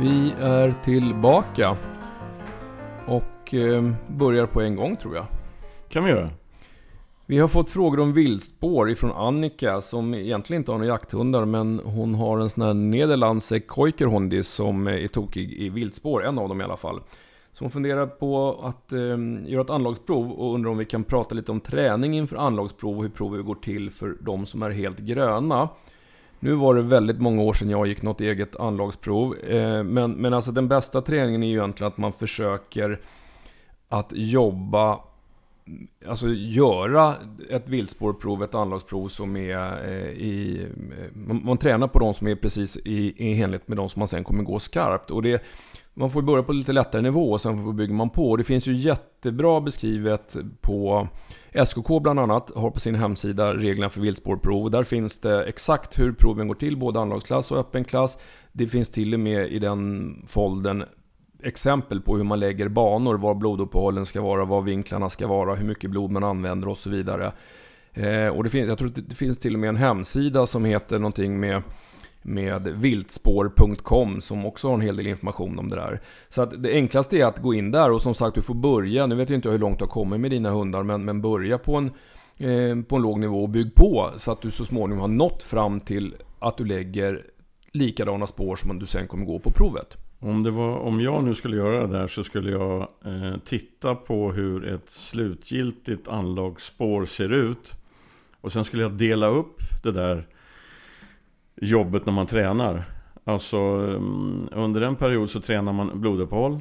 [0.00, 1.76] Vi är tillbaka.
[3.06, 5.26] Och eh, börjar på en gång tror jag.
[5.88, 6.30] kan vi göra.
[7.26, 11.80] Vi har fått frågor om viltspår ifrån Annika som egentligen inte har några jakthundar men
[11.84, 16.60] hon har en sån här nederlandse Koikerhondis som är tokig i viltspår, en av dem
[16.60, 17.00] i alla fall.
[17.52, 21.34] Så hon funderar på att eh, göra ett anlagsprov och undrar om vi kan prata
[21.34, 24.98] lite om träning inför anlagsprov och hur provet går till för de som är helt
[24.98, 25.68] gröna.
[26.40, 29.36] Nu var det väldigt många år sedan jag gick något eget anlagsprov.
[29.38, 33.00] Eh, men, men alltså den bästa träningen är ju egentligen att man försöker
[33.88, 34.98] att jobba
[36.08, 37.14] Alltså göra
[37.50, 40.66] ett viltspårprov, ett anlagsprov som är eh, i...
[41.12, 44.08] Man, man, tränar på de som är precis i, i enlighet med de som man
[44.08, 45.10] sen kommer gå skarpt.
[45.10, 45.42] Och det,
[45.94, 48.36] man får börja på lite lättare nivå och sen bygger man på.
[48.36, 51.08] Det finns ju jättebra beskrivet på
[51.64, 54.70] SKK bland annat har på sin hemsida reglerna för viltspårprov.
[54.70, 58.18] Där finns det exakt hur proven går till, både anlagsklass och öppen klass.
[58.52, 60.84] Det finns till och med i den folden
[61.42, 65.66] exempel på hur man lägger banor, var bloduppehållen ska vara, var vinklarna ska vara, hur
[65.66, 67.32] mycket blod man använder och så vidare.
[67.92, 70.64] Eh, och det finns, jag tror att det finns till och med en hemsida som
[70.64, 71.62] heter någonting med
[72.22, 76.00] med viltspår.com som också har en hel del information om det där.
[76.28, 79.06] Så att det enklaste är att gå in där och som sagt du får börja,
[79.06, 81.58] nu vet jag inte hur långt du har kommit med dina hundar, men, men börja
[81.58, 81.90] på en,
[82.38, 85.42] eh, på en låg nivå och bygg på så att du så småningom har nått
[85.42, 87.24] fram till att du lägger
[87.72, 89.96] likadana spår som du sen kommer gå på provet.
[90.18, 93.94] Om, det var, om jag nu skulle göra det där så skulle jag eh, titta
[93.94, 97.72] på hur ett slutgiltigt anlagsspår ser ut.
[98.40, 100.26] Och sen skulle jag dela upp det där
[101.60, 102.84] jobbet när man tränar.
[103.24, 106.60] Alltså mm, under en period så tränar man bloduppehåll.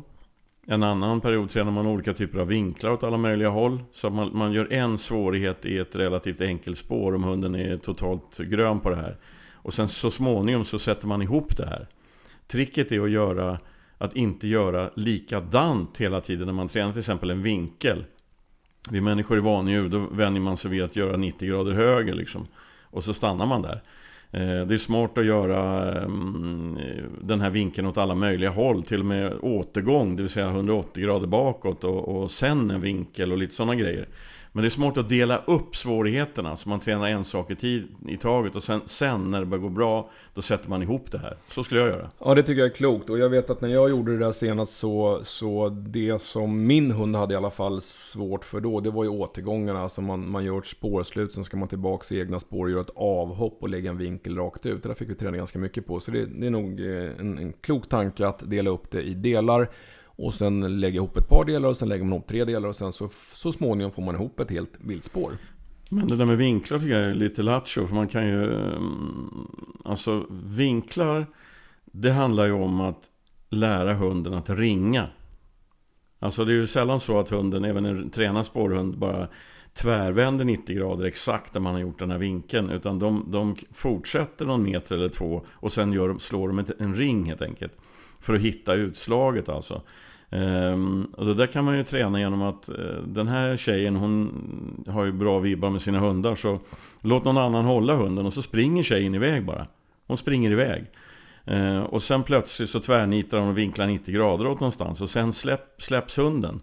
[0.67, 3.83] En annan period tränar man olika typer av vinklar åt alla möjliga håll.
[3.91, 8.37] Så man, man gör en svårighet i ett relativt enkelt spår om hunden är totalt
[8.37, 9.17] grön på det här.
[9.53, 11.87] Och sen så småningom så sätter man ihop det här.
[12.47, 13.59] Tricket är att göra
[13.97, 18.05] att inte göra likadant hela tiden när man tränar till exempel en vinkel.
[18.91, 22.47] Vi människor är vanedjur, då vänjer man sig vid att göra 90 grader höger liksom.
[22.83, 23.81] Och så stannar man där.
[24.31, 26.79] Eh, det är smart att göra ehm,
[27.21, 28.83] den här vinkeln åt alla möjliga håll.
[28.83, 33.31] Till och med återgång, det vill säga 180 grader bakåt och, och sen en vinkel
[33.31, 34.07] och lite sådana grejer.
[34.51, 37.87] Men det är smart att dela upp svårigheterna så man tränar en sak i, tid,
[38.07, 41.17] i taget och sen, sen när det börjar gå bra då sätter man ihop det
[41.17, 41.37] här.
[41.47, 42.09] Så skulle jag göra.
[42.19, 43.09] Ja, det tycker jag är klokt.
[43.09, 46.91] Och jag vet att när jag gjorde det där senast så, så det som min
[46.91, 49.81] hund hade i alla fall svårt för då, det var ju återgångarna.
[49.81, 52.81] Alltså man, man gör ett spårslut, sen ska man tillbaka i egna spår och göra
[52.81, 54.83] ett avhopp och lägga en vinkel rakt ut.
[54.83, 55.99] Det där fick vi träna ganska mycket på.
[55.99, 59.13] Så det, det är nog eh, en, en klok tanke att dela upp det i
[59.13, 59.69] delar.
[60.21, 62.75] Och sen lägga ihop ett par delar och sen lägger man ihop tre delar och
[62.75, 65.31] sen så, så småningom får man ihop ett helt viltspår.
[65.89, 68.53] Men det där med vinklar tycker jag är lite lattjo för man kan ju...
[68.53, 69.47] Ehm,
[69.85, 71.25] alltså vinklar,
[71.85, 73.03] det handlar ju om att
[73.49, 75.07] lära hunden att ringa.
[76.19, 79.27] Alltså det är ju sällan så att hunden, även en tränad spårhund, bara
[79.73, 82.69] tvärvänder 90 grader exakt där man har gjort den här vinkeln.
[82.69, 87.25] Utan de, de fortsätter någon meter eller två och sen gör, slår de en ring
[87.25, 87.73] helt enkelt.
[88.19, 89.81] För att hitta utslaget alltså.
[90.31, 94.83] Um, och det där kan man ju träna genom att uh, den här tjejen hon
[94.87, 96.59] har ju bra vibbar med sina hundar så
[97.01, 99.67] låt någon annan hålla hunden och så springer tjejen iväg bara.
[100.07, 100.85] Hon springer iväg.
[101.51, 105.33] Uh, och sen plötsligt så tvärnitar hon och vinklar 90 grader åt någonstans och sen
[105.33, 106.61] släpp, släpps hunden.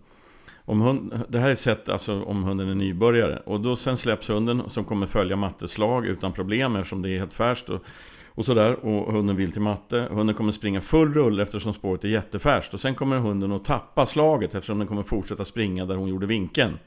[0.65, 3.43] Om hund, det här är ett sätt alltså, om hunden är nybörjare.
[3.47, 7.33] Och då sen släpps hunden som kommer följa matteslag utan problem eftersom det är helt
[7.33, 7.69] färskt.
[7.69, 7.83] Och
[8.37, 10.09] och sådär, och hunden vill till matte.
[10.11, 12.75] Hunden kommer springa full rulle eftersom spåret är jättefärskt.
[12.75, 16.27] Och sen kommer hunden att tappa slaget eftersom den kommer fortsätta springa där hon gjorde
[16.27, 16.79] vinkeln.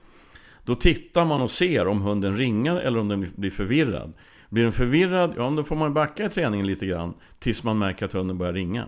[0.64, 4.14] Då tittar man och ser om hunden ringar eller om den blir förvirrad.
[4.50, 8.06] Blir den förvirrad, ja då får man backa i träningen lite grann tills man märker
[8.06, 8.88] att hunden börjar ringa.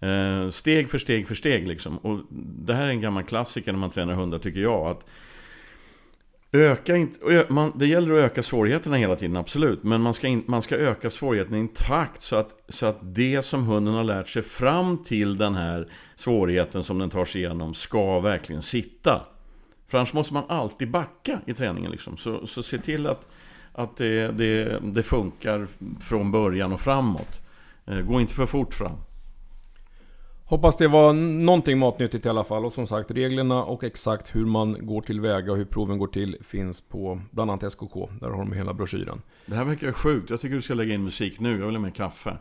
[0.00, 1.98] Eh, steg för steg för steg liksom.
[1.98, 2.20] Och
[2.64, 4.86] det här är en gammal klassiker när man tränar hundar tycker jag.
[4.86, 5.06] Att
[6.52, 9.82] Öka inte, man, det gäller att öka svårigheterna hela tiden, absolut.
[9.82, 12.98] Men man ska, in, man ska öka svårigheterna i en takt så att, så att
[13.02, 17.40] det som hunden har lärt sig fram till den här svårigheten som den tar sig
[17.40, 19.22] igenom ska verkligen sitta.
[19.88, 21.90] För annars måste man alltid backa i träningen.
[21.90, 22.16] Liksom.
[22.16, 23.28] Så, så se till att,
[23.72, 25.66] att det, det, det funkar
[26.00, 27.40] från början och framåt.
[27.86, 28.96] Eh, gå inte för fort fram.
[30.50, 32.64] Hoppas det var någonting matnyttigt i alla fall.
[32.64, 36.36] Och som sagt, reglerna och exakt hur man går tillväga och hur proven går till
[36.46, 38.08] finns på bland annat SKK.
[38.20, 39.22] Där har de hela broschyren.
[39.46, 40.30] Det här verkar sjukt.
[40.30, 41.58] Jag tycker du ska lägga in musik nu.
[41.58, 42.36] Jag vill ha med kaffe.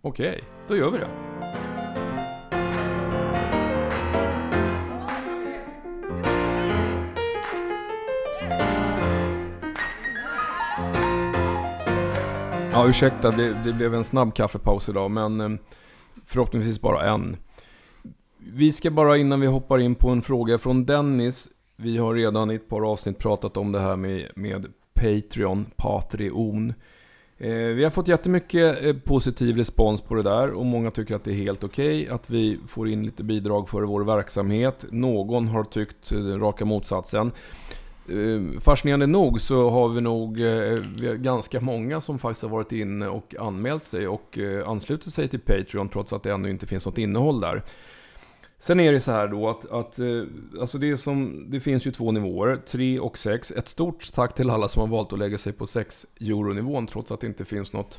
[0.00, 1.08] Okej, då gör vi det.
[12.72, 15.48] Ja, ursäkta, det, det blev en snabb kaffepaus idag, men eh,
[16.26, 17.36] Förhoppningsvis bara en.
[18.38, 21.48] Vi ska bara innan vi hoppar in på en fråga från Dennis.
[21.76, 26.74] Vi har redan i ett par avsnitt pratat om det här med, med Patreon, Patreon.
[27.38, 31.24] Eh, vi har fått jättemycket eh, positiv respons på det där och många tycker att
[31.24, 34.84] det är helt okej okay, att vi får in lite bidrag för vår verksamhet.
[34.90, 37.32] Någon har tyckt eh, raka motsatsen.
[38.08, 42.48] Eh, fascinerande nog så har vi nog eh, vi har ganska många som faktiskt har
[42.48, 46.50] varit inne och anmält sig och eh, anslutit sig till Patreon trots att det ännu
[46.50, 47.62] inte finns något innehåll där.
[48.58, 49.98] Sen är det så här då att, att
[50.60, 53.50] alltså det, som, det finns ju två nivåer, 3 och 6.
[53.50, 57.10] Ett stort tack till alla som har valt att lägga sig på 6 euro-nivån trots
[57.10, 57.98] att det inte finns något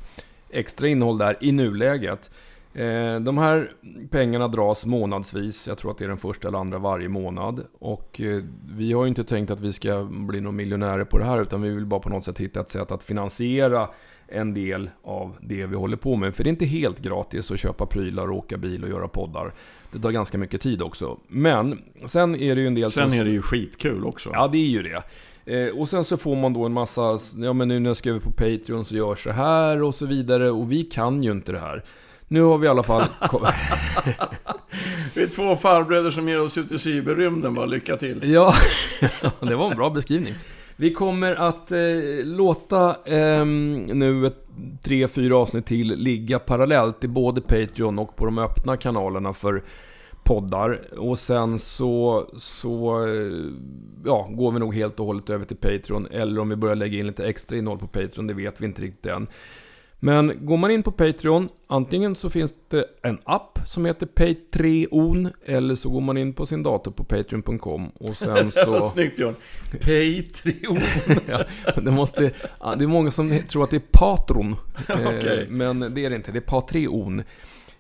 [0.50, 2.32] extra innehåll där i nuläget.
[2.74, 3.72] Eh, de här
[4.10, 7.66] pengarna dras månadsvis, jag tror att det är den första eller andra varje månad.
[7.80, 8.44] Och eh,
[8.76, 11.62] vi har ju inte tänkt att vi ska bli några miljonärer på det här utan
[11.62, 13.90] vi vill bara på något sätt hitta ett sätt att finansiera
[14.28, 16.36] en del av det vi håller på med.
[16.36, 19.54] För det är inte helt gratis att köpa prylar, åka bil och göra poddar.
[19.92, 21.18] Det tar ganska mycket tid också.
[21.28, 23.20] Men sen är det ju en del Sen som...
[23.20, 24.30] är det ju skitkul också.
[24.34, 25.04] Ja, det är ju det.
[25.46, 28.20] Eh, och sen så får man då en massa, ja men nu när jag skriver
[28.20, 30.52] på Patreon så gör så här och så vidare.
[30.52, 31.84] Och vi kan ju inte det här.
[32.32, 33.04] Nu har vi i alla fall...
[35.14, 38.32] vi är två farbröder som ger oss ut i cyberrymden bara, lycka till.
[38.32, 38.54] Ja,
[39.40, 40.34] det var en bra beskrivning.
[40.76, 41.80] Vi kommer att eh,
[42.24, 44.48] låta eh, nu ett,
[44.84, 49.64] tre, fyra avsnitt till ligga parallellt i både Patreon och på de öppna kanalerna för
[50.24, 51.00] poddar.
[51.00, 53.32] Och sen så, så eh,
[54.06, 56.08] ja, går vi nog helt och hållet över till Patreon.
[56.12, 58.82] Eller om vi börjar lägga in lite extra innehåll på Patreon, det vet vi inte
[58.82, 59.28] riktigt än.
[60.04, 65.30] Men går man in på Patreon, antingen så finns det en app som heter Patreon,
[65.46, 68.90] eller så går man in på sin dator på Patreon.com och sen så...
[68.90, 69.36] snyggt Björn!
[69.72, 70.80] Patreon!
[71.28, 71.44] ja,
[71.82, 72.22] det, måste,
[72.78, 74.56] det är många som tror att det är Patron,
[74.90, 75.42] okay.
[75.42, 77.24] Eh, men det är det inte, det är Patreon.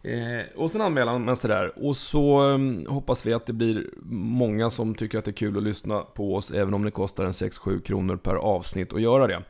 [0.03, 1.85] Eh, och sen anmäler man sig där.
[1.85, 5.57] Och så um, hoppas vi att det blir många som tycker att det är kul
[5.57, 9.27] att lyssna på oss, även om det kostar en 6-7 kronor per avsnitt att göra
[9.27, 9.44] det.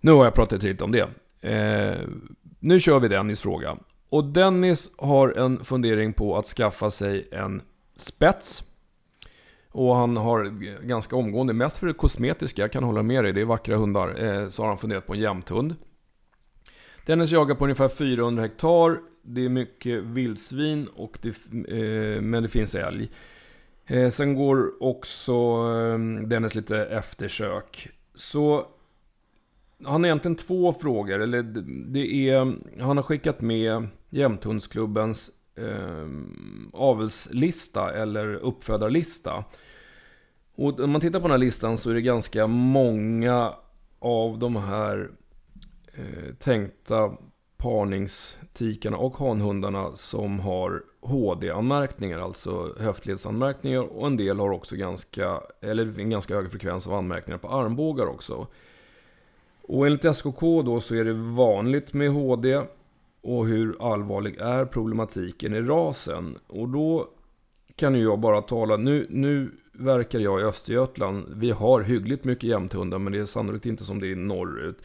[0.00, 1.08] Nu har jag pratat lite om det.
[1.46, 2.00] Eh,
[2.58, 3.76] nu kör vi Dennis fråga.
[4.08, 7.62] Och Dennis har en fundering på att skaffa sig en
[7.96, 8.64] spets.
[9.70, 10.44] Och han har
[10.86, 14.24] ganska omgående, mest för det kosmetiska, jag kan hålla med dig, det är vackra hundar.
[14.24, 15.74] Eh, så har han funderat på en jämthund.
[17.06, 18.98] Dennis jagar på ungefär 400 hektar.
[19.22, 23.10] Det är mycket vildsvin, och det, eh, men det finns älg.
[23.86, 27.88] Eh, sen går också eh, Dennis lite eftersök.
[28.14, 28.66] Så
[29.84, 31.20] han har egentligen två frågor.
[31.22, 31.42] Eller
[31.92, 32.38] det är,
[32.80, 36.08] han har skickat med Jämthundsklubbens eh,
[36.72, 39.44] avelslista eller uppfödarlista.
[40.56, 43.52] Och om man tittar på den här listan så är det ganska många
[43.98, 45.10] av de här
[45.94, 47.16] eh, tänkta
[47.56, 53.80] parningstikarna och hanhundarna som har HD-anmärkningar, alltså höftledsanmärkningar.
[53.80, 58.06] Och en del har också ganska, eller en ganska hög frekvens av anmärkningar på armbågar
[58.06, 58.46] också.
[59.68, 62.62] Och enligt SKK då så är det vanligt med HD.
[63.20, 66.38] Och hur allvarlig är problematiken i rasen?
[66.46, 67.08] Och då
[67.76, 71.26] kan ju jag bara tala, nu, nu verkar jag i Östergötland.
[71.36, 74.78] Vi har hyggligt mycket jämthundar men det är sannolikt inte som det är norrut.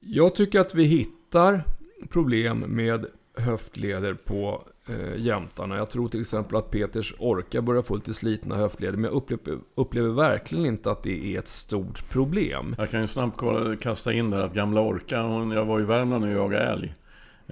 [0.00, 1.64] Jag tycker att vi hittar
[2.08, 5.76] problem med höftleder på eh, jämtarna.
[5.76, 8.96] Jag tror till exempel att Peters orka börjar få lite slitna höftleder.
[8.96, 12.74] Men jag upplever, upplever, verkligen inte att det är ett stort problem.
[12.78, 13.40] Jag kan ju snabbt
[13.80, 16.94] kasta in där att gamla orka, hon, jag var i Värmland och jagade älg.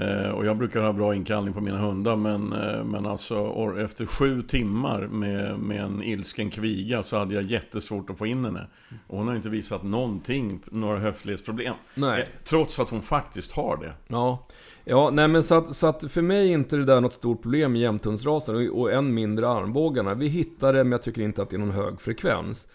[0.01, 4.07] Eh, och jag brukar ha bra inkallning på mina hundar men, eh, men alltså efter
[4.07, 8.67] sju timmar med, med en ilsken kviga så hade jag jättesvårt att få in henne.
[9.07, 11.75] Och hon har inte visat någonting, några höftledsproblem.
[11.95, 12.21] Nej.
[12.21, 13.93] Eh, trots att hon faktiskt har det.
[14.09, 14.47] Ja,
[14.89, 17.43] ja nej men så att, så att för mig är inte det där något stort
[17.43, 20.15] problem med jämthundsrasen och, och än mindre armbågarna.
[20.15, 22.67] Vi hittar det men jag tycker inte att det är någon hög frekvens.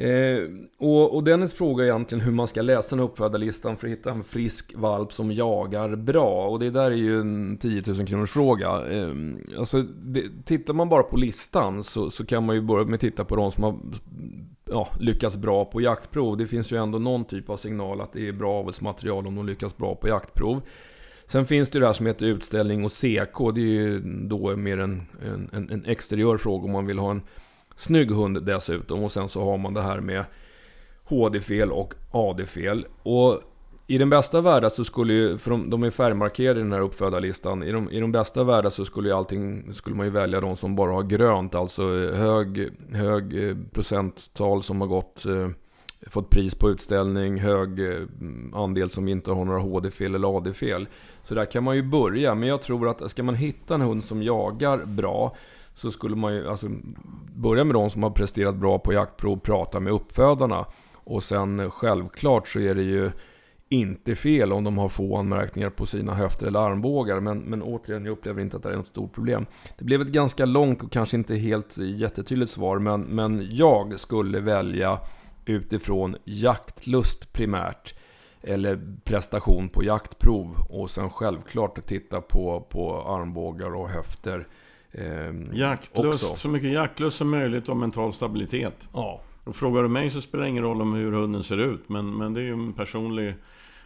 [0.00, 0.48] Eh,
[0.78, 4.24] och, och Dennis frågar egentligen hur man ska läsa den uppfödarlistan för att hitta en
[4.24, 6.46] frisk valp som jagar bra.
[6.46, 8.68] Och det där är ju en 10 000 kronors fråga.
[8.68, 9.14] Eh,
[9.58, 13.00] alltså, det, tittar man bara på listan så, så kan man ju börja med att
[13.00, 13.76] titta på de som har
[14.70, 16.36] ja, lyckats bra på jaktprov.
[16.36, 19.46] Det finns ju ändå någon typ av signal att det är bra avelsmaterial om de
[19.46, 20.62] lyckas bra på jaktprov.
[21.30, 23.54] Sen finns det ju det här som heter utställning och CK.
[23.54, 25.02] Det är ju då mer en,
[25.52, 27.22] en, en exteriör fråga om man vill ha en
[27.76, 29.04] Snygg hund dessutom.
[29.04, 30.24] Och sen så har man det här med
[31.04, 32.86] HD-fel och AD-fel.
[33.02, 33.40] Och
[33.86, 36.80] i den bästa världen så skulle ju, för de, de är färgmarkerade i den här
[36.80, 37.62] uppfödarlistan.
[37.62, 40.56] I de, I de bästa världen så skulle ju allting, skulle man ju välja de
[40.56, 41.54] som bara har grönt.
[41.54, 41.82] Alltså
[42.12, 45.48] hög, hög eh, procenttal som har gått eh,
[46.06, 48.00] fått pris på utställning, hög eh,
[48.54, 50.86] andel som inte har några HD-fel eller AD-fel.
[51.22, 54.04] Så där kan man ju börja, men jag tror att ska man hitta en hund
[54.04, 55.36] som jagar bra
[55.74, 56.68] så skulle man ju alltså,
[57.34, 60.66] börja med de som har presterat bra på jaktprov, prata med uppfödarna.
[60.94, 63.10] Och sen eh, självklart så är det ju
[63.68, 67.20] inte fel om de har få anmärkningar på sina höfter eller armbågar.
[67.20, 69.46] Men, men återigen, jag upplever inte att det är något stort problem.
[69.78, 74.00] Det blev ett ganska långt och kanske inte helt eh, jättetydligt svar, men, men jag
[74.00, 74.98] skulle välja
[75.44, 77.94] utifrån jaktlust primärt.
[78.42, 80.56] Eller prestation på jaktprov.
[80.68, 84.48] Och sen självklart titta på, på armbågar och höfter.
[84.92, 86.36] Eh, jaktlust, också.
[86.36, 88.88] så mycket jaktlust som möjligt och mental stabilitet.
[88.92, 89.20] Ja.
[89.44, 91.88] Och frågar du mig så spelar det ingen roll om hur hunden ser ut.
[91.88, 93.34] Men, men det är ju en personlig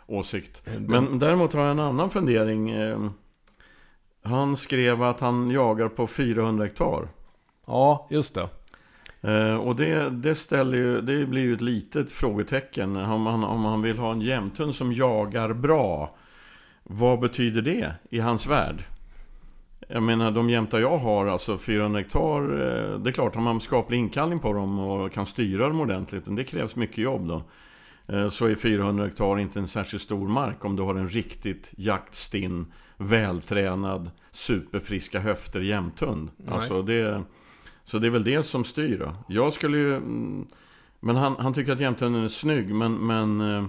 [0.06, 0.62] åsikt.
[0.66, 2.70] Eh, men däremot har jag en annan fundering.
[2.70, 3.11] Eh,
[4.23, 7.08] han skrev att han jagar på 400 hektar.
[7.66, 8.49] Ja, just det.
[9.24, 12.96] Eh, och det, det, ställer ju, det blir ju ett litet frågetecken.
[12.96, 16.16] Om han, om han vill ha en jämthund som jagar bra.
[16.82, 18.84] Vad betyder det i hans värld?
[19.88, 22.40] Jag menar de jämtar jag har, alltså 400 hektar.
[22.98, 26.26] Det är klart, har man skaplig inkallning på dem och kan styra dem ordentligt.
[26.26, 27.42] Men det krävs mycket jobb då.
[28.08, 31.72] Eh, så är 400 hektar inte en särskilt stor mark om du har en riktigt
[31.76, 36.30] jaktstinn, vältränad, superfriska höfter jämthund.
[36.48, 37.22] Alltså det,
[37.84, 39.14] så det är väl det som styr då.
[39.28, 39.96] Jag skulle ju...
[39.96, 40.46] Mm,
[41.00, 43.06] men han, han tycker att jämthunden är snygg, men...
[43.06, 43.66] men eh,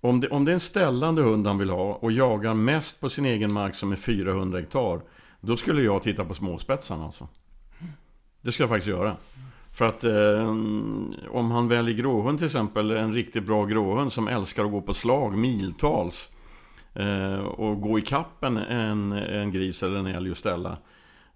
[0.00, 3.08] om det, om det är en ställande hund han vill ha och jagar mest på
[3.08, 5.00] sin egen mark som är 400 hektar
[5.40, 7.28] Då skulle jag titta på småspetsarna alltså
[8.40, 9.16] Det ska jag faktiskt göra
[9.76, 10.48] för att eh,
[11.30, 14.94] om han väljer gråhund till exempel, en riktigt bra gråhund som älskar att gå på
[14.94, 16.30] slag miltals
[16.94, 20.76] eh, och gå i kappen en, en gris eller en älg och ställa.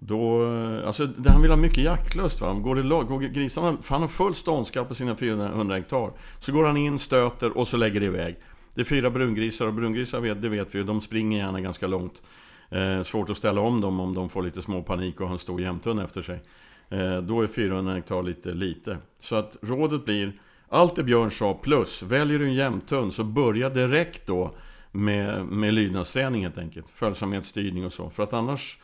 [0.03, 2.55] Då, eh, alltså han vill ha mycket jaktlust va.
[2.55, 6.13] Går det går grisarna, för han har full ståndskap på sina 400 hektar.
[6.39, 8.37] Så går han in, stöter och så lägger det iväg.
[8.75, 11.87] Det är fyra brungrisar och brungrisar vet, det vet vi ju, de springer gärna ganska
[11.87, 12.23] långt.
[12.71, 15.39] Eh, svårt att ställa om dem om de får lite små panik och har en
[15.39, 16.41] stor jämthund efter sig.
[16.89, 18.99] Eh, då är 400 hektar lite lite.
[19.21, 20.33] Så att rådet blir
[20.69, 22.03] allt det Björn sa plus.
[22.03, 24.55] Väljer du en jämthund så börja direkt då
[24.93, 26.91] med, med lydnadsträning helt enkelt.
[26.91, 28.11] Följsamhetsstyrning och så.
[28.11, 28.79] För att annars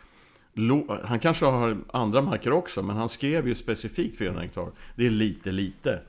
[1.04, 4.72] han kanske har andra marker också, men han skrev ju specifikt 400 hektar.
[4.94, 6.00] Det är lite, lite.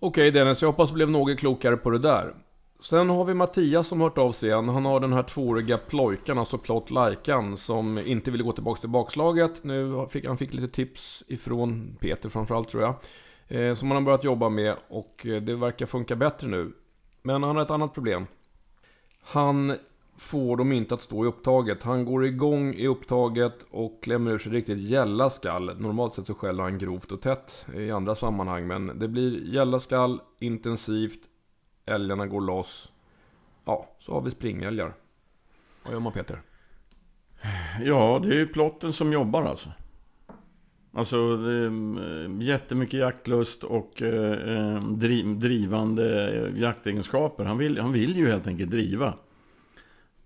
[0.00, 2.34] Okej Dennis, jag hoppas du blev något klokare på det där.
[2.80, 4.68] Sen har vi Mattias som hört av sig igen.
[4.68, 8.88] Han har den här tvååriga plojkan, alltså plott Lajkan, som inte ville gå tillbaka till
[8.88, 9.64] bakslaget.
[9.64, 12.94] Nu fick han fick lite tips ifrån Peter framförallt tror jag.
[13.48, 16.72] Eh, som han har börjat jobba med och eh, det verkar funka bättre nu.
[17.22, 18.26] Men han har ett annat problem.
[19.22, 19.76] Han
[20.18, 21.82] får dem inte att stå i upptaget.
[21.82, 25.80] Han går igång i upptaget och klämmer ur sig riktigt gälla skall.
[25.80, 28.66] Normalt sett så skäller han grovt och tätt i andra sammanhang.
[28.66, 31.20] Men det blir gälla skall intensivt
[31.86, 32.92] älgarna går loss.
[33.64, 34.94] Ja, så har vi springälgar.
[35.84, 36.42] Vad gör man Peter?
[37.82, 39.68] Ja, det är ju plotten som jobbar alltså.
[40.92, 47.44] Alltså det är eh, jättemycket jaktlust och eh, eh driv, drivande eh, jaktegenskaper.
[47.44, 49.14] Han vill, han vill ju helt enkelt driva.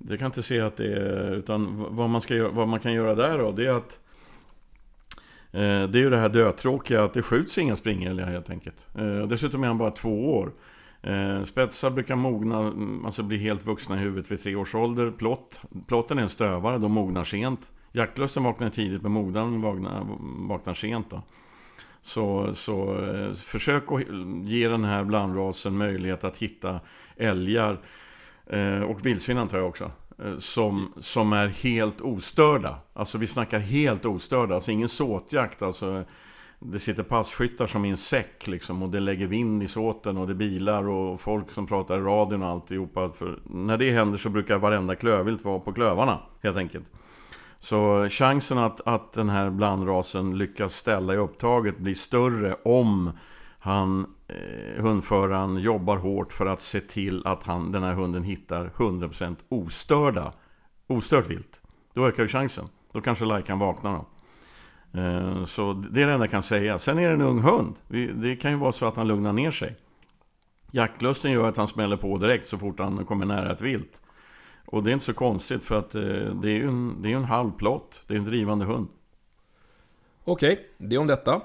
[0.08, 1.34] Jag kan inte se att det är...
[1.34, 4.00] Utan vad man, ska, vad man kan göra där då, det är att...
[5.52, 8.86] Eh, det är ju det här dötråkiga att det skjuts inga springälgar helt enkelt.
[8.98, 10.52] Eh, dessutom är han bara två år.
[11.02, 15.10] Eh, spetsar brukar mogna, mm, alltså bli helt vuxna i huvudet vid tre års ålder.
[15.10, 17.72] Plott, plotten är en stövare, de mognar sent.
[17.92, 20.06] Jaktlösen vaknar tidigt, men mognar vaknar,
[20.48, 21.10] vaknar sent.
[21.10, 21.22] Då.
[22.02, 24.02] Så, så eh, försök att
[24.44, 26.80] ge den här blandrasen möjlighet att hitta
[27.16, 27.78] älgar, eh,
[28.90, 32.78] och vildsvin antar jag också, eh, som, som är helt ostörda.
[32.92, 35.62] Alltså vi snackar helt ostörda, alltså ingen såtjakt.
[35.62, 36.04] Alltså,
[36.58, 40.26] det sitter passkyttar som i en säck liksom och det lägger vind i såten och
[40.26, 43.10] det är bilar och folk som pratar i radion och alltihopa.
[43.10, 46.84] För när det händer så brukar varenda klövvilt vara på klövarna helt enkelt.
[47.58, 53.10] Så chansen att, att den här blandrasen lyckas ställa i upptaget blir större om
[53.58, 58.70] han, eh, hundföraren jobbar hårt för att se till att han, den här hunden hittar
[58.76, 60.32] 100% ostörda,
[60.86, 61.62] ostört vilt.
[61.94, 62.68] Då ökar ju chansen.
[62.92, 64.06] Då kanske Lajkan vaknar då.
[65.00, 66.78] Eh, så det är det enda jag kan säga.
[66.78, 67.74] Sen är det en ung hund.
[68.14, 69.76] Det kan ju vara så att han lugnar ner sig.
[70.70, 74.00] Jaktlusten gör att han smäller på direkt så fort han kommer nära ett vilt.
[74.66, 76.02] Och det är inte så konstigt för att eh,
[76.42, 78.02] det är ju en, det är en halv plott.
[78.06, 78.88] Det är en drivande hund.
[80.24, 81.42] Okej, det om detta.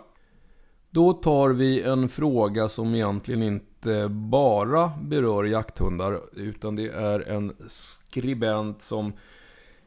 [0.90, 6.22] Då tar vi en fråga som egentligen inte bara berör jakthundar.
[6.34, 9.14] Utan det är en skribent som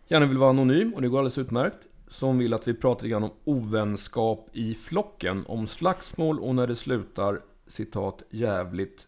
[0.09, 1.78] gärna vill vara anonym och det går alldeles utmärkt
[2.09, 5.45] som vill att vi pratar lite grann om ovänskap i flocken.
[5.47, 9.07] Om slagsmål och när det slutar citat jävligt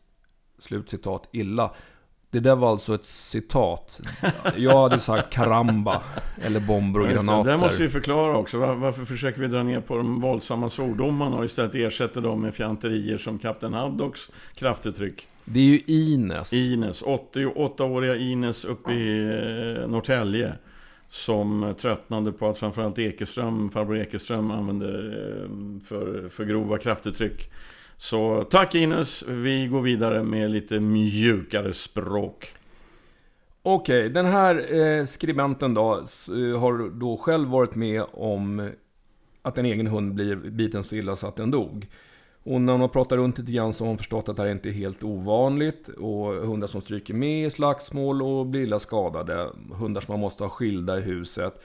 [0.59, 1.75] slut citat, illa.
[2.33, 4.01] Det där var alltså ett citat.
[4.57, 6.03] Jag hade sagt karamba,
[6.43, 7.51] eller bomber och granater.
[7.51, 8.59] Det måste vi förklara också.
[8.59, 13.19] Varför försöker vi dra ner på de våldsamma svordomarna och istället ersätta dem med fjanterier
[13.19, 15.29] som Kapten Haddocks kraftuttryck?
[15.45, 16.53] Det är ju Ines.
[16.53, 19.19] Ines, 88-åriga Ines uppe i
[19.83, 20.55] eh, Norrtälje.
[21.09, 25.49] Som tröttnade på att framförallt Ekeström, farbror Ekeström använde eh,
[25.89, 27.51] för, för grova kraftuttryck.
[28.03, 32.49] Så tack Ines, vi går vidare med lite mjukare språk.
[33.63, 38.71] Okej, okay, den här eh, skribenten då eh, har då själv varit med om
[39.43, 41.89] att en egen hund blir biten så illa så att den dog.
[42.43, 44.51] Och när hon har pratat runt lite grann så har hon förstått att det här
[44.51, 45.89] inte är helt ovanligt.
[45.89, 49.51] Och hundar som stryker med i slagsmål och blir illa skadade.
[49.73, 51.63] Hundar som man måste ha skilda i huset.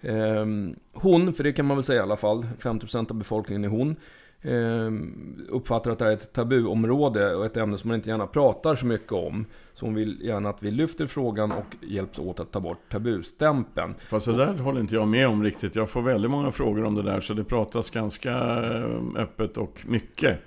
[0.00, 0.46] Eh,
[0.92, 3.96] hon, för det kan man väl säga i alla fall, 50% av befolkningen är hon.
[4.44, 8.26] Ehm, uppfattar att det här är ett tabuområde och ett ämne som man inte gärna
[8.26, 9.46] pratar så mycket om.
[9.72, 13.94] Så hon vill gärna att vi lyfter frågan och hjälps åt att ta bort tabustämpeln.
[14.08, 15.76] Fast det där håller inte jag med om riktigt.
[15.76, 19.84] Jag får väldigt många frågor om det där så det pratas ganska eh, öppet och
[19.86, 20.38] mycket.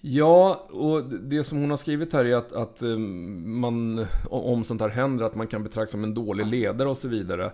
[0.00, 4.80] Ja, och det som hon har skrivit här är att, att eh, man, om sånt
[4.80, 7.52] här händer, att man kan betraktas som en dålig ledare och så vidare.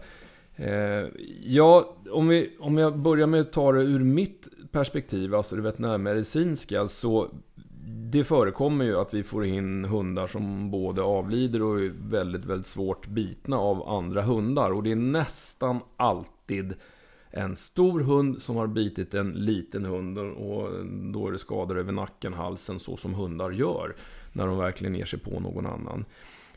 [0.57, 1.09] Eh,
[1.45, 5.62] ja, om, vi, om jag börjar med att ta det ur mitt perspektiv, alltså det
[5.62, 7.28] veterinärmedicinska, så
[8.12, 12.66] det förekommer ju att vi får in hundar som både avlider och är väldigt, väldigt
[12.66, 14.71] svårt bitna av andra hundar.
[14.71, 16.75] Och det är nästan alltid
[17.30, 20.71] en stor hund som har bitit en liten hund och
[21.12, 23.97] då är det skador över nacken, halsen, så som hundar gör
[24.33, 26.04] när de verkligen ger sig på någon annan.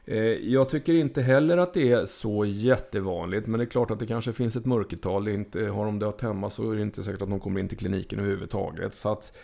[0.06, 4.00] Eh, jag tycker inte heller att det är så jättevanligt, men det är klart att
[4.00, 5.26] det kanske finns ett mörkertal.
[5.26, 7.68] Det inte, har de dött hemma så är det inte säkert att de kommer in
[7.68, 8.96] till kliniken överhuvudtaget.
[8.96, 9.38] Så att,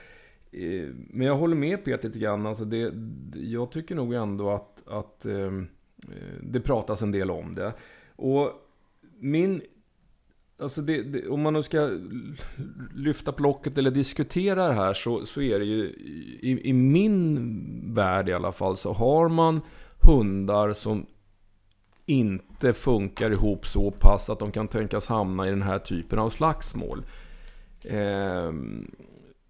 [0.52, 2.46] eh, men jag håller med Peter lite grann.
[2.46, 2.94] Alltså det,
[3.34, 5.68] jag tycker nog ändå att, att ehm,
[6.04, 7.74] eh, det pratas en del om det.
[8.16, 8.52] Och
[9.20, 9.62] min
[10.60, 12.00] Alltså det, det, om man nu ska
[12.96, 15.84] lyfta plocket eller diskutera det här så, så är det ju
[16.42, 19.62] i, i min värld i alla fall så har man
[20.06, 21.06] hundar som
[22.06, 26.30] inte funkar ihop så pass att de kan tänkas hamna i den här typen av
[26.30, 27.06] slagsmål.
[27.86, 28.52] Eh,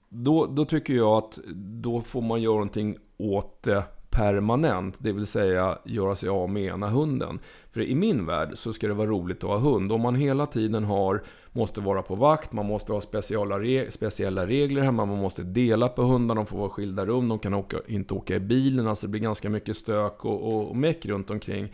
[0.09, 1.39] då, då tycker jag att
[1.81, 3.83] då får man göra någonting åt det
[4.15, 7.39] permanent, det vill säga göra sig av med ena hunden.
[7.71, 9.91] För i min värld så ska det vara roligt att ha hund.
[9.91, 14.47] Om man hela tiden har, måste vara på vakt, man måste ha speciella, reg speciella
[14.47, 17.77] regler hemma, man måste dela på hundarna, de får vara skilda rum, de kan åka,
[17.87, 21.29] inte åka i bilen, alltså det blir ganska mycket stök och, och, och meck runt
[21.29, 21.73] omkring.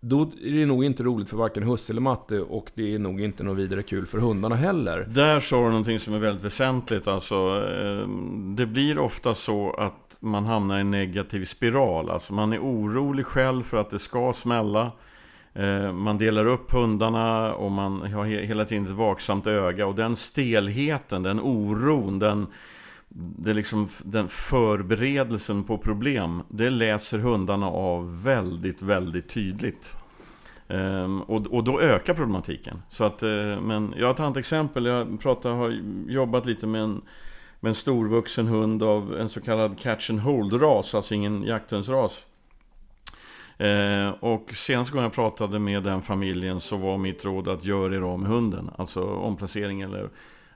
[0.00, 3.20] Då är det nog inte roligt för varken husse eller matte och det är nog
[3.20, 5.06] inte något vidare kul för hundarna heller.
[5.08, 7.08] Där sa du någonting som är väldigt väsentligt.
[7.08, 8.08] Alltså, eh,
[8.56, 12.10] det blir ofta så att man hamnar i en negativ spiral.
[12.10, 14.92] Alltså man är orolig själv för att det ska smälla.
[15.54, 19.86] Eh, man delar upp hundarna och man har hela tiden ett vaksamt öga.
[19.86, 22.46] Och den stelheten, den oron, den,
[23.08, 26.42] det liksom, den förberedelsen på problem.
[26.48, 29.94] Det läser hundarna av väldigt, väldigt tydligt.
[30.68, 32.82] Ehm, och, och då ökar problematiken.
[32.88, 34.86] Så att, eh, men jag tar ett exempel.
[34.86, 37.02] Jag pratar, har jobbat lite med en
[37.64, 42.24] med en storvuxen hund av en så kallad catch and hold-ras, alltså ingen jakthundsras.
[43.58, 47.94] Eh, och senast gången jag pratade med den familjen så var mitt råd att göra
[47.94, 48.70] er av med hunden.
[48.76, 50.08] Alltså omplacering eller...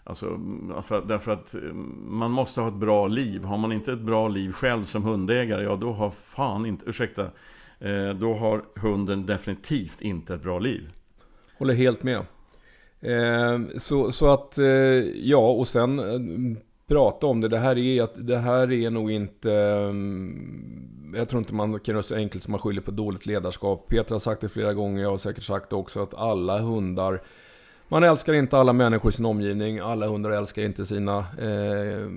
[0.05, 0.41] Alltså,
[0.83, 1.61] för, därför att eh,
[2.07, 3.45] man måste ha ett bra liv.
[3.45, 6.91] Har man inte ett bra liv själv som hundägare, ja då har fan inte...
[6.91, 7.23] Ursäkta.
[7.79, 10.91] Eh, då har hunden definitivt inte ett bra liv.
[11.59, 12.25] Håller helt med.
[13.01, 14.67] Eh, så, så att, eh,
[15.15, 17.49] ja och sen eh, prata om det.
[17.49, 19.53] Det här är, att, det här är nog inte...
[19.53, 23.89] Ehm, jag tror inte man kan göra så enkelt som man skyller på dåligt ledarskap.
[23.89, 27.23] Peter har sagt det flera gånger, jag har säkert sagt det också, att alla hundar...
[27.91, 29.79] Man älskar inte alla människor i sin omgivning.
[29.79, 32.09] Alla hundar älskar inte sina eh,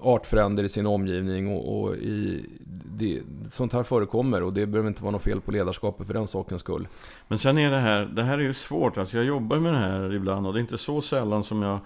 [0.00, 1.48] artfränder i sin omgivning.
[1.56, 2.46] Och, och i,
[2.84, 6.26] det, sånt här förekommer och det behöver inte vara något fel på ledarskapet för den
[6.26, 6.88] sakens skull.
[7.28, 8.98] Men sen är det här, det här är ju svårt.
[8.98, 11.78] Alltså jag jobbar med det här ibland och det är inte så sällan som jag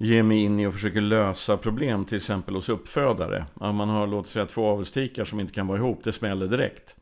[0.00, 3.46] Ge mig in i och försöker lösa problem, till exempel hos uppfödare.
[3.54, 6.96] Om man har, låt säga, två avelstikar som inte kan vara ihop, det smäller direkt.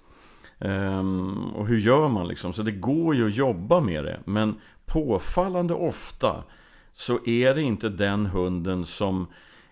[0.58, 2.52] Um, och hur gör man liksom?
[2.52, 4.54] Så det går ju att jobba med det, men
[4.86, 6.44] påfallande ofta
[6.94, 9.26] så är det inte den hunden som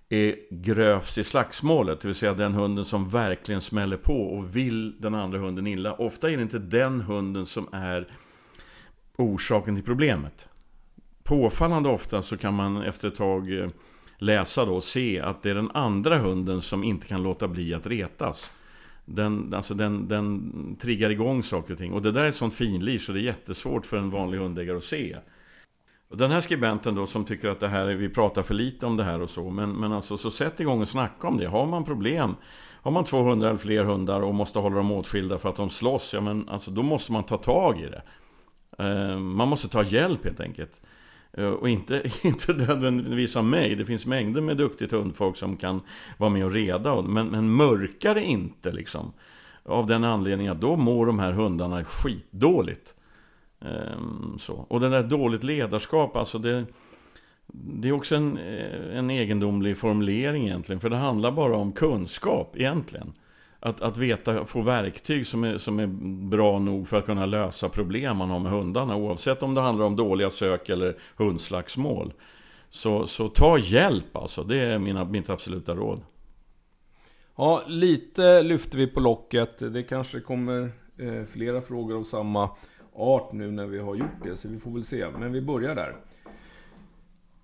[0.08, 5.00] är grövst i slagsmålet, det vill säga den hunden som verkligen smäller på och vill
[5.00, 5.92] den andra hunden illa.
[5.92, 8.08] Ofta är det inte den hunden som är
[9.16, 10.48] orsaken till problemet
[11.24, 13.68] påfallande ofta så kan man efter ett tag eh,
[14.18, 17.74] läsa då och se att det är den andra hunden som inte kan låta bli
[17.74, 18.52] att retas.
[19.04, 21.92] Den, alltså den, den triggar igång saker och ting.
[21.92, 24.76] Och det där är ett sånt finlir så det är jättesvårt för en vanlig hundägare
[24.76, 25.16] att se.
[26.08, 28.96] Och den här skribenten då som tycker att det här, vi pratar för lite om
[28.96, 29.50] det här och så.
[29.50, 31.46] Men, men alltså så sätt igång och snacka om det.
[31.46, 32.36] Har man problem,
[32.82, 36.12] har man 200 eller fler hundar och måste hålla dem åtskilda för att de slåss.
[36.12, 38.02] Ja men alltså då måste man ta tag i det.
[38.84, 40.80] Eh, man måste ta hjälp helt enkelt.
[41.36, 43.74] Eh, och inte, inte nödvändigtvis av mig.
[43.74, 45.80] Det finns mängder med duktigt hundfolk som kan
[46.18, 47.02] vara med och reda.
[47.02, 49.12] Men, men mörka det inte liksom.
[49.62, 52.94] Av den anledningen att då mår de här hundarna skitdåligt.
[53.60, 54.54] Ehm, så.
[54.54, 56.66] Och det där dåligt ledarskap, alltså det,
[57.46, 60.80] det är också en, eh, en egendomlig formulering egentligen.
[60.80, 63.12] För det handlar bara om kunskap egentligen.
[63.64, 65.86] Att, att veta, få verktyg som är, som är
[66.28, 68.96] bra nog för att kunna lösa problem man har med hundarna.
[68.96, 72.12] Oavsett om det handlar om dåliga sök eller hundslagsmål.
[72.70, 76.00] Så, så ta hjälp alltså, det är mina, mitt absoluta råd.
[77.36, 79.58] Ja, lite lyfter vi på locket.
[79.58, 82.50] Det kanske kommer eh, flera frågor av samma
[82.94, 85.06] art nu när vi har gjort det, så vi får väl se.
[85.18, 85.96] Men vi börjar där.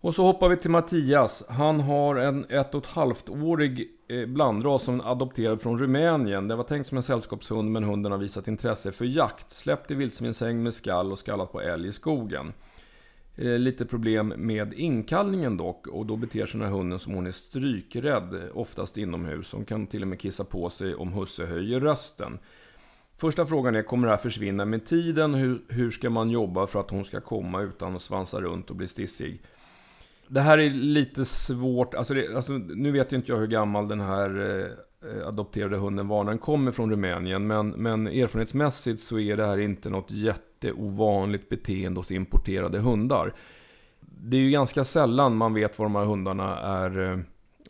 [0.01, 1.45] Och så hoppar vi till Mattias.
[1.49, 6.49] Han har en ett och ett halvt årig Eh, blandras som adopterad från Rumänien.
[6.49, 9.53] Det var tänkt som en sällskapshund men hunden har visat intresse för jakt.
[9.53, 12.53] Släppt i vildsvinssäng med skall och skallat på älg i skogen.
[13.37, 17.27] Eh, lite problem med inkallningen dock och då beter sig den här hunden som hon
[17.27, 19.53] är strykrädd, oftast inomhus.
[19.53, 22.39] Hon kan till och med kissa på sig om husse höjer rösten.
[23.17, 25.35] Första frågan är, kommer det här försvinna med tiden?
[25.35, 28.77] Hur, hur ska man jobba för att hon ska komma utan att svansa runt och
[28.77, 29.43] bli stissig?
[30.33, 33.89] Det här är lite svårt, alltså, det, alltså nu vet ju inte jag hur gammal
[33.89, 34.67] den här eh,
[35.11, 37.47] eh adopterade hunden var när den kommer från Rumänien.
[37.47, 43.35] Men, men erfarenhetsmässigt så är det här inte något jätteovanligt beteende hos importerade hundar.
[44.01, 47.19] Det är ju ganska sällan man vet vad de här hundarna är, eh,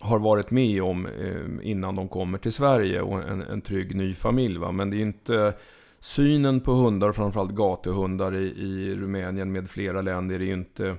[0.00, 4.14] har varit med om eh, innan de kommer till Sverige och en, en trygg ny
[4.14, 4.58] familj.
[4.58, 4.72] Va?
[4.72, 5.54] Men det är inte
[6.00, 10.96] synen på hundar, framförallt gatuhundar i, i Rumänien med flera länder, är ju inte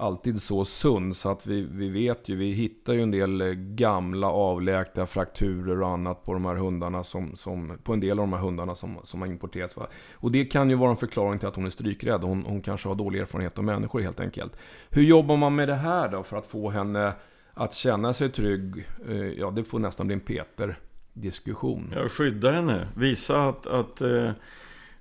[0.00, 3.48] alltid så sund så att vi, vi vet ju, vi hittar ju en del eh,
[3.52, 8.16] gamla avläkta frakturer och annat på de här hundarna som, som på en del av
[8.16, 9.76] de här hundarna som, som har importerats.
[9.76, 9.86] Va?
[10.14, 12.20] Och det kan ju vara en förklaring till att hon är strykrädd.
[12.20, 14.56] Hon, hon kanske har dålig erfarenhet av människor helt enkelt.
[14.90, 17.12] Hur jobbar man med det här då för att få henne
[17.54, 18.88] att känna sig trygg?
[19.08, 21.92] Eh, ja, det får nästan bli en Peter-diskussion.
[21.96, 22.88] Ja, skydda henne.
[22.96, 24.30] Visa att, att eh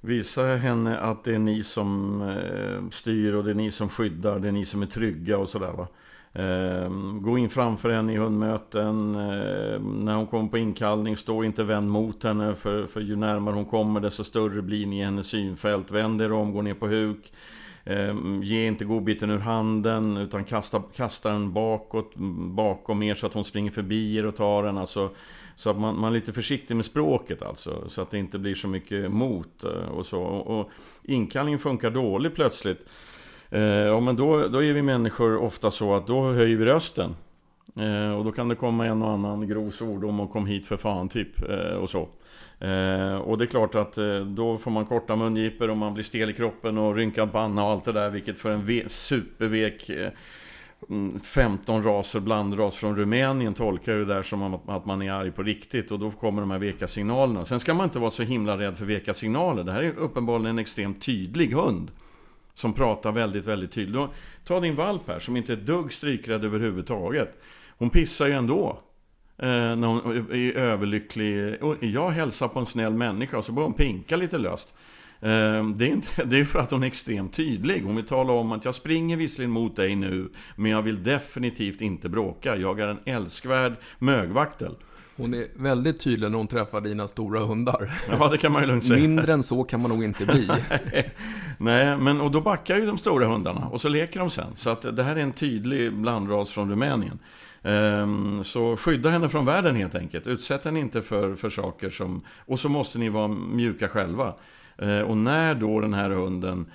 [0.02, 4.40] Visa henne att det är ni som eh, styr och det är ni som skyddar,
[4.40, 5.88] det är ni som är trygga och sådär va.
[6.34, 9.16] Ehm, gå in framför henne i hundmöten.
[9.16, 12.56] Ehm, när hon kommer på inkallning, stå inte vänd mot henne.
[12.56, 15.92] För, för ju närmare hon kommer desto större blir ni i hennes synfält.
[15.92, 17.34] Vänd er om, gå ner på huk.
[17.86, 22.16] Ehm, ge inte godbiten ur handen utan kasta, kasta den bakåt,
[22.56, 24.78] bakom er så att hon springer förbi er och tar den.
[24.78, 25.10] Alltså,
[25.60, 27.90] så att man, man, är lite försiktig med språket alltså.
[27.90, 30.22] Så att det inte blir så mycket mot eh, och så.
[30.22, 30.70] Och
[31.04, 32.86] inkallningen funkar dåligt plötsligt.
[33.50, 37.16] Eh, ja, men då, då är vi människor ofta så att då höjer vi rösten.
[37.76, 40.78] Eh, och då kan det komma en och annan grov svordom och kom hit för
[40.78, 41.50] fan typ.
[41.50, 42.10] Eh, och så.
[42.60, 46.04] Eh, och det är klart att eh, då får man korta mungipor och man blir
[46.04, 48.10] stel i kroppen och rynkad panna och allt det där.
[48.10, 50.12] Vilket för en supervek eh,
[50.88, 55.44] Mm, 15 raser, blandras från Rumänien tolkar det där som att man är arg på
[55.44, 57.46] riktigt och då kommer de här veka signalerna.
[57.46, 59.64] Sen ska man inte vara så himla rädd för veka signaler.
[59.64, 61.92] Det här är uppenbarligen en extremt tydlig hund.
[62.54, 64.10] Som pratar väldigt, väldigt tydligt.
[64.44, 67.42] Ta din valp här som inte är dugg strykrädd överhuvudtaget.
[67.78, 68.80] Hon pissar ju ändå.
[69.38, 71.58] Eh, när hon är överlycklig.
[71.80, 74.76] Jag hälsar på en snäll människa och så börjar hon pinka lite löst.
[75.22, 77.84] Ehm, det är, inte, det är för att hon är extremt tydlig.
[77.84, 81.82] Hon vill tala om att jag springer visserligen mot dig nu, men jag vill definitivt
[81.82, 82.56] inte bråka.
[82.56, 84.76] Jag är en älskvärd mögvaktel.
[85.18, 87.92] Hon är väldigt tydlig när hon träffar dina stora hundar.
[88.10, 89.00] Ja, det kan man ju lugnt säga.
[89.00, 90.48] Mindre än så kan man nog inte bli.
[91.58, 94.54] Nej, men och då backar ju de stora hundarna och så leker de sen.
[94.56, 97.20] Så att det här är en tydlig blandras från Rumänien.
[97.62, 100.28] Um, så skydda henne från världen helt enkelt.
[100.28, 102.22] Utsätt henne inte för, för saker som...
[102.46, 104.34] Och så måste ni vara mjuka själva.
[104.82, 106.66] Eh, och när då den här hunden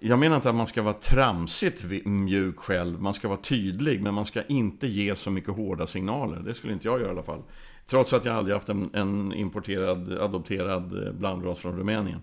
[0.00, 4.14] jag menar inte att man ska vara tramsigt mjuk själv, man ska vara tydlig, men
[4.14, 6.40] man ska inte ge så mycket hårda signaler.
[6.40, 7.42] Det skulle inte jag göra i alla fall.
[7.86, 12.20] Trots att jag aldrig haft en, en importerad, adopterad eh, blandras från Rumänien.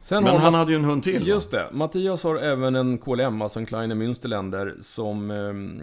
[0.00, 1.58] Sen Men han hade ju en hund till Just va?
[1.58, 1.76] det.
[1.76, 5.30] Mattias har även en KLM, alltså en Kleine Münsterländer, som...
[5.30, 5.82] Ehm,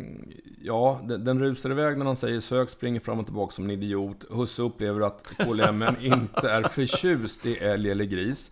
[0.61, 3.71] ja, den, den rusar iväg när han säger sök, springer fram och tillbaka som en
[3.71, 4.25] idiot.
[4.29, 8.51] Husse upplever att KLM inte är förtjust i älg eller gris.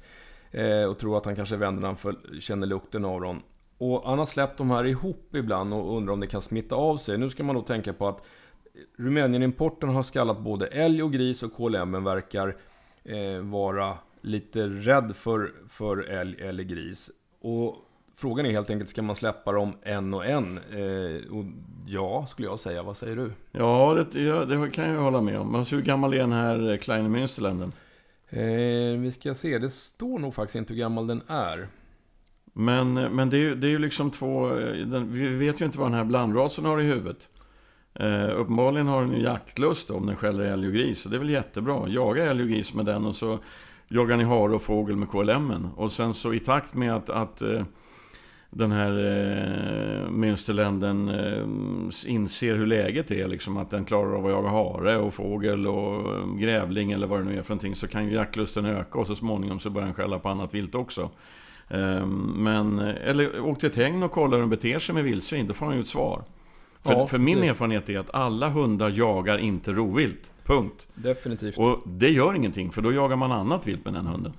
[0.51, 3.41] Eh, och tror att han kanske vänder när han för, känner lukten av dem.
[3.77, 6.97] Och han har släppt de här ihop ibland och undrar om det kan smitta av
[6.97, 7.17] sig.
[7.17, 8.25] Nu ska man då tänka på att
[8.97, 12.57] Rumänien-importen har skallat både älg och gris och KLM verkar
[13.03, 17.11] eh, vara lite rädd för, för älg eller gris.
[17.41, 17.75] Och
[18.15, 20.57] frågan är helt enkelt, ska man släppa dem en och en?
[20.57, 21.45] Eh, och
[21.87, 22.83] ja, skulle jag säga.
[22.83, 23.31] Vad säger du?
[23.51, 25.55] Ja, det, ja, det kan jag hålla med om.
[25.55, 27.71] Alltså, hur gammal är den här Kleine Münsterländen?
[28.29, 31.67] Eh, vi ska se, det står nog faktiskt inte hur gammal den är.
[32.53, 34.49] Men, men det, är ju, det är ju liksom två...
[34.85, 37.27] Den, vi vet ju inte vad den här blandrasen har i huvudet.
[37.93, 41.05] Eh, uppenbarligen har den ju jaktlust om den skäller älg och gris.
[41.05, 41.87] Och det är väl jättebra.
[41.87, 43.39] Jaga älg och gris med den och så
[43.91, 45.67] jagar ni hare och fågel med KLM.
[45.75, 47.63] Och sen så i takt med att, att eh,
[48.49, 53.27] den här eh, Münsterländen eh, inser hur läget är.
[53.27, 57.19] Liksom, att den klarar av att jaga hare och fågel och eh, grävling eller vad
[57.19, 57.75] det nu är för någonting.
[57.75, 60.75] Så kan ju jaktlusten öka och så småningom så börjar den skälla på annat vilt
[60.75, 61.09] också.
[61.69, 65.47] Eh, men, eller åk till ett hägn och kolla hur de beter sig med vildsvin.
[65.47, 66.23] Då får han ju ett svar.
[66.83, 70.31] För, ja, för min erfarenhet är att alla hundar jagar inte rovvilt.
[70.45, 70.87] Punkt.
[70.95, 71.57] Definitivt.
[71.57, 74.33] Och det gör ingenting, för då jagar man annat vilt med den hunden.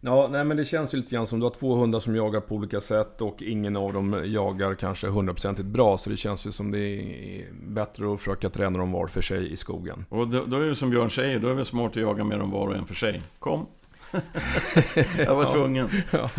[0.00, 2.40] Ja, nej men det känns ju lite grann som du har två hundar som jagar
[2.40, 5.98] på olika sätt och ingen av dem jagar kanske hundraprocentigt bra.
[5.98, 9.52] Så det känns ju som det är bättre att försöka träna dem var för sig
[9.52, 10.04] i skogen.
[10.08, 12.38] Och då, då är det som Björn säger, då är det smart att jaga med
[12.38, 13.22] dem var och en för sig.
[13.38, 13.66] Kom!
[15.16, 15.88] Jag var tvungen.
[16.10, 16.30] Ja.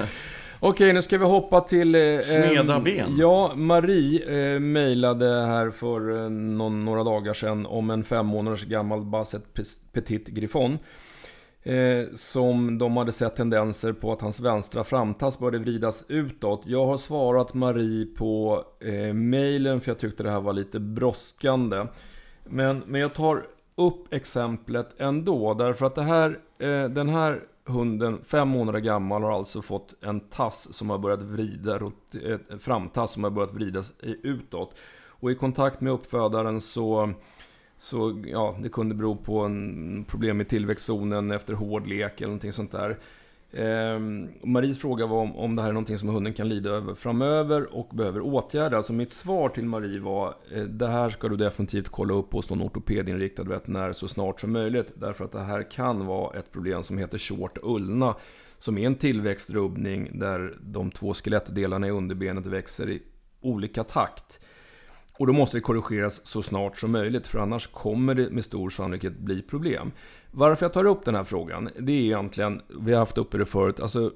[0.62, 1.96] Okej, nu ska vi hoppa till...
[1.96, 3.16] Eh, Sneda ben.
[3.18, 8.66] Ja, Marie eh, mejlade här för eh, någon, några dagar sedan om en fem månaders
[8.66, 9.44] gammal Basset
[9.94, 10.78] Petit Griffon.
[11.64, 16.62] Eh, som de hade sett tendenser på att hans vänstra framtass började vridas utåt.
[16.66, 21.86] Jag har svarat Marie på eh, mejlen för jag tyckte det här var lite brådskande.
[22.44, 23.44] Men, men jag tar
[23.76, 27.40] upp exemplet ändå, därför att det här, eh, den här
[27.70, 31.92] hunden, fem månader gammal, har alltså fått en tass som har börjat vrida,
[32.60, 34.76] framtass som har börjat vridas utåt.
[35.08, 37.14] Och i kontakt med uppfödaren så
[37.80, 42.54] så ja, det kunde bero på en problem i tillväxtzonen efter hård lek eller någonting
[42.54, 42.98] sånt där.
[43.52, 44.00] Eh,
[44.44, 47.76] Maries fråga var om, om det här är någonting som hunden kan lida över framöver
[47.76, 48.72] och behöver åtgärdas.
[48.72, 52.34] Så alltså mitt svar till Marie var eh, det här ska du definitivt kolla upp
[52.34, 54.92] hos någon ortopedinriktad veterinär så snart som möjligt.
[54.96, 58.16] Därför att det här kan vara ett problem som heter short ulna.
[58.58, 63.02] Som är en tillväxtrubbning där de två skelettdelarna i underbenet växer i
[63.42, 64.40] olika takt.
[65.20, 68.70] Och då måste det korrigeras så snart som möjligt för annars kommer det med stor
[68.70, 69.92] sannolikhet bli problem.
[70.32, 73.46] Varför jag tar upp den här frågan, det är egentligen, vi har haft uppe det
[73.46, 74.12] förut, alltså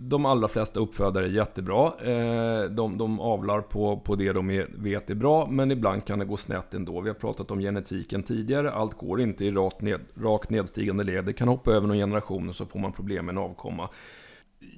[0.00, 1.86] de allra flesta uppfödare är jättebra.
[1.86, 6.24] Eh, de, de avlar på, på det de vet är bra, men ibland kan det
[6.24, 7.00] gå snett ändå.
[7.00, 8.72] Vi har pratat om genetiken tidigare.
[8.72, 11.24] Allt går inte i rakt, ned, rakt nedstigande led.
[11.24, 13.88] Det kan hoppa över någon generation och så får man problem med en avkomma.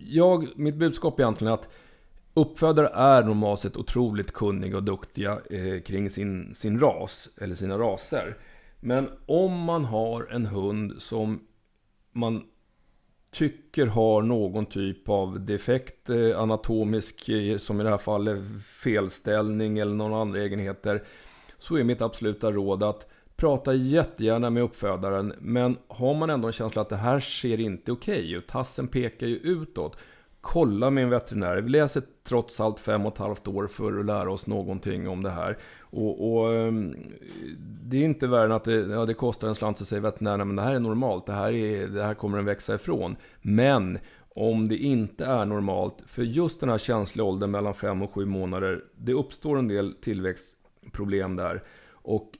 [0.07, 1.68] Jag, mitt budskap är egentligen att
[2.35, 7.79] Uppfödare är normalt sett otroligt kunniga och duktiga eh, kring sin, sin ras, eller sina
[7.79, 8.37] raser.
[8.81, 11.40] Men om man har en hund som
[12.12, 12.43] man
[13.33, 19.79] tycker har någon typ av defekt, eh, anatomisk, eh, som i det här fallet felställning
[19.79, 21.05] eller några andra egenheter.
[21.59, 25.33] Så är mitt absoluta råd att prata jättegärna med uppfödaren.
[25.38, 28.88] Men har man ändå en känsla att det här ser inte okej okay ut, tassen
[28.88, 29.97] pekar ju utåt
[30.40, 31.57] kolla med en veterinär.
[31.57, 35.22] Vi läser trots allt fem och ett halvt år för att lära oss någonting om
[35.22, 35.59] det här.
[35.81, 36.94] Och, och ehm,
[37.59, 40.46] det är inte värre än att det, ja, det kostar en slant så säger veterinären
[40.46, 43.16] men det här är normalt, det här, är, det här kommer den växa ifrån.
[43.42, 43.98] Men
[44.35, 48.26] om det inte är normalt, för just den här känsliga åldern mellan fem och sju
[48.26, 51.62] månader, det uppstår en del tillväxtproblem där.
[51.92, 52.31] Och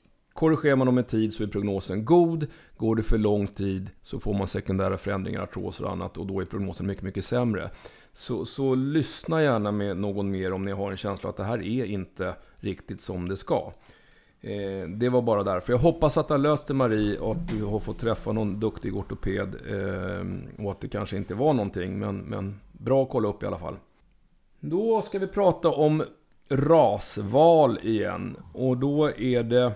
[0.40, 2.46] korrigerar man dem med tid så är prognosen god.
[2.76, 6.40] Går det för lång tid så får man sekundära förändringar, artros och annat och då
[6.40, 7.70] är prognosen mycket, mycket sämre.
[8.12, 11.59] Så, så lyssna gärna med någon mer om ni har en känsla att det här
[11.59, 13.72] är inte riktigt som det ska.
[14.40, 15.72] Eh, det var bara därför.
[15.72, 18.61] Jag hoppas att det har löst det Marie och att du har fått träffa någon
[18.61, 19.55] duktig ortoped.
[19.70, 23.46] Eh, och att det kanske inte var någonting, men, men bra att kolla upp i
[23.46, 23.76] alla fall.
[24.61, 26.05] Då ska vi prata om
[26.48, 28.37] rasval igen.
[28.53, 29.72] Och då är det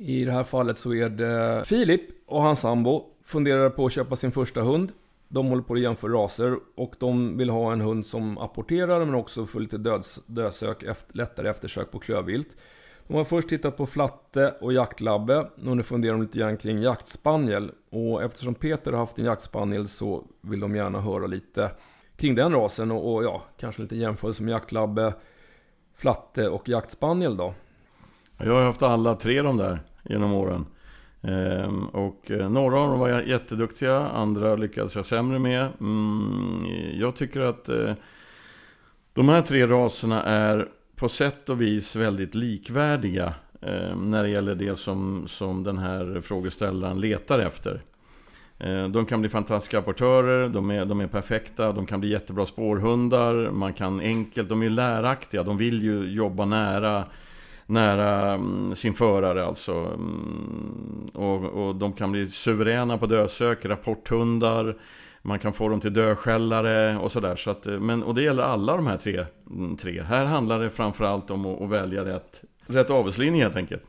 [0.00, 4.16] i det här fallet så är det Filip och hans sambo funderar på att köpa
[4.16, 4.92] sin första hund.
[5.28, 9.14] De håller på att jämföra raser och de vill ha en hund som apporterar men
[9.14, 12.48] också får lite döds, dödsök, efter, lättare eftersök på klövvilt.
[13.06, 16.78] De har först tittat på flatte och jaktlabbe och nu funderar de lite grann kring
[16.78, 17.70] jaktspaniel.
[17.90, 21.70] Och eftersom Peter har haft en jaktspaniel så vill de gärna höra lite
[22.16, 25.12] kring den rasen och, och ja, kanske lite jämförelse med jaktlabbe,
[25.96, 27.54] flatte och jaktspaniel då.
[28.38, 30.66] Jag har haft alla tre de där genom åren.
[31.22, 35.68] Ehm, och eh, några av dem var jätteduktiga, andra lyckades jag sämre med.
[35.80, 37.94] Mm, jag tycker att eh,
[39.12, 44.54] De här tre raserna är på sätt och vis väldigt likvärdiga ehm, när det gäller
[44.54, 47.82] det som, som den här frågeställaren letar efter.
[48.58, 52.46] Ehm, de kan bli fantastiska apportörer, de är, de är perfekta, de kan bli jättebra
[52.46, 57.04] spårhundar, man kan enkelt, de är läraktiga, de vill ju jobba nära
[57.68, 59.72] nära mm, sin förare alltså.
[59.72, 64.76] Mm, och, och de kan bli suveräna på dödsök, rapporthundar,
[65.22, 67.36] man kan få dem till dödskällare och sådär.
[67.36, 69.24] Så att, eh, men, och det gäller alla de här tre.
[69.50, 70.02] Mm, tre.
[70.02, 73.82] Här handlar det framförallt om att, att välja rätt, rätt avelslinje helt enkelt.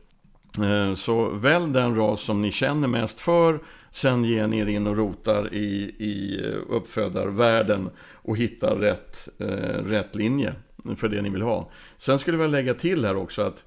[0.62, 3.58] Eh, så välj den ras som ni känner mest för.
[3.90, 9.84] Sen ger ni er in och rotar i, i eh, uppfödarvärlden och hittar rätt, eh,
[9.84, 10.54] rätt linje
[10.96, 11.70] för det ni vill ha.
[11.98, 13.64] Sen skulle jag lägga till här också att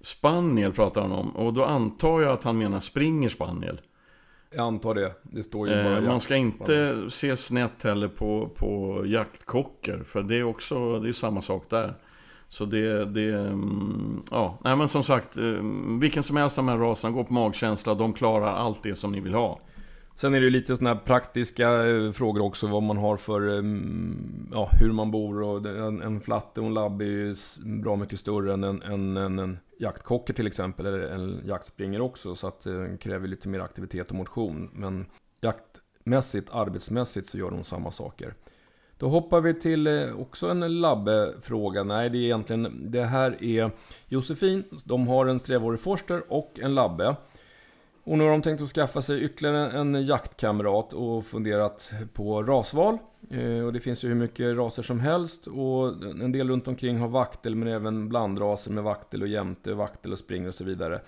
[0.00, 3.80] Spaniel pratar han om och då antar jag att han menar springer spaniel.
[4.50, 5.12] Jag antar det.
[5.22, 10.02] Det står ju bara eh, Man ska inte se snett heller på, på jaktkocker.
[10.06, 11.94] För det är också det är samma sak där.
[12.48, 15.44] Så det, det mm, ja, nej men som sagt, eh,
[16.00, 19.12] vilken som helst av de här raserna går på magkänsla, de klarar allt det som
[19.12, 19.60] ni vill ha.
[20.20, 23.48] Sen är det ju lite sådana här praktiska eh, frågor också, vad man har för,
[23.48, 23.64] eh,
[24.52, 27.36] ja, hur man bor och en, en flatte och en labb är ju
[27.82, 32.34] bra mycket större än en, en, en, en jaktkocker till exempel, eller en jaktspringer också,
[32.34, 34.70] så att eh, det kräver lite mer aktivitet och motion.
[34.72, 35.06] Men
[35.40, 38.34] jaktmässigt, arbetsmässigt så gör de samma saker.
[38.98, 41.84] Då hoppar vi till också en labbefråga.
[41.84, 43.70] Nej, det är egentligen, det här är
[44.06, 44.64] Josefin.
[44.84, 47.16] De har en strävårig forster och en labbe.
[48.04, 52.98] Och nu har de tänkt att skaffa sig ytterligare en jaktkamrat och funderat på rasval.
[53.30, 56.98] Eh, och det finns ju hur mycket raser som helst och en del runt omkring
[56.98, 61.00] har vaktel men även blandraser med vaktel och jämte, vaktel och springer och så vidare.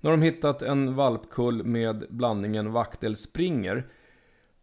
[0.00, 3.86] Nu har de hittat en valpkull med blandningen vaktel-springer.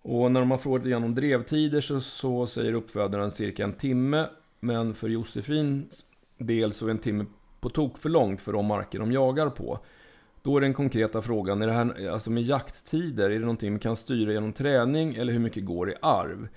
[0.01, 4.25] Och när de har frågat igenom drevtider så, så säger uppfödaren cirka en timme.
[4.60, 6.06] Men för Josefins
[6.38, 7.25] del så är en timme
[7.60, 9.80] på tok för långt för de marker de jagar på.
[10.47, 13.79] Då är den konkreta frågan, är det här alltså med jakttider, är det någonting man
[13.79, 16.47] kan styra genom träning eller hur mycket går i arv?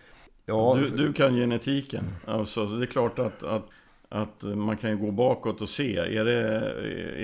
[0.47, 2.05] Ja, du, du kan genetiken.
[2.27, 3.69] Alltså, det är klart att, att,
[4.09, 5.97] att man kan ju gå bakåt och se.
[5.97, 6.41] Är det,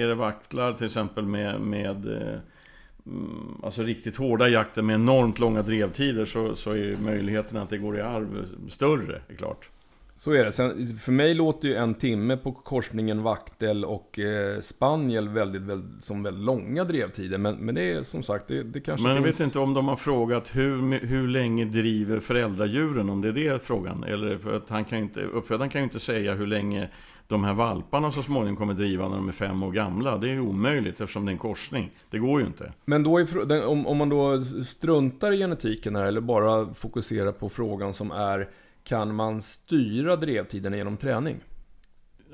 [0.02, 2.07] är det vaktlar till exempel med, med
[3.07, 7.79] mm, alltså riktigt hårda jakter med enormt långa drevtider så, så är möjligheten att det
[7.79, 9.70] går i arv större, är klart.
[10.16, 10.52] Så är det.
[10.52, 16.05] Sen, för mig låter ju en timme på korsningen Vaktel och eh, Spaniel väldigt, väldigt,
[16.05, 17.38] som väldigt långa drevtider.
[17.38, 19.40] Men, men det är som sagt, det, det kanske Men jag finns...
[19.40, 23.64] vet inte om de har frågat hur, hur länge driver föräldradjuren, om det är det
[23.64, 24.05] frågan.
[24.05, 26.88] Eller för att han kan inte, uppfödaren kan ju inte säga hur länge
[27.29, 30.18] de här valparna så småningom kommer driva när de är fem år gamla.
[30.18, 31.90] Det är omöjligt eftersom det är en korsning.
[32.11, 32.72] Det går ju inte.
[32.85, 37.48] Men då är, om, om man då struntar i genetiken här eller bara fokuserar på
[37.48, 38.48] frågan som är
[38.87, 41.37] kan man styra drevtiderna genom träning?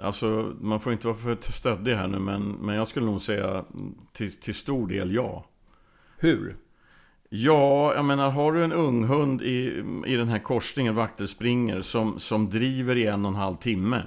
[0.01, 3.65] Alltså, man får inte vara för stöddig här nu, men, men jag skulle nog säga
[4.13, 5.45] till, till stor del ja.
[6.19, 6.57] Hur?
[7.29, 12.21] Ja, jag menar, har du en ung hund i, i den här korsningen, vaktelspringer, som,
[12.21, 14.03] som driver i en och en halv timme.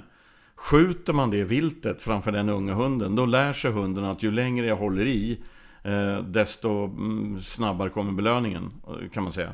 [0.56, 4.66] Skjuter man det viltet framför den unga hunden, då lär sig hunden att ju längre
[4.66, 5.40] jag håller i,
[5.82, 8.72] eh, desto mm, snabbare kommer belöningen,
[9.12, 9.52] kan man säga.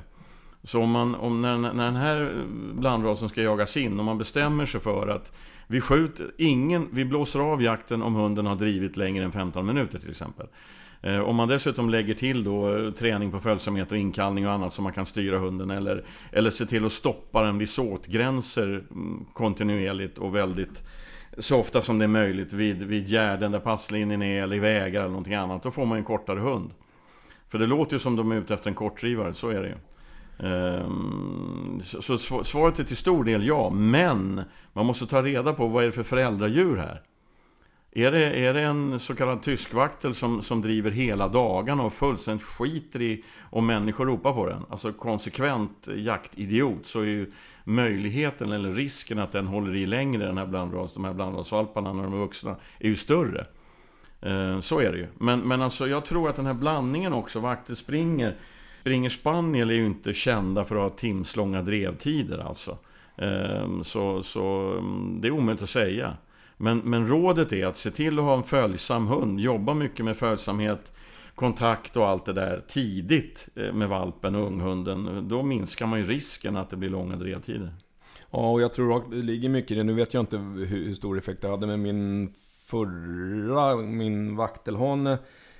[0.64, 2.44] Så om, man, om när, när den här
[2.75, 5.33] blandrasen ska jagas in, om man bestämmer sig för att
[5.66, 9.98] vi skjuter, ingen, vi blåser av jakten om hunden har drivit längre än 15 minuter
[9.98, 10.46] till exempel.
[11.03, 14.72] Eh, om man dessutom lägger till då eh, träning på följsamhet och inkallning och annat
[14.72, 19.25] så man kan styra hunden eller, eller se till att stoppa den vid såtgränser mm,
[19.33, 20.83] kontinuerligt och väldigt
[21.38, 25.01] så ofta som det är möjligt vid, vid gärden där passlinjen är eller i vägar
[25.01, 25.62] eller någonting annat.
[25.62, 26.70] Då får man en kortare hund.
[27.48, 29.75] För det låter ju som de är ute efter en kortdrivare, så är det ju.
[30.38, 34.42] Ehm, så svaret är till stor del ja, men
[34.72, 37.02] man måste ta reda på vad är det för föräldradjur här?
[37.94, 42.46] Är det, är det en så kallad tyskvaktel som, som driver hela dagarna och fullständigt
[42.46, 44.62] skiter i om människor ropar på den?
[44.70, 47.33] Alltså konsekvent jaktidiot så är ju
[47.64, 52.02] möjligheten eller risken att den håller i längre, den här blandras, de här blandrasvalparna när
[52.02, 53.46] de är vuxna, är ju större.
[54.20, 55.06] Ehm, så är det ju.
[55.18, 58.37] Men, men alltså jag tror att den här blandningen också, vakter springer,
[58.83, 62.78] Springer Spaniel är ju inte kända för att ha timslånga drevtider alltså.
[63.16, 66.16] Ehm, så, så mm, det är omöjligt att säga.
[66.56, 69.40] Men, men rådet är att se till att ha en följsam hund.
[69.40, 70.92] Jobba mycket med följsamhet,
[71.35, 75.28] kontakt och allt det där tidigt eh, med valpen och unghunden.
[75.28, 77.74] Då minskar man ju risken att det blir långa drevtider.
[78.30, 79.85] Ja, och jag tror att det ligger mycket i det.
[79.85, 82.35] Nu vet jag inte hur, hur stor effekt det hade, men min
[82.66, 85.18] förra, min vaktelhane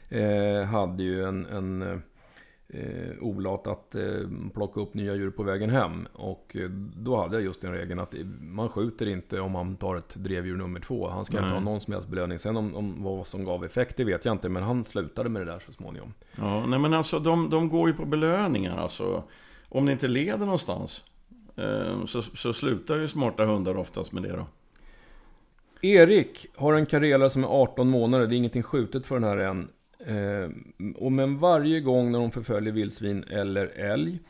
[0.09, 1.99] eh, hade ju en, en eh,
[2.73, 4.03] eh, olat att eh,
[4.55, 6.09] plocka upp nya djur på vägen hem.
[6.13, 9.97] Och eh, då hade jag just den regeln att man skjuter inte om man tar
[9.97, 11.09] ett drevdjur nummer två.
[11.09, 11.45] Han ska Nej.
[11.45, 12.39] inte ha någon som helst belöning.
[12.39, 14.49] Sen om, om vad som gav effekt, det vet jag inte.
[14.49, 16.15] Men han slutade med det där så småningom.
[16.37, 19.23] Ja, nej men alltså de, de går ju på belöningar alltså.
[19.69, 21.05] Om det inte leder någonstans
[21.57, 24.47] eh, så, så slutar ju smarta hundar oftast med det då.
[25.83, 28.27] Erik har en karela som är 18 månader.
[28.27, 29.69] Det är ingenting skjutet för den här än.
[30.07, 30.51] Eh,
[30.97, 34.21] och men varje gång när de förföljer vildsvin eller älg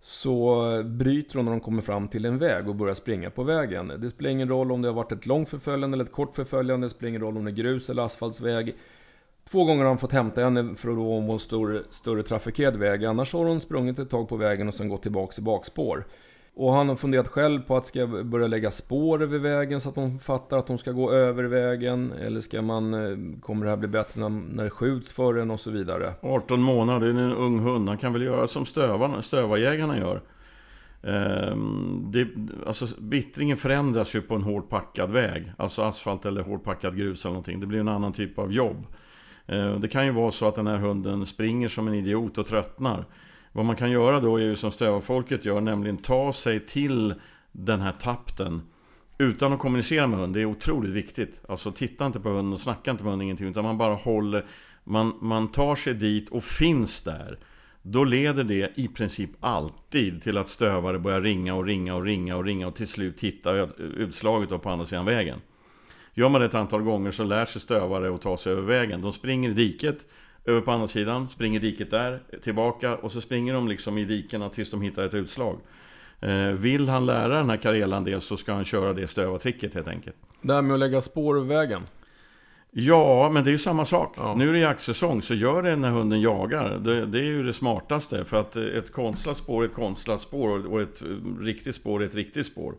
[0.00, 3.92] så bryter de när de kommer fram till en väg och börjar springa på vägen.
[3.98, 6.86] Det spelar ingen roll om det har varit ett långt förföljande eller ett kort förföljande.
[6.86, 8.74] Det spelar ingen roll om det är grus eller asfaltsväg.
[9.50, 12.76] Två gånger har han fått hämta henne för att då vara en större, större trafikerad
[12.76, 13.04] väg.
[13.04, 16.04] Annars har hon sprungit ett tag på vägen och sen gått tillbaks i bakspår.
[16.54, 19.88] Och han har funderat själv på att ska jag börja lägga spår över vägen så
[19.88, 22.12] att de fattar att de ska gå över vägen.
[22.12, 25.50] Eller ska man, eh, kommer det här bli bättre när, när det skjuts för en
[25.50, 26.12] och så vidare.
[26.20, 27.88] 18 månader, det är en ung hund.
[27.88, 30.20] Han kan väl göra som stövarna, stövarjägarna gör.
[31.02, 32.28] Ehm, det,
[32.66, 35.52] alltså, bittringen förändras ju på en hårt packad väg.
[35.56, 37.60] Alltså asfalt eller hårt packad grus eller någonting.
[37.60, 38.86] Det blir en annan typ av jobb.
[39.46, 42.46] Ehm, det kan ju vara så att den här hunden springer som en idiot och
[42.46, 43.04] tröttnar.
[43.52, 47.14] Vad man kan göra då är ju som stövarfolket gör, nämligen ta sig till
[47.52, 48.62] den här tapten
[49.18, 50.32] utan att kommunicera med hunden.
[50.32, 51.40] Det är otroligt viktigt.
[51.48, 54.46] Alltså titta inte på hunden och snacka inte med hunden ingenting, utan man bara håller,
[54.84, 57.38] man, man tar sig dit och finns där.
[57.82, 62.36] Då leder det i princip alltid till att stövare börjar ringa och ringa och ringa
[62.36, 65.38] och ringa och till slut hitta utslaget på andra sidan vägen.
[66.14, 69.02] Gör man det ett antal gånger så lär sig stövare att ta sig över vägen.
[69.02, 70.06] De springer i diket
[70.44, 74.48] över på andra sidan, springer diket där, tillbaka och så springer de liksom i dikena
[74.48, 75.58] tills de hittar ett utslag.
[76.20, 79.88] Eh, vill han lära den här karelan det så ska han köra det stövartricket helt
[79.88, 80.16] enkelt.
[80.40, 81.82] Det här med att lägga spår över vägen.
[82.74, 84.14] Ja, men det är ju samma sak.
[84.16, 84.34] Ja.
[84.34, 86.78] Nu är det jaktsäsong, så gör det när hunden jagar.
[86.78, 88.24] Det, det är ju det smartaste.
[88.24, 91.02] För att ett konstlat spår är ett konstlat spår och ett
[91.40, 92.74] riktigt spår är ett riktigt spår.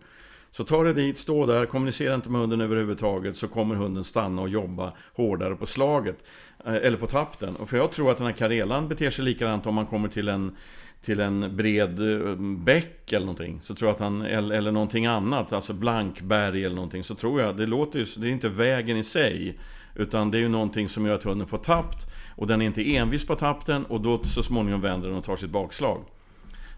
[0.51, 4.41] Så ta dig dit, stå där, kommunicera inte med hunden överhuvudtaget så kommer hunden stanna
[4.41, 6.17] och jobba hårdare på slaget.
[6.65, 7.55] Eh, eller på tapten.
[7.55, 10.27] Och för jag tror att den här karelan beter sig likadant om man kommer till
[10.27, 10.55] en
[11.01, 13.59] till en bred eh, bäck eller någonting.
[13.63, 17.03] Så tror jag att han, eller, eller någonting annat, alltså blankberg eller någonting.
[17.03, 19.59] Så tror jag, det låter ju, det är inte vägen i sig.
[19.95, 22.07] Utan det är ju någonting som gör att hunden får tappt.
[22.35, 25.35] Och den är inte envis på tappten och då så småningom vänder den och tar
[25.35, 25.99] sitt bakslag.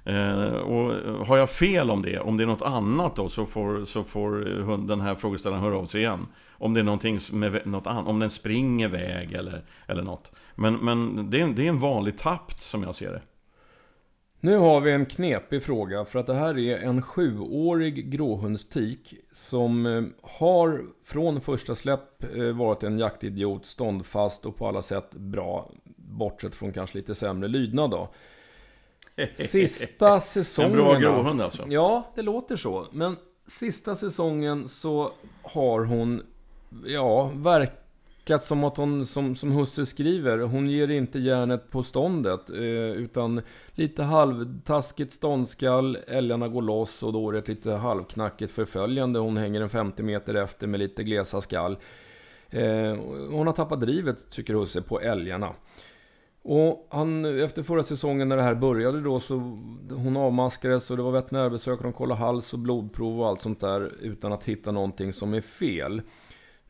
[0.05, 0.93] Eh, och
[1.27, 4.31] har jag fel om det, om det är något annat då, så får, så får
[4.87, 6.27] den här frågeställaren höra av sig igen.
[6.57, 10.31] Om det är någonting med något annat, om den springer väg eller, eller något.
[10.55, 13.21] Men, men det, är, det är en vanlig tapt som jag ser det.
[14.39, 19.85] Nu har vi en knepig fråga för att det här är en sjuårig gråhundstik som
[19.85, 25.71] eh, har från första släpp eh, varit en jaktidiot, ståndfast och på alla sätt bra.
[25.95, 28.13] Bortsett från kanske lite sämre lydnad då.
[29.35, 30.71] Sista säsongen...
[30.71, 31.65] En bra gråhund alltså?
[31.69, 32.87] Ja, det låter så.
[32.91, 33.15] Men
[33.47, 36.21] sista säsongen så har hon,
[36.85, 42.49] ja, verkat som att hon, som, som Husse skriver, hon ger inte järnet på ståndet.
[42.49, 43.41] Eh, utan
[43.71, 49.19] lite halvtaskigt ståndskall, älgarna går loss och då är det ett lite halvknackigt förföljande.
[49.19, 51.77] Hon hänger en 50 meter efter med lite glesa skall.
[52.49, 52.95] Eh,
[53.29, 55.49] hon har tappat drivet, tycker Husse, på älgarna.
[56.47, 59.33] Och han, efter förra säsongen när det här började då så
[59.89, 63.59] hon avmaskades och det var veterinärbesök och de kollade hals och blodprov och allt sånt
[63.59, 66.01] där utan att hitta någonting som är fel.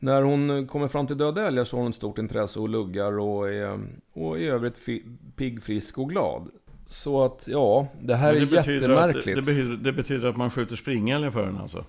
[0.06, 3.18] När hon kommer fram till döda älgar så har hon ett stort intresse och luggar
[3.18, 3.78] och är,
[4.12, 4.86] och i övrigt
[5.36, 6.48] pigg, frisk och glad.
[6.88, 9.38] Så att ja, det här Men är jättemärkligt.
[9.38, 11.84] Att, det, betyder, det betyder att man skjuter springälgar för den alltså?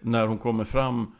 [0.00, 1.12] När hon kommer fram,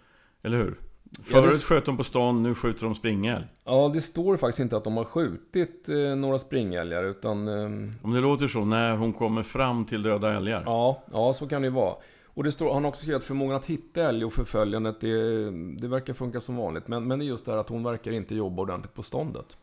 [0.43, 0.75] eller hur?
[1.05, 3.45] Ja, Förut det- sköt de på stan, nu skjuter de springälg.
[3.65, 7.49] Ja, det står faktiskt inte att de har skjutit eh, några springälgar utan...
[7.49, 7.65] Eh,
[8.03, 10.63] Om det låter så, när hon kommer fram till döda älgar.
[10.67, 11.95] Ja, ja så kan det ju vara.
[12.35, 15.51] Och det står, han har också skrivit att förmågan att hitta älg och förföljandet, det,
[15.81, 16.89] det verkar funka som vanligt.
[16.89, 19.57] Men, men det är just det här att hon verkar inte jobba ordentligt på ståndet.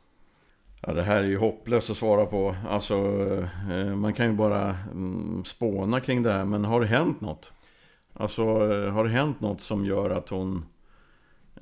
[0.82, 2.55] Ja, det här är ju hopplöst att svara på.
[2.70, 2.95] Alltså,
[3.72, 6.45] eh, man kan ju bara mm, spåna kring det här.
[6.45, 7.53] Men har det hänt något?
[8.13, 10.65] Alltså, eh, har det hänt något som gör att hon...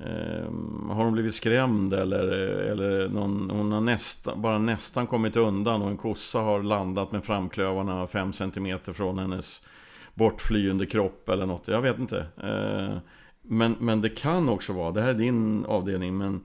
[0.00, 0.50] Eh,
[0.88, 5.82] har hon blivit skrämd eller, eh, eller någon, hon har nästa, bara nästan kommit undan
[5.82, 9.62] och en kossa har landat med framklövarna 5 cm från hennes
[10.16, 11.68] bortflyende kropp eller något.
[11.68, 12.26] Jag vet inte.
[12.42, 12.98] Eh,
[13.42, 16.40] men, men det kan också vara, det här är din avdelning, men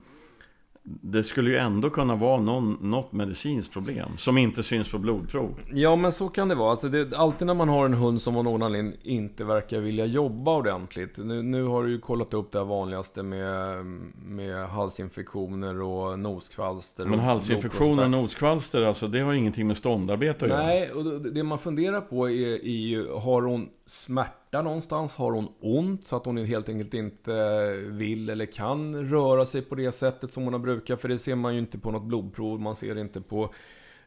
[0.84, 5.54] det skulle ju ändå kunna vara någon, något medicinskt problem som inte syns på blodprov.
[5.72, 6.70] Ja, men så kan det vara.
[6.70, 10.06] Alltså det, alltid när man har en hund som av någon anledning inte verkar vilja
[10.06, 11.16] jobba ordentligt.
[11.16, 13.84] Nu, nu har du ju kollat upp det vanligaste med,
[14.26, 17.06] med halsinfektioner och noskvalster.
[17.06, 20.62] Men halsinfektioner och noskvalster, alltså, det har ingenting med ståndarbete att göra?
[20.62, 25.14] Nej, och det man funderar på är, är ju, har hon smärta någonstans?
[25.14, 27.32] Har hon ont så att hon helt enkelt inte
[27.72, 31.00] vill eller kan röra sig på det sättet som hon har brukat?
[31.00, 33.54] För det ser man ju inte på något blodprov, man ser det inte på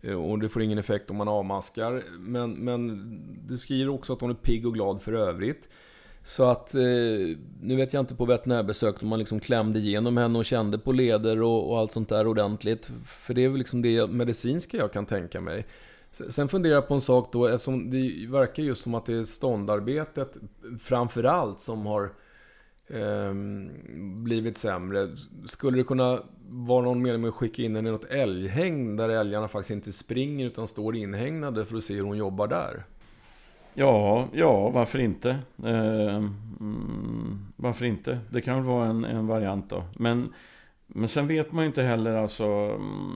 [0.02, 2.04] eh, och det får ingen effekt om man avmaskar.
[2.20, 3.02] Men, men
[3.48, 5.70] du skriver också att hon är pigg och glad för övrigt.
[6.24, 6.82] Så att, eh,
[7.62, 10.92] nu vet jag inte på veterinärbesök om man liksom klämde igenom henne och kände på
[10.92, 12.92] leder och, och allt sånt där ordentligt.
[13.06, 15.66] För det är väl liksom det medicinska jag kan tänka mig.
[16.30, 19.24] Sen funderar jag på en sak då, eftersom det verkar just som att det är
[19.24, 20.38] ståndarbetet
[20.80, 22.04] framförallt som har
[22.88, 23.34] eh,
[24.24, 25.10] blivit sämre.
[25.46, 29.10] Skulle det kunna vara någon mening med att skicka in henne i något älghäng där
[29.10, 32.84] älgarna faktiskt inte springer utan står inhägnade för att se hur hon jobbar där?
[33.74, 35.30] Ja, ja, varför inte?
[35.64, 36.16] Eh,
[36.60, 38.20] mm, varför inte?
[38.30, 39.84] Det kan väl vara en, en variant då.
[39.98, 40.34] Men
[40.98, 42.46] men sen vet man ju inte heller alltså...
[42.46, 43.16] Mm,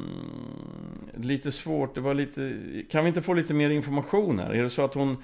[1.13, 2.53] lite svårt, det var lite...
[2.91, 4.53] Kan vi inte få lite mer information här?
[4.53, 5.17] Är det så att hon...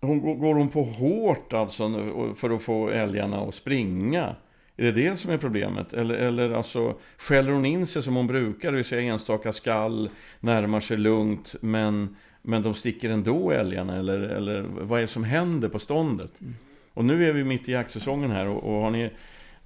[0.00, 1.90] hon går hon på hårt alltså
[2.36, 4.34] för att få älgarna att springa?
[4.76, 5.92] Är det det som är problemet?
[5.92, 10.10] Eller, eller alltså, skäller hon in sig som hon brukar, det vill säga enstaka skall,
[10.40, 13.96] närmar sig lugnt, men, men de sticker ändå älgarna?
[13.96, 16.40] Eller, eller vad är det som händer på ståndet?
[16.40, 16.54] Mm.
[16.94, 19.10] Och nu är vi mitt i jaktsäsongen här och, och har ni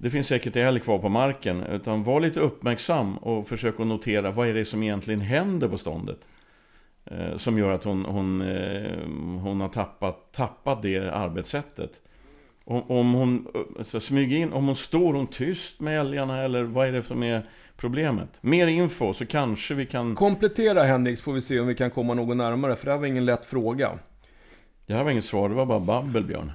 [0.03, 1.63] det finns säkert älg kvar på marken.
[1.63, 5.77] Utan var lite uppmärksam och försök att notera vad är det som egentligen händer på
[5.77, 6.27] ståndet.
[7.05, 8.97] Eh, som gör att hon, hon, eh,
[9.41, 11.91] hon har tappat, tappat det arbetssättet.
[12.63, 13.47] Om, om hon
[13.81, 17.23] så smyger in, om hon står hon tyst med älgarna eller vad är det som
[17.23, 18.29] är problemet?
[18.41, 20.15] Mer info så kanske vi kan...
[20.15, 22.99] Komplettera Henrik så får vi se om vi kan komma något närmare, för det här
[22.99, 23.91] var ingen lätt fråga.
[24.85, 26.51] Det här var inget svar, det var bara babbel Björn.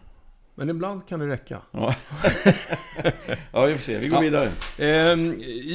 [0.59, 1.63] Men ibland kan det räcka.
[1.71, 1.95] Ja,
[3.53, 3.99] ja vi får se.
[3.99, 4.21] Vi går ja.
[4.21, 4.53] vidare.
[4.79, 5.19] Eh,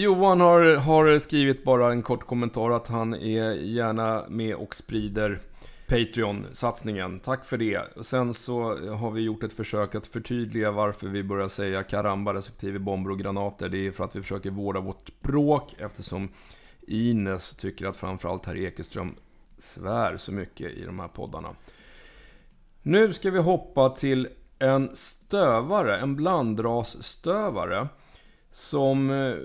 [0.02, 5.40] Johan har, har skrivit bara en kort kommentar att han är gärna med och sprider
[5.88, 7.20] Patreon-satsningen.
[7.20, 7.82] Tack för det.
[8.02, 12.80] Sen så har vi gjort ett försök att förtydliga varför vi börjar säga karamba respektive
[12.80, 13.70] bomber och granater.
[13.70, 16.30] Det är för att vi försöker vårda vårt språk eftersom
[16.88, 19.16] Ines tycker att framförallt herr Ekeström
[19.58, 21.50] svär så mycket i de här poddarna.
[22.82, 24.28] Nu ska vi hoppa till
[24.64, 27.88] en stövare, en blandrasstövare.
[28.52, 29.10] Som...
[29.10, 29.36] Eh,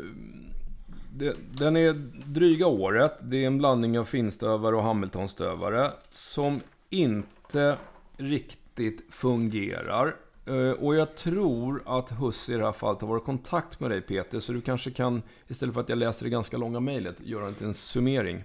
[1.51, 1.93] den är
[2.27, 3.19] dryga året.
[3.23, 5.91] Det är en blandning av finstövare och Hamiltonstövare.
[6.11, 6.61] Som
[6.91, 7.77] inte
[8.17, 10.17] riktigt fungerar.
[10.47, 13.91] Eh, och jag tror att Husse i det här fallet har varit i kontakt med
[13.91, 14.41] dig Peter.
[14.41, 17.51] Så du kanske kan, istället för att jag läser det ganska långa mejlet, göra en
[17.51, 18.45] liten summering.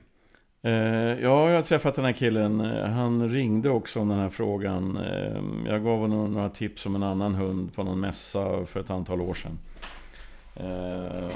[0.66, 0.74] Eh,
[1.22, 2.62] ja, jag har träffat den här killen.
[2.62, 4.98] Eh, han ringde också om den här frågan.
[4.98, 8.90] Eh, jag gav honom några tips om en annan hund på någon mässa för ett
[8.90, 9.60] antal år sedan.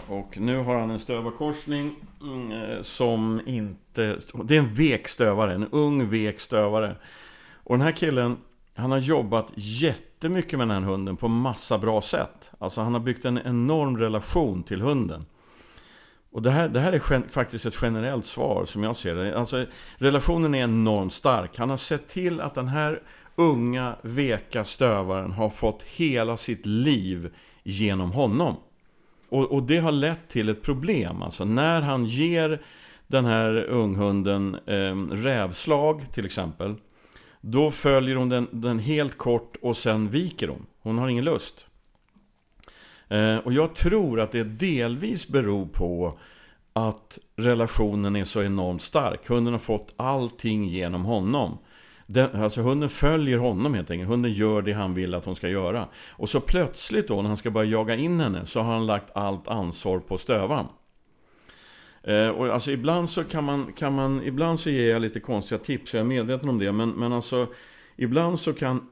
[0.08, 4.18] Och nu har han en stövarkorsning mm, som inte...
[4.44, 6.96] Det är en vek stövare, en ung vek stövare.
[7.64, 8.38] Och den här killen,
[8.76, 12.52] han har jobbat jättemycket med den här hunden på massa bra sätt.
[12.60, 15.26] Alltså han har byggt en enorm relation till hunden.
[16.38, 19.40] Och det här, det här är faktiskt ett generellt svar som jag ser det.
[19.40, 19.66] Alltså,
[19.98, 21.58] relationen är enormt stark.
[21.58, 23.02] Han har sett till att den här
[23.36, 27.34] unga, veka stövaren har fått hela sitt liv
[27.64, 28.56] genom honom.
[29.30, 31.22] Och, och det har lett till ett problem.
[31.22, 32.62] Alltså när han ger
[33.08, 36.76] den här unghunden eh, rävslag till exempel.
[37.42, 40.66] Då följer hon den, den helt kort och sen viker hon.
[40.82, 41.67] Hon har ingen lust.
[43.10, 46.20] Eh, och jag tror att det delvis beror på
[46.74, 49.28] att relationen är så enormt stark.
[49.28, 51.58] Hunden har fått allting genom honom.
[52.06, 54.10] Den, alltså hunden följer honom helt enkelt.
[54.10, 55.88] Hunden gör det han vill att hon ska göra.
[56.10, 59.16] Och så plötsligt då när han ska börja jaga in henne så har han lagt
[59.16, 60.66] allt ansvar på stövaren.
[62.04, 65.60] Eh, och alltså ibland så kan man, kan man, ibland så ger jag lite konstiga
[65.60, 66.72] tips, jag är medveten om det.
[66.72, 67.48] Men, men alltså
[67.96, 68.88] ibland så kan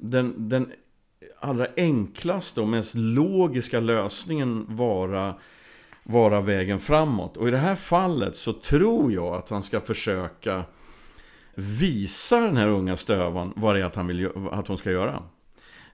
[0.00, 0.72] den, den
[1.40, 5.34] allra enklaste och mest logiska lösningen vara,
[6.02, 7.36] vara vägen framåt.
[7.36, 10.64] Och i det här fallet så tror jag att han ska försöka
[11.54, 15.22] visa den här unga stövan vad det är att, han vill, att hon ska göra.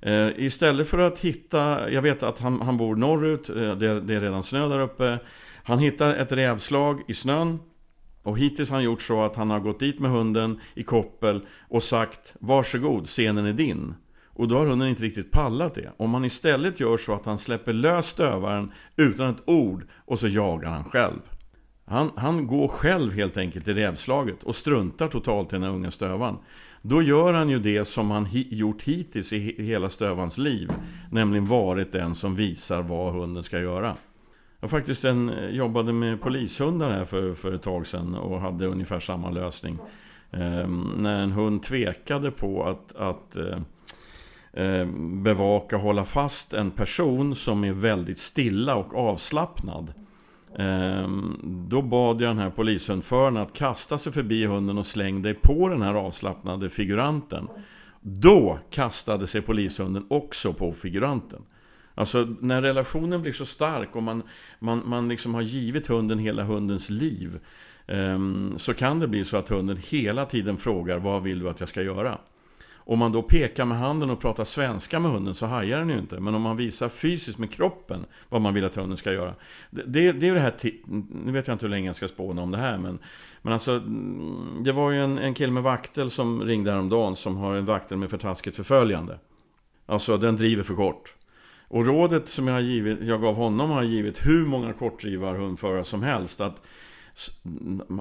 [0.00, 4.14] Eh, istället för att hitta, jag vet att han, han bor norrut, eh, det, det
[4.14, 5.18] är redan snö där uppe.
[5.62, 7.58] Han hittar ett rävslag i snön
[8.22, 11.46] och hittills har han gjort så att han har gått dit med hunden i koppel
[11.68, 13.94] och sagt Varsågod, scenen är din.
[14.34, 15.92] Och då har hunden inte riktigt pallat det.
[15.96, 20.28] Om man istället gör så att han släpper lös stövaren utan ett ord och så
[20.28, 21.20] jagar han själv.
[21.84, 25.90] Han, han går själv helt enkelt i rävslaget och struntar totalt i den här unga
[25.90, 26.36] stövaren.
[26.82, 30.70] Då gör han ju det som han hi gjort hittills i hela stövans liv.
[31.10, 33.96] Nämligen varit den som visar vad hunden ska göra.
[34.60, 38.66] Jag faktiskt en, eh, jobbade med polishundar här för, för ett tag sedan och hade
[38.66, 39.78] ungefär samma lösning.
[40.30, 43.58] Ehm, när en hund tvekade på att, att eh,
[44.52, 44.86] Eh,
[45.22, 49.92] bevaka och hålla fast en person som är väldigt stilla och avslappnad.
[50.58, 51.08] Eh,
[51.44, 55.68] då bad jag den här polishundföraren att kasta sig förbi hunden och släng dig på
[55.68, 57.48] den här avslappnade figuranten.
[58.00, 61.42] Då kastade sig polishunden också på figuranten.
[61.94, 64.22] Alltså när relationen blir så stark och man,
[64.58, 67.38] man, man liksom har givit hunden hela hundens liv
[67.86, 68.18] eh,
[68.56, 71.68] Så kan det bli så att hunden hela tiden frågar vad vill du att jag
[71.68, 72.18] ska göra?
[72.84, 75.98] Om man då pekar med handen och pratar svenska med hunden så hajar den ju
[75.98, 76.20] inte.
[76.20, 79.34] Men om man visar fysiskt med kroppen vad man vill att hunden ska göra.
[79.70, 80.52] Det, det, det är det här,
[81.24, 82.98] nu vet jag inte hur länge jag ska spåna om det här men
[83.42, 87.36] Men alltså, mm, det var ju en, en kille med vaktel som ringde häromdagen som
[87.36, 89.18] har en vaktel med för taskigt förföljande.
[89.86, 91.14] Alltså den driver för kort.
[91.68, 96.40] Och rådet som jag, givit, jag gav honom har givit hur många kortdrivarhundförare som helst.
[96.40, 96.62] Att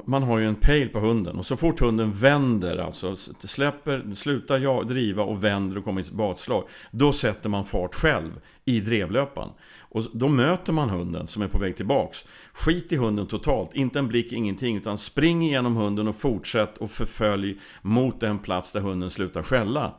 [0.06, 1.36] man har ju en pejl på hunden.
[1.36, 6.64] Och så fort hunden vänder, alltså släpper, slutar driva och vänder och kommer i bakslag
[6.92, 8.32] Då sätter man fart själv
[8.66, 9.50] i drevlöpan.
[9.80, 12.26] Och då möter man hunden som är på väg tillbaks.
[12.54, 14.78] Skit i hunden totalt, inte en blick, ingenting.
[14.78, 19.94] Utan spring igenom hunden och fortsätt och förfölj mot den plats där hunden slutar skälla.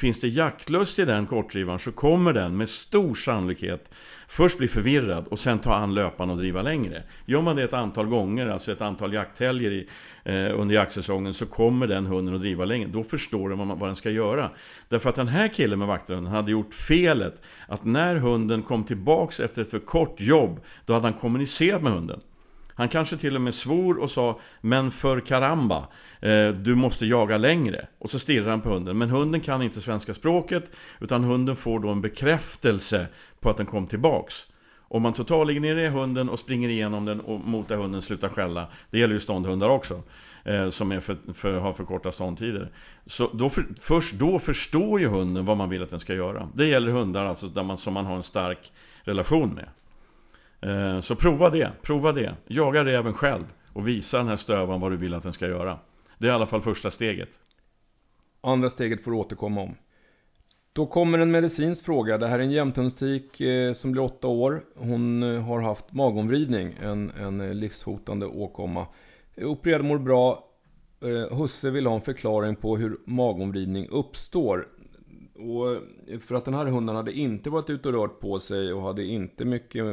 [0.00, 3.90] Finns det jaktlust i den kortdrivaren så kommer den med stor sannolikhet
[4.28, 7.02] först bli förvirrad och sen ta an löpan och driva längre.
[7.26, 9.88] Gör man det ett antal gånger, alltså ett antal jakthelger i,
[10.24, 12.88] eh, under jaktsäsongen, så kommer den hunden att driva längre.
[12.88, 14.50] Då förstår den vad, man, vad den ska göra.
[14.88, 19.40] Därför att den här killen med vakthunden hade gjort felet att när hunden kom tillbaks
[19.40, 22.20] efter ett för kort jobb, då hade han kommunicerat med hunden.
[22.80, 25.88] Han kanske till och med svor och sa Men för karamba
[26.20, 27.86] eh, Du måste jaga längre.
[27.98, 28.98] Och så stirrar han på hunden.
[28.98, 33.06] Men hunden kan inte svenska språket Utan hunden får då en bekräftelse
[33.40, 34.46] På att den kom tillbaks.
[34.78, 38.98] Om man totalignerar hunden och springer igenom den Och mot där hunden slutar skälla Det
[38.98, 40.02] gäller ju ståndhundar också
[40.44, 42.70] eh, Som är för, för, har för korta ståndtider
[43.06, 46.48] Så då för, först då förstår ju hunden vad man vill att den ska göra.
[46.54, 48.72] Det gäller hundar alltså där man, som man har en stark
[49.04, 49.68] relation med.
[50.62, 52.34] Eh, så prova det, prova det.
[52.46, 55.78] Jaga räven själv och visa den här stövan vad du vill att den ska göra.
[56.18, 57.28] Det är i alla fall första steget.
[58.40, 59.74] Andra steget får du återkomma om.
[60.72, 62.18] Då kommer en medicinsk fråga.
[62.18, 64.64] Det här är en jämthundstik eh, som blir åtta år.
[64.76, 68.86] Hon eh, har haft magomvridning, en, en livshotande åkomma.
[69.36, 70.46] Opererad mår bra.
[71.30, 74.66] Husse vill ha en förklaring på hur magomvridning uppstår.
[75.40, 75.82] Och
[76.22, 79.04] för att den här hunden hade inte varit ute och rört på sig och hade
[79.04, 79.84] inte mycket,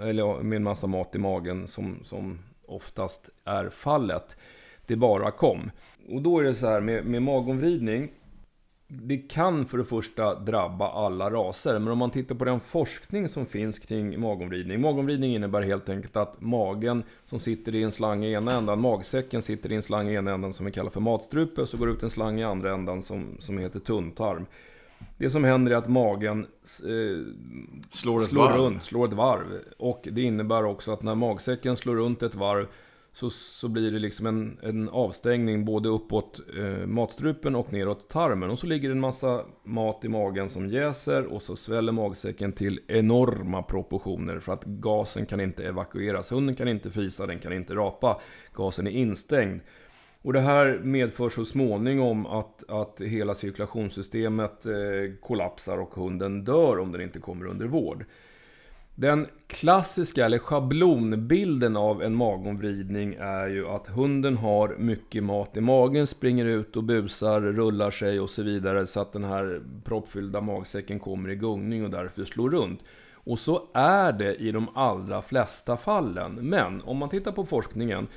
[0.00, 4.36] eller med en massa mat i magen som, som oftast är fallet.
[4.86, 5.70] Det bara kom.
[6.08, 8.10] Och då är det så här med, med magomvridning.
[8.88, 13.28] Det kan för det första drabba alla raser, men om man tittar på den forskning
[13.28, 14.80] som finns kring magomvridning.
[14.80, 19.42] Magomvridning innebär helt enkelt att magen som sitter i en slang i ena ändan, magsäcken
[19.42, 21.86] sitter i en slang i ena ändan som vi kallar för matstrupe, och så går
[21.86, 24.46] det ut en slang i andra ändan som, som heter tunntarm.
[25.18, 26.46] Det som händer är att magen
[26.84, 27.34] eh,
[27.90, 29.46] slår, ett slår runt, slår ett varv.
[29.78, 32.66] Och det innebär också att när magsäcken slår runt ett varv
[33.16, 38.50] så, så blir det liksom en, en avstängning både uppåt eh, matstrupen och neråt tarmen.
[38.50, 42.52] Och så ligger det en massa mat i magen som jäser och så sväller magsäcken
[42.52, 46.32] till enorma proportioner för att gasen kan inte evakueras.
[46.32, 48.20] Hunden kan inte fisa, den kan inte rapa.
[48.54, 49.60] Gasen är instängd.
[50.26, 54.72] Och det här medför så småningom att, att hela cirkulationssystemet eh,
[55.20, 58.04] kollapsar och hunden dör om den inte kommer under vård.
[58.94, 65.60] Den klassiska, eller schablonbilden av en magomvridning är ju att hunden har mycket mat i
[65.60, 70.40] magen, springer ut och busar, rullar sig och så vidare så att den här proppfyllda
[70.40, 72.80] magsäcken kommer i gungning och därför slår runt.
[73.14, 76.32] Och så är det i de allra flesta fallen.
[76.34, 78.08] Men om man tittar på forskningen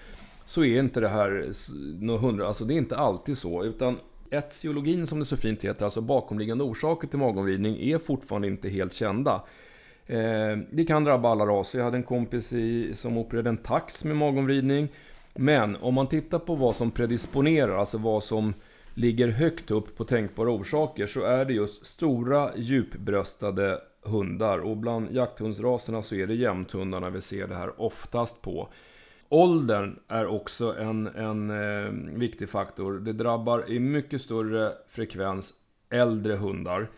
[0.49, 1.51] så är inte det här
[1.99, 3.63] något hundra, alltså det är inte alltid så.
[3.63, 8.69] Utan etiologin som det så fint heter, alltså bakomliggande orsaker till magomvridning, är fortfarande inte
[8.69, 9.43] helt kända.
[10.05, 11.79] Eh, det kan drabba alla raser.
[11.79, 14.87] Jag hade en kompis i, som opererade en tax med magomvridning.
[15.35, 18.53] Men om man tittar på vad som predisponerar, alltså vad som
[18.93, 24.59] ligger högt upp på tänkbara orsaker, så är det just stora djupbröstade hundar.
[24.59, 28.69] Och bland jakthundsraserna så är det jämthundarna vi ser det här oftast på.
[29.29, 32.99] Åldern är också en, en eh, viktig faktor.
[32.99, 35.53] Det drabbar i mycket större frekvens
[35.89, 36.89] äldre hundar.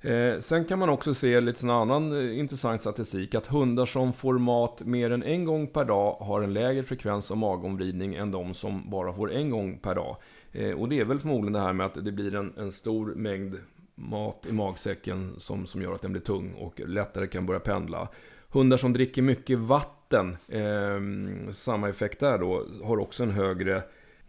[0.00, 4.12] Eh, sen kan man också se lite sån annan eh, intressant statistik, att hundar som
[4.12, 8.30] får mat mer än en gång per dag har en lägre frekvens av magomvridning än
[8.30, 10.16] de som bara får en gång per dag.
[10.52, 13.14] Eh, och det är väl förmodligen det här med att det blir en, en stor
[13.14, 13.56] mängd
[13.94, 18.08] mat i magsäcken som, som gör att den blir tung och lättare kan börja pendla.
[18.48, 23.82] Hundar som dricker mycket vatten, eh, samma effekt där då, har också en högre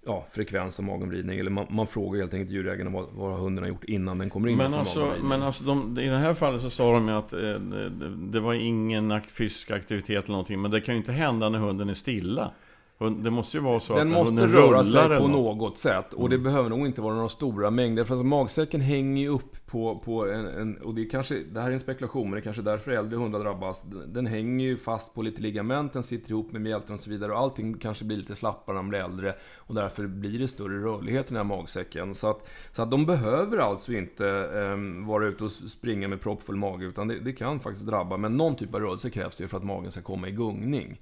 [0.06, 1.40] ja, frekvens av magomvridning.
[1.40, 4.50] Eller man, man frågar helt enkelt djurägarna vad, vad har hunden gjort innan den kommer
[4.50, 7.34] in men alltså, Men alltså, de, i det här fallet så sa de ju att
[7.34, 7.90] eh, det,
[8.32, 10.62] det, var ingen fysisk aktivitet eller någonting.
[10.62, 12.52] Men det kan ju inte hända när hunden är stilla.
[13.10, 16.14] Det måste ju vara så den att måste röra sig på något sätt.
[16.14, 16.44] Och det mm.
[16.44, 18.04] behöver nog inte vara några stora mängder.
[18.04, 21.62] För alltså magsäcken hänger ju upp på, på en, en, Och det, är kanske, det
[21.62, 23.86] här är en spekulation, men det är kanske därför äldre hundar drabbas.
[24.08, 27.32] Den hänger ju fast på lite ligament, den sitter ihop med mjälten och så vidare.
[27.32, 29.34] Och allting kanske blir lite slappare när man blir äldre.
[29.58, 32.16] Och därför blir det större rörlighet i den här magsäcken.
[32.16, 34.26] Så att, så att de behöver alltså inte
[34.74, 36.86] um, vara ute och springa med proppfull mage.
[36.86, 38.18] Utan det, det kan faktiskt drabba.
[38.18, 41.00] Men någon typ av rörelse krävs det för att magen ska komma i gungning.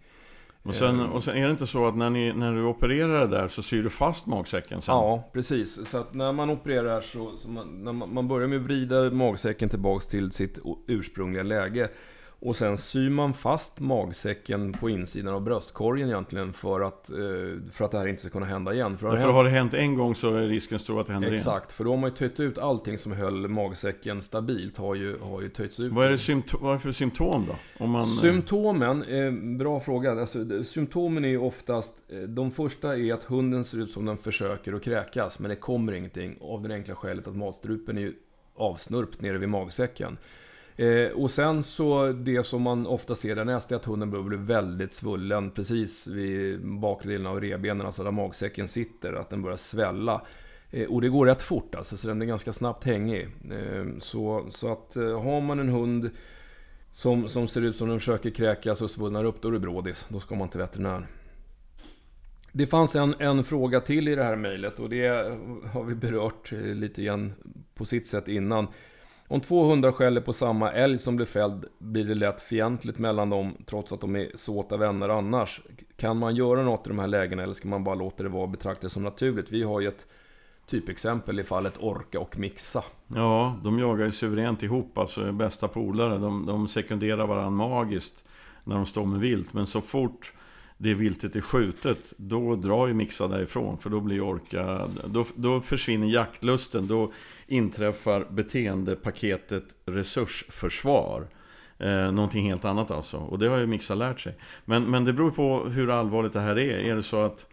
[0.64, 3.38] Och sen, och sen är det inte så att när, ni, när du opererar det
[3.38, 4.96] där så syr du fast magsäcken sen?
[4.96, 5.90] Ja, precis.
[5.90, 9.70] Så att när man opererar så, så man, man, man börjar med att vrida magsäcken
[9.70, 11.90] tillbaks till sitt ursprungliga läge.
[12.42, 17.16] Och sen syr man fast magsäcken på insidan av bröstkorgen egentligen för att, eh,
[17.72, 18.98] för att det här inte ska kunna hända igen.
[18.98, 21.48] För, för har det hänt en gång så är risken stor att det händer Exakt,
[21.48, 21.58] igen.
[21.58, 24.78] Exakt, för då har man ju töjt ut allting som höll magsäcken stabilt.
[24.78, 25.92] Har ju, har ju töjts ut.
[25.92, 27.84] Vad är det, symptom, vad är det för symptom då?
[27.84, 28.08] Om man...
[28.08, 30.12] Symptomen, eh, bra fråga.
[30.12, 34.18] Alltså, symptomen är ju oftast, eh, de första är att hunden ser ut som den
[34.18, 35.40] försöker att kräkas.
[35.40, 38.14] Men det kommer ingenting av det enkla skälet att matstrupen är ju
[38.56, 40.18] avsnurpt nere vid magsäcken.
[40.80, 44.38] Eh, och sen så det som man ofta ser därnäst är att hunden börjar bli
[44.38, 49.58] väldigt svullen precis vid bakre delen av revbenen, alltså där magsäcken sitter, att den börjar
[49.58, 50.22] svälla.
[50.72, 53.28] Eh, och det går rätt fort alltså, så den är ganska snabbt hängig.
[53.52, 56.10] Eh, så, så att eh, har man en hund
[56.92, 60.06] som, som ser ut som den försöker kräkas och svullnar upp, då är det brådis.
[60.10, 61.08] Då ska man till veterinär.
[62.52, 65.08] Det fanns en, en fråga till i det här mejlet och det
[65.74, 67.34] har vi berört eh, lite grann
[67.76, 68.68] på sitt sätt innan.
[69.32, 73.30] Om två hundar skäller på samma älg som blir fälld blir det lätt fientligt mellan
[73.30, 75.62] dem trots att de är såta vänner annars.
[75.98, 78.44] Kan man göra något i de här lägena eller ska man bara låta det vara
[78.44, 79.52] och betrakta det som naturligt?
[79.52, 80.06] Vi har ju ett
[80.70, 82.84] typexempel i fallet Orka och Mixa.
[83.08, 86.18] Ja, de jagar ju suveränt ihop, alltså bästa polare.
[86.18, 88.24] De, de sekunderar varandra magiskt
[88.64, 89.54] när de står med vilt.
[89.54, 90.34] Men så fort
[90.78, 93.78] det viltet är skjutet, då drar ju Mixa därifrån.
[93.78, 96.88] För då blir Orka, då, då försvinner jaktlusten.
[96.88, 97.12] Då
[97.50, 101.28] inträffar beteendepaketet resursförsvar.
[101.78, 103.18] Eh, någonting helt annat alltså.
[103.18, 104.36] Och det har ju Mixa lärt sig.
[104.66, 106.78] Men, men det beror på hur allvarligt det här är.
[106.78, 107.48] Är det så att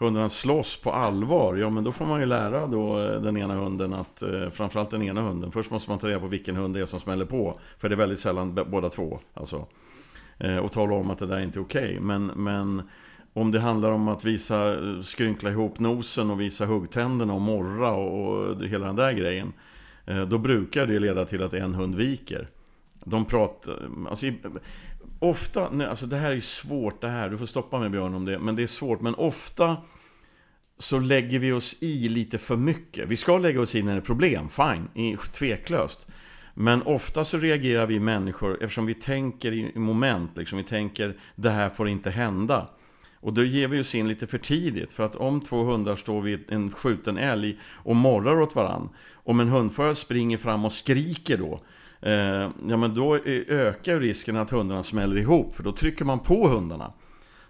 [0.00, 3.54] hundarna slåss på allvar, ja men då får man ju lära då eh, den ena
[3.54, 6.74] hunden att, eh, framförallt den ena hunden, först måste man ta reda på vilken hund
[6.74, 7.60] det är som smäller på.
[7.78, 9.18] För det är väldigt sällan båda två.
[9.34, 9.66] Alltså.
[10.38, 11.84] Eh, och tala om att det där inte är okej.
[11.84, 12.00] Okay.
[12.00, 12.82] Men, men
[13.32, 17.92] om det handlar om att visa, eh, skrynkla ihop nosen och visa huggtänderna och morra
[17.92, 19.52] och, och hela den där grejen.
[20.06, 22.48] Eh, då brukar det leda till att en hund viker.
[23.04, 24.26] De pratar, eh, alltså,
[25.18, 28.24] ofta, nej, alltså det här är svårt det här, du får stoppa mig Björn om
[28.24, 29.76] det, men det är svårt, men ofta
[30.78, 33.08] så lägger vi oss i lite för mycket.
[33.08, 36.06] Vi ska lägga oss i när det är problem, fine, tveklöst.
[36.54, 41.50] Men ofta så reagerar vi människor, eftersom vi tänker i moment, liksom, vi tänker det
[41.50, 42.68] här får inte hända.
[43.20, 44.92] Och då ger vi oss in lite för tidigt.
[44.92, 48.88] För att om två hundar står vid en skjuten älg och morrar åt varann.
[49.12, 51.60] Om en hundförare springer fram och skriker då.
[52.08, 53.16] Eh, ja men då
[53.48, 55.54] ökar risken att hundarna smäller ihop.
[55.54, 56.92] För då trycker man på hundarna.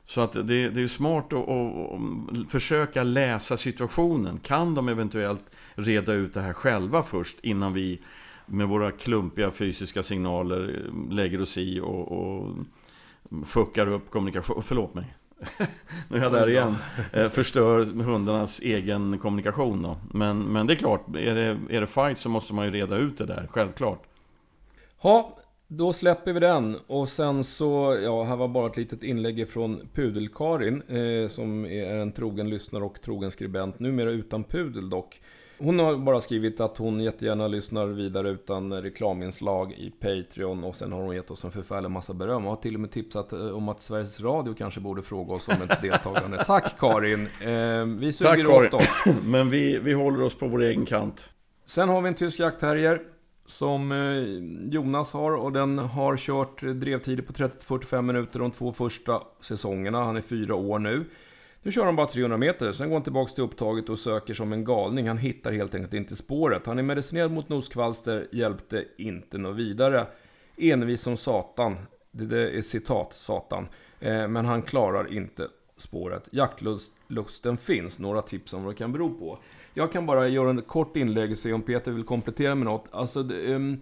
[0.04, 4.38] Så att det, det är smart att, att, försöka läsa situationen.
[4.38, 5.44] Kan de eventuellt
[5.74, 8.00] reda ut det här själva först innan vi
[8.46, 12.56] med våra klumpiga fysiska signaler eh, lägger oss i och, och
[13.46, 14.62] fuckar upp kommunikation.
[14.62, 15.14] Förlåt mig.
[16.08, 16.76] nu är jag där igen.
[17.12, 19.96] Eh, förstör hundarnas egen kommunikation då.
[20.10, 22.96] Men, men det är klart, är det, är det fight så måste man ju reda
[22.96, 24.02] ut det där, självklart.
[25.02, 25.38] Ja,
[25.68, 26.76] då släpper vi den.
[26.86, 30.82] Och sen så, ja, här var bara ett litet inlägg från Pudelkarin.
[30.88, 33.78] Eh, som är en trogen lyssnare och trogen skribent.
[33.78, 35.20] Numera utan pudel dock.
[35.62, 40.92] Hon har bara skrivit att hon jättegärna lyssnar vidare utan reklaminslag i Patreon och sen
[40.92, 43.50] har hon gett oss en förfärlig massa beröm och har till och med tipsat eh,
[43.50, 46.44] om att Sveriges Radio kanske borde fråga oss om ett deltagande.
[46.44, 47.28] Tack Karin!
[47.40, 49.04] Eh, vi suger Tack, åt oss.
[49.24, 51.30] Men vi, vi håller oss på vår egen kant.
[51.64, 53.02] Sen har vi en tysk jaktterrier
[53.46, 59.22] som eh, Jonas har och den har kört drevtider på 30-45 minuter de två första
[59.40, 60.04] säsongerna.
[60.04, 61.04] Han är fyra år nu.
[61.62, 64.52] Nu kör han bara 300 meter, sen går han tillbaka till upptaget och söker som
[64.52, 65.08] en galning.
[65.08, 66.66] Han hittar helt enkelt inte spåret.
[66.66, 70.06] Han är medicinerad mot noskvalster, hjälpte inte något vidare.
[70.56, 71.76] Envis som satan.
[72.10, 73.68] Det, det är citat, satan.
[74.00, 76.28] Eh, men han klarar inte spåret.
[76.32, 77.98] Jaktlusten finns.
[77.98, 79.38] Några tips om vad det kan bero på.
[79.74, 82.88] Jag kan bara göra en kort inlägg och se om Peter vill komplettera med något.
[82.90, 83.80] Alltså, det, um,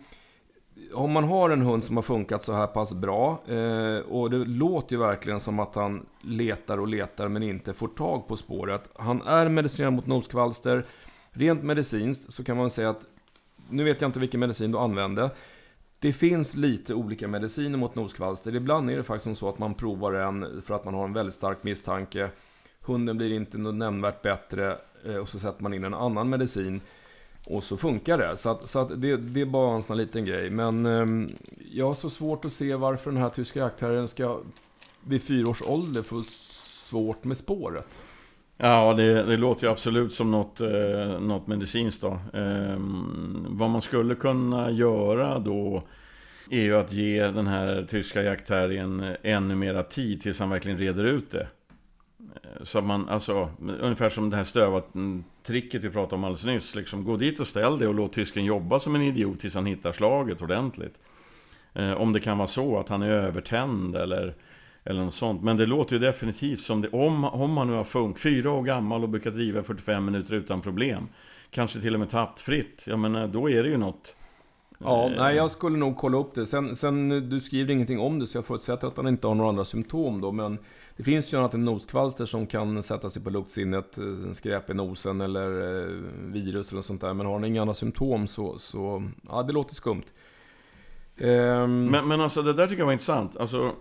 [0.95, 4.37] om man har en hund som har funkat så här pass bra eh, och det
[4.37, 8.91] låter ju verkligen som att han letar och letar men inte får tag på spåret.
[8.95, 10.85] Han är medicinerad mot noskvalster.
[11.31, 13.01] Rent medicinskt så kan man säga att,
[13.71, 15.31] nu vet jag inte vilken medicin du använde.
[15.99, 18.55] Det finns lite olika mediciner mot noskvalster.
[18.55, 21.35] Ibland är det faktiskt så att man provar en för att man har en väldigt
[21.35, 22.31] stark misstanke.
[22.81, 26.81] Hunden blir inte nämnvärt bättre eh, och så sätter man in en annan medicin.
[27.51, 28.37] Och så funkar det.
[28.37, 30.51] Så, att, så att det, det, är bara en sån här liten grej.
[30.51, 31.29] Men eh,
[31.73, 34.41] jag har så svårt att se varför den här tyska jaktherren ska
[35.05, 37.87] vid fyra års ålder få svårt med spåret.
[38.57, 42.19] Ja, det, det, låter ju absolut som något, eh, något medicinskt då.
[42.39, 42.77] Eh,
[43.49, 45.83] vad man skulle kunna göra då
[46.51, 51.05] är ju att ge den här tyska jaktterriern ännu mera tid tills han verkligen reder
[51.05, 51.49] ut det.
[52.63, 53.51] Så man, alltså,
[53.81, 54.89] ungefär som det här stövat
[55.43, 56.75] tricket vi pratade om alldeles nyss.
[56.75, 59.67] Liksom, gå dit och ställ dig och låt tysken jobba som en idiot tills han
[59.67, 60.95] hittar slaget ordentligt.
[61.73, 64.35] Eh, om det kan vara så att han är övertänd eller,
[64.85, 65.43] eller något sånt.
[65.43, 66.89] Men det låter ju definitivt som det.
[66.89, 70.61] Om, om han nu har funk, fyra år gammal och brukar driva 45 minuter utan
[70.61, 71.09] problem.
[71.51, 72.85] Kanske till och med tappfritt.
[72.87, 74.17] Ja men då är det ju något.
[74.79, 76.47] Ja, eh, nej jag skulle nog kolla upp det.
[76.47, 79.49] Sen, sen, du skriver ingenting om det så jag förutsätter att han inte har några
[79.49, 80.33] andra symptom då.
[80.33, 80.59] Men
[80.99, 84.75] det finns ju annat än noskvalster som kan sätta sig på luktsinnet, eh, skräp i
[84.75, 87.15] nosen eller eh, virus eller sånt där.
[87.15, 90.05] Men har ni inga andra symptom så, så ja, det låter skumt.
[91.21, 91.85] Um...
[91.85, 93.37] Men, men alltså det där tycker jag var intressant.
[93.37, 93.73] Alltså,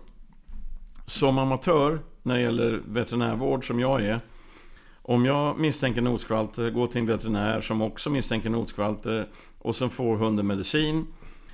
[1.06, 4.20] som amatör när det gäller veterinärvård som jag är.
[5.02, 10.16] Om jag misstänker noskvalter, går till en veterinär som också misstänker noskvalter och sen får
[10.16, 11.06] hunden medicin.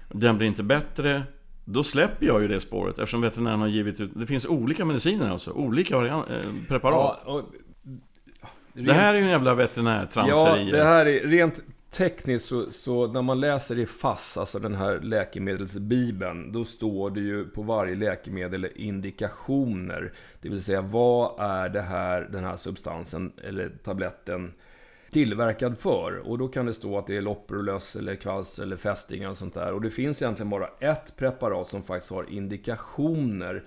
[0.08, 1.22] Den blir inte bättre.
[1.64, 4.10] Då släpper jag ju det spåret eftersom veterinären har givit ut...
[4.14, 6.36] Det finns olika mediciner alltså, olika variant, äh,
[6.68, 7.22] preparat.
[7.26, 7.42] Ja, och,
[8.74, 10.70] rent, det här är ju en jävla veterinärtramseri.
[10.70, 14.74] Ja, det här är rent tekniskt så, så, när man läser i FASS, alltså den
[14.74, 20.12] här läkemedelsbibeln, då står det ju på varje läkemedel indikationer.
[20.40, 24.52] Det vill säga, vad är det här, den här substansen eller tabletten
[25.14, 26.18] tillverkad för.
[26.18, 29.54] Och då kan det stå att det är lopprolöss eller kvalls eller fästingar och sånt
[29.54, 29.72] där.
[29.72, 33.64] Och det finns egentligen bara ett preparat som faktiskt har indikationer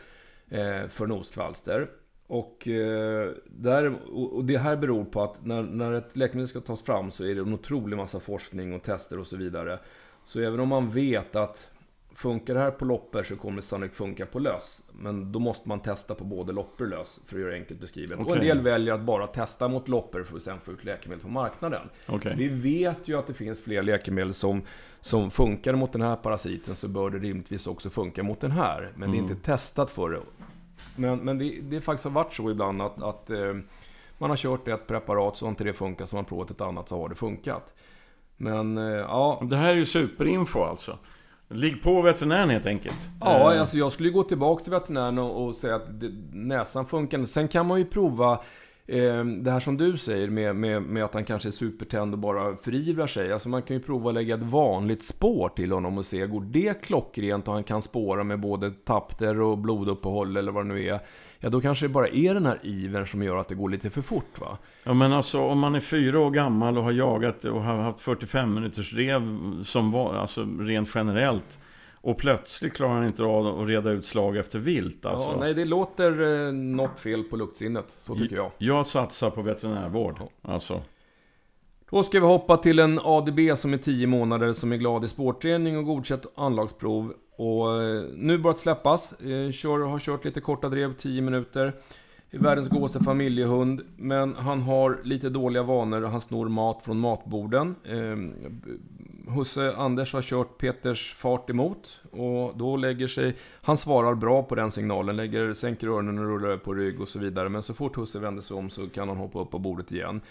[0.50, 1.90] eh, för noskvalster.
[2.28, 6.82] Och, eh, där, och det här beror på att när, när ett läkemedel ska tas
[6.82, 9.80] fram så är det en otrolig massa forskning och tester och så vidare.
[10.26, 11.72] Så även om man vet att
[12.18, 14.82] Funkar det här på loppor så kommer det sannolikt funka på lös.
[14.92, 17.80] Men då måste man testa på både loppor och lös för att göra det enkelt
[17.80, 18.20] beskrivet.
[18.20, 18.32] Okay.
[18.32, 21.24] Och en del väljer att bara testa mot loppor för att sen få ut läkemedel
[21.24, 21.90] på marknaden.
[22.08, 22.36] Okay.
[22.36, 24.62] Vi vet ju att det finns fler läkemedel som,
[25.02, 28.92] som funkar mot den här parasiten så bör det rimligtvis också funka mot den här.
[28.96, 29.12] Men mm.
[29.12, 29.32] det är mm.
[29.32, 30.20] inte testat för det.
[30.96, 33.54] Men, men det, det faktiskt har varit så ibland att, att eh,
[34.18, 36.62] man har kört ett preparat så har inte det funkat, så har man provat ett
[36.62, 37.74] annat så har det funkat.
[38.38, 39.44] Men eh, ja...
[39.50, 40.98] Det här är ju superinfo alltså.
[41.50, 43.10] Ligg på veterinären helt enkelt.
[43.22, 43.62] Ja, eh.
[43.62, 47.26] alltså jag skulle gå tillbaka till veterinären och, och säga att det, näsan funkar.
[47.26, 48.32] Sen kan man ju prova
[48.88, 52.20] eh, det här som du säger med, med, med att han kanske är supertänd och
[52.20, 53.34] bara förivrar sig.
[53.34, 56.42] Alltså man kan ju prova att lägga ett vanligt spår till honom och se, går
[56.42, 60.88] det klockrent och han kan spåra med både tapter och bloduppehåll eller vad det nu
[60.88, 61.00] är
[61.40, 63.90] ja då kanske det bara är den här ivern som gör att det går lite
[63.90, 64.58] för fort va?
[64.84, 68.00] Ja men alltså om man är fyra år gammal och har jagat och har haft
[68.00, 71.60] 45 minuters rev som var, alltså rent generellt
[72.02, 75.30] och plötsligt klarar han inte av att reda ut slag efter vilt alltså.
[75.32, 78.52] Ja, nej det låter eh, något fel på luktsinnet, så tycker jag.
[78.58, 80.30] Jag satsar på veterinärvård, ja.
[80.42, 80.82] alltså.
[81.90, 85.08] Då ska vi hoppa till en ADB som är 10 månader, som är glad i
[85.10, 87.14] spårträning och godkänt anlagsprov.
[87.38, 89.14] Och eh, nu börjat släppas.
[89.14, 91.74] Eh, kör, har kört lite korta drev, 10 minuter.
[92.32, 96.02] Världens godaste familjehund, men han har lite dåliga vanor.
[96.02, 97.76] Han snor mat från matborden.
[97.84, 98.18] Eh,
[99.34, 103.36] husse Anders har kört Peters fart emot och då lägger sig...
[103.62, 107.20] Han svarar bra på den signalen, lägger, sänker öronen och rullar på rygg och så
[107.20, 107.50] vidare.
[107.50, 110.22] Men så fort husse vänder sig om så kan han hoppa upp på bordet igen.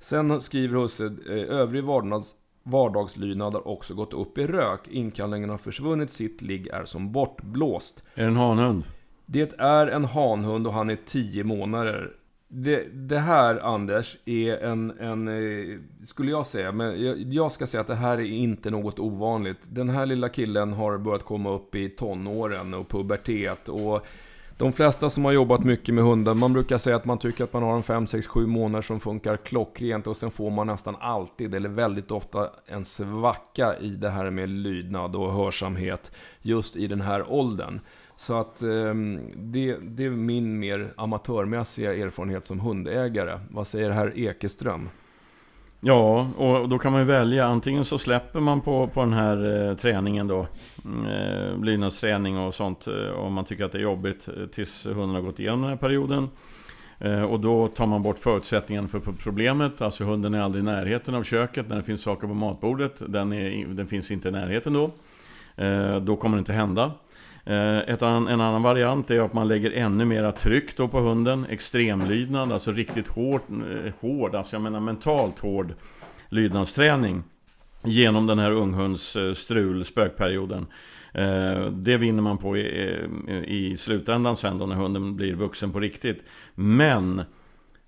[0.00, 2.34] Sen skriver husse, eh, övrig vardags,
[2.70, 4.88] vardagslydnad har också gått upp i rök.
[4.88, 8.02] Inkallningen har försvunnit, sitt ligg är som bortblåst.
[8.14, 8.84] Är det en hanhund?
[9.26, 12.10] Det är en hanhund och han är 10 månader.
[12.48, 15.28] Det, det, här, Anders, är en, en...
[15.28, 18.98] Eh, skulle jag säga, men jag, jag, ska säga att det här är inte något
[18.98, 19.58] ovanligt.
[19.62, 24.06] Den här lilla killen har börjat komma upp i tonåren och pubertet och
[24.58, 27.52] de flesta som har jobbat mycket med hundar, man brukar säga att man tycker att
[27.52, 30.96] man har en 5, 6, 7 månader som funkar klockrent och sen får man nästan
[31.00, 36.86] alltid, eller väldigt ofta, en svacka i det här med lydnad och hörsamhet just i
[36.86, 37.80] den här åldern.
[38.16, 43.40] Så att ehm, det, det är min mer amatörmässiga erfarenhet som hundägare.
[43.50, 44.88] Vad säger herr Ekeström?
[45.80, 47.46] Ja, och då kan man ju välja.
[47.46, 50.46] Antingen så släpper man på, på den här eh, träningen då.
[50.84, 52.86] Mm, eh, lydnadsträning och sånt.
[52.86, 55.70] Eh, om man tycker att det är jobbigt eh, tills hunden har gått igenom den
[55.70, 56.28] här perioden.
[56.98, 59.80] Eh, och då tar man bort förutsättningen för problemet.
[59.80, 63.02] Alltså hunden är aldrig i närheten av köket när det finns saker på matbordet.
[63.08, 64.90] Den, är, den finns inte i närheten då.
[65.64, 66.92] Eh, då kommer det inte hända.
[67.48, 71.46] Eh, ett en annan variant är att man lägger ännu mera tryck då på hunden.
[71.50, 75.74] Extremlydnad, alltså riktigt hård, eh, hård alltså jag menar mentalt hård
[76.28, 77.22] lydnadsträning.
[77.84, 80.66] Genom den här unghunds-strul-spökperioden
[81.12, 82.96] eh, Det vinner man på i,
[83.46, 86.22] i slutändan sen då när hunden blir vuxen på riktigt.
[86.54, 87.22] Men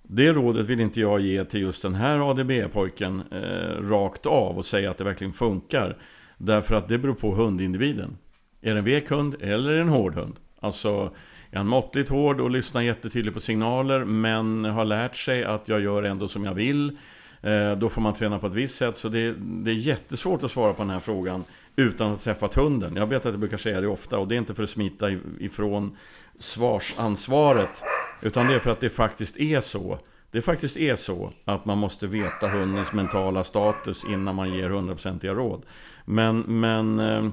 [0.02, 4.66] det rådet vill inte jag ge till just den här ADB-pojken eh, rakt av och
[4.66, 5.96] säga att det verkligen funkar.
[6.38, 8.16] Därför att det beror på hundindividen.
[8.62, 10.36] Är det en vek hund eller en hård hund?
[10.60, 11.12] Alltså,
[11.50, 15.80] är han måttligt hård och lyssnar jättetydligt på signaler men har lärt sig att jag
[15.80, 16.98] gör ändå som jag vill.
[17.42, 18.96] Eh, då får man träna på ett visst sätt.
[18.96, 21.44] Så det, det är jättesvårt att svara på den här frågan
[21.76, 22.96] utan att ha träffat hunden.
[22.96, 25.10] Jag vet att jag brukar säga det ofta och det är inte för att smita
[25.38, 25.96] ifrån
[26.38, 27.82] svarsansvaret.
[28.22, 29.98] Utan det är för att det faktiskt är så.
[30.30, 35.34] Det faktiskt är så att man måste veta hundens mentala status innan man ger hundraprocentiga
[35.34, 35.62] råd.
[36.04, 37.28] Men, men eh,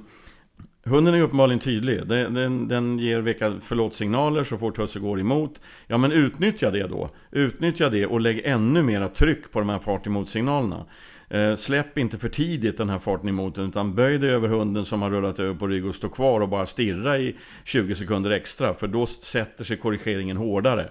[0.87, 2.07] Hunden är uppenbarligen tydlig.
[2.07, 5.61] Den, den, den ger vilka förlåt-signaler så fort husse går emot.
[5.87, 7.09] Ja, men utnyttja det då.
[7.31, 10.85] Utnyttja det och lägg ännu mera tryck på de här fart emot-signalerna.
[11.29, 15.01] Eh, släpp inte för tidigt den här farten emot utan böj dig över hunden som
[15.01, 18.73] har rullat över på rygg och stå kvar och bara stirra i 20 sekunder extra.
[18.73, 20.89] För då sätter sig korrigeringen hårdare.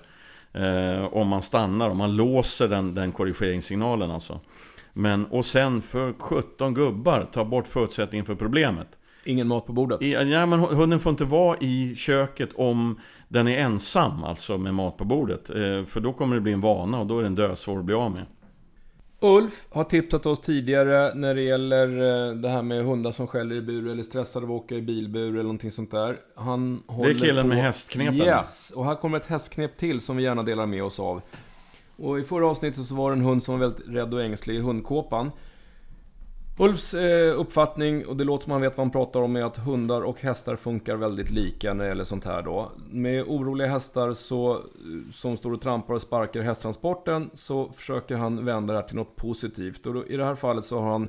[0.53, 4.40] Eh, om man stannar, om man låser den, den korrigeringssignalen alltså.
[4.92, 8.88] Men, och sen för 17 gubbar, ta bort förutsättningen för problemet.
[9.27, 10.03] Ingen mat på bordet?
[10.03, 14.74] I, ja, men hunden får inte vara i köket om den är ensam, alltså med
[14.74, 15.51] mat på bordet.
[15.51, 17.95] Eh, för då kommer det bli en vana och då är den dösvår att bli
[17.95, 18.22] av med.
[19.20, 23.57] Ulf har tipsat oss tidigare när det gäller eh, det här med hundar som skäller
[23.57, 26.16] i bur eller stressade av att åka i bilbur eller någonting sånt där.
[26.35, 27.49] Han det är killen på...
[27.49, 28.16] med hästknepen.
[28.16, 31.22] Yes, och här kommer ett hästknep till som vi gärna delar med oss av.
[31.97, 34.55] Och i förra avsnittet så var det en hund som var väldigt rädd och ängslig
[34.55, 35.31] i hundkåpan.
[36.59, 39.57] Ulfs eh, uppfattning, och det låter som han vet vad han pratar om, är att
[39.57, 42.70] hundar och hästar funkar väldigt lika när det gäller sånt här då.
[42.90, 44.61] Med oroliga hästar så, eh,
[45.14, 49.16] som står och trampar och sparkar hästtransporten så försöker han vända det här till något
[49.16, 49.86] positivt.
[49.86, 51.09] Och då, i det här fallet så har han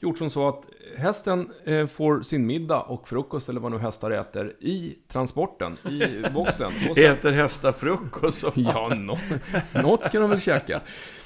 [0.00, 0.64] gjort som så att
[0.96, 6.30] hästen eh, får sin middag och frukost, eller vad nu hästar äter, i transporten, i
[6.34, 6.70] boxen.
[6.94, 8.44] Sen, äter hästar frukost?
[8.54, 9.20] ja, något,
[9.74, 10.80] något ska de väl käka.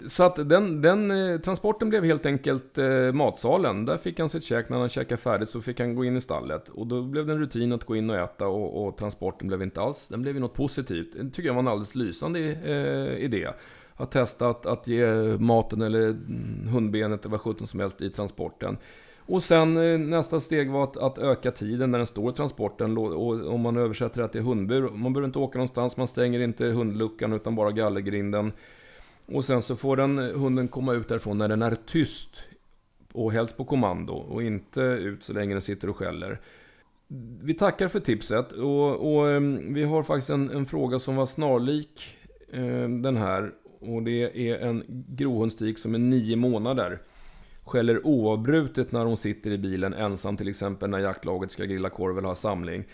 [0.07, 3.85] Så att den, den eh, transporten blev helt enkelt eh, matsalen.
[3.85, 6.20] Där fick han sitt käk, när han käkat färdigt så fick han gå in i
[6.20, 6.68] stallet.
[6.68, 9.62] Och då blev det en rutin att gå in och äta och, och transporten blev
[9.62, 11.12] inte alls, den blev ju något positivt.
[11.12, 13.49] Det tycker jag var en alldeles lysande eh, idé
[14.03, 15.07] har testat att ge
[15.38, 18.76] maten eller mm, hundbenet eller vad sjutton som helst i transporten.
[19.26, 22.98] Och sen eh, nästa steg var att, att, öka tiden när den står i transporten.
[22.98, 24.82] Och om man översätter det till hundbur.
[24.82, 28.53] Man behöver inte åka någonstans, man stänger inte hundluckan utan bara gallergrinden.
[29.26, 32.42] Och sen så får den, eh, hunden komma ut därifrån när den är tyst.
[33.12, 36.40] Och helst på kommando och inte ut så länge den sitter och skäller.
[37.42, 41.26] Vi tackar för tipset och, och ehm, vi har faktiskt en, en, fråga som var
[41.26, 42.16] snarlik
[42.53, 43.53] eh, den här.
[43.83, 46.99] Och det är en gråhundstik som är nio månader.
[47.64, 52.18] Skäller oavbrutet när hon sitter i bilen ensam till exempel när jaktlaget ska grilla korv
[52.18, 52.85] eller ha samling.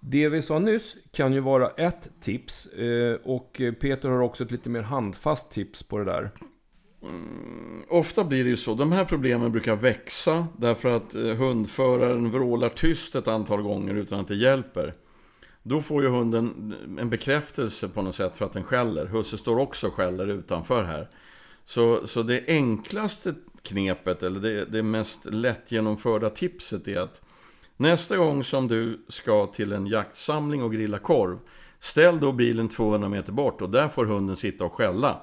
[0.00, 2.66] Det vi sa nyss kan ju vara ett tips.
[2.66, 6.30] Eh, och Peter har också ett lite mer handfast tips på det där.
[7.02, 8.74] Mm, ofta blir det ju så.
[8.74, 14.20] De här problemen brukar växa därför att eh, hundföraren vrålar tyst ett antal gånger utan
[14.20, 14.94] att det hjälper.
[15.62, 19.06] Då får ju hunden en bekräftelse på något sätt för att den skäller.
[19.06, 21.08] Husse står också och skäller utanför här.
[21.64, 27.20] Så, så det enklaste knepet, eller det, det mest lättgenomförda tipset är att
[27.76, 31.38] nästa gång som du ska till en jaktsamling och grilla korv,
[31.78, 35.22] ställ då bilen 200 meter bort och där får hunden sitta och skälla.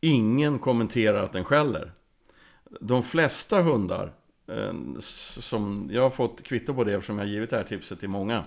[0.00, 1.92] Ingen kommenterar att den skäller.
[2.80, 4.12] De flesta hundar,
[4.46, 4.74] eh,
[5.40, 8.08] som jag har fått kvitto på det eftersom jag har givit det här tipset till
[8.08, 8.44] många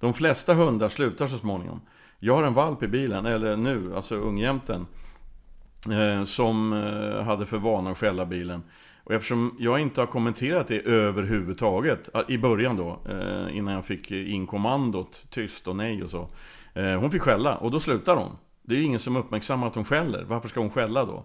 [0.00, 1.80] de flesta hundar slutar så småningom.
[2.18, 4.86] Jag har en valp i bilen, eller nu, alltså ungjämten.
[5.90, 8.62] Eh, som eh, hade för vana att skälla bilen.
[9.04, 13.84] Och eftersom jag inte har kommenterat det överhuvudtaget, ah, i början då, eh, innan jag
[13.84, 16.28] fick in kommandot, tyst och nej och så.
[16.74, 18.36] Eh, hon fick skälla och då slutar hon.
[18.62, 20.24] Det är ju ingen som uppmärksammar att hon skäller.
[20.24, 21.24] Varför ska hon skälla då?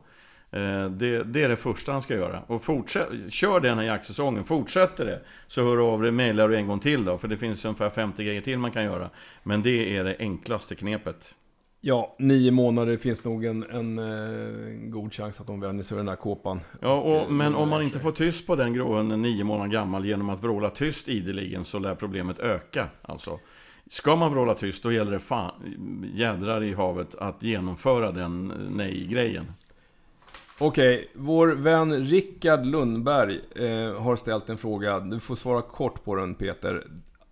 [0.53, 2.41] Eh, det, det, är det första han ska göra.
[2.47, 6.67] Och fortsätt, kör den här jaktsäsongen, fortsätter det så hör av dig, mejlar du en
[6.67, 7.17] gång till då.
[7.17, 9.09] För det finns ungefär 50 grejer till man kan göra.
[9.43, 11.35] Men det är det enklaste knepet.
[11.81, 15.95] Ja, nio månader finns nog en, en, en eh, god chans att de vänjer sig
[15.95, 16.59] vid den här kåpan.
[16.81, 20.29] Ja, och, men om man inte får tyst på den gråhunden nio månader gammal genom
[20.29, 22.87] att vråla tyst ideligen så lär problemet öka.
[23.01, 23.39] Alltså,
[23.89, 25.51] ska man vråla tyst då gäller det fan,
[26.13, 29.45] jädrar i havet att genomföra den nej-grejen.
[30.59, 34.99] Okej, vår vän Rickard Lundberg eh, har ställt en fråga.
[34.99, 36.87] Du får svara kort på den Peter.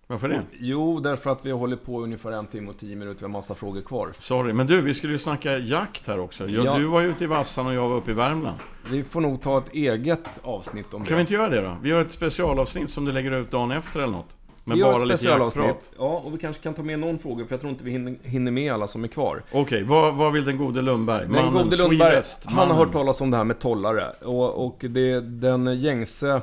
[0.06, 0.42] Varför det?
[0.58, 3.20] Jo, därför att vi håller på ungefär en timme och tio minuter.
[3.20, 4.12] Vi har massa frågor kvar.
[4.18, 6.48] Sorry, men du, vi skulle ju snacka jakt här också.
[6.48, 6.78] Jag, Ja.
[6.78, 8.56] Du var ju ute i Vassan och jag var uppe i Värmland.
[8.90, 11.20] Vi får nog ta ett eget avsnitt om Kan vi det.
[11.20, 11.76] inte göra det då?
[11.82, 14.36] Vi gör ett specialavsnitt som du lägger ut dagen efter eller något.
[14.64, 15.66] Med Vi bara ett lite specialavsnitt.
[15.66, 15.94] jaktprat.
[15.98, 17.90] Ja, och vi kanske kan ta med någon fråga, för jag tror inte vi
[18.22, 19.42] hinner, med alla som är kvar.
[19.52, 21.28] Okej, vad, vad vill den gode Lundberg?
[21.28, 22.76] Men gode Lundberg, Swedest, han har mannen.
[22.78, 24.04] hört talas om det här med tollare.
[24.24, 26.40] Och, och det, den gängse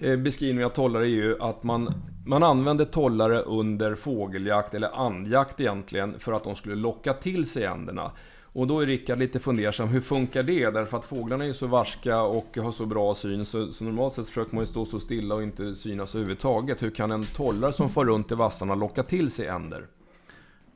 [0.00, 1.92] eh, beskrivningen av tollare är ju att man,
[2.26, 7.64] man använde tollare under fågeljakt, eller andjakt egentligen, för att de skulle locka till sig
[7.64, 8.10] änderna.
[8.52, 10.70] Och då är Rickard lite fundersam, hur funkar det?
[10.70, 14.12] Därför att fåglarna är ju så varska och har så bra syn, så, så normalt
[14.12, 16.82] sett försöker man ju stå så stilla och inte synas överhuvudtaget.
[16.82, 19.86] Hur kan en tollare som far runt i vassarna locka till sig änder?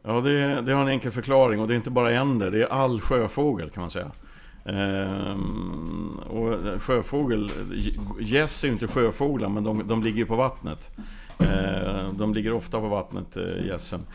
[0.02, 2.66] Ja, det, det har en enkel förklaring och det är inte bara änder, det är
[2.66, 4.10] all sjöfågel kan man säga.
[4.64, 7.50] Ehm, och sjöfågel,
[8.20, 10.90] gäss är ju inte sjöfåglar men de, de ligger ju på vattnet.
[11.42, 14.06] Eh, de ligger ofta på vattnet, eh, gässen,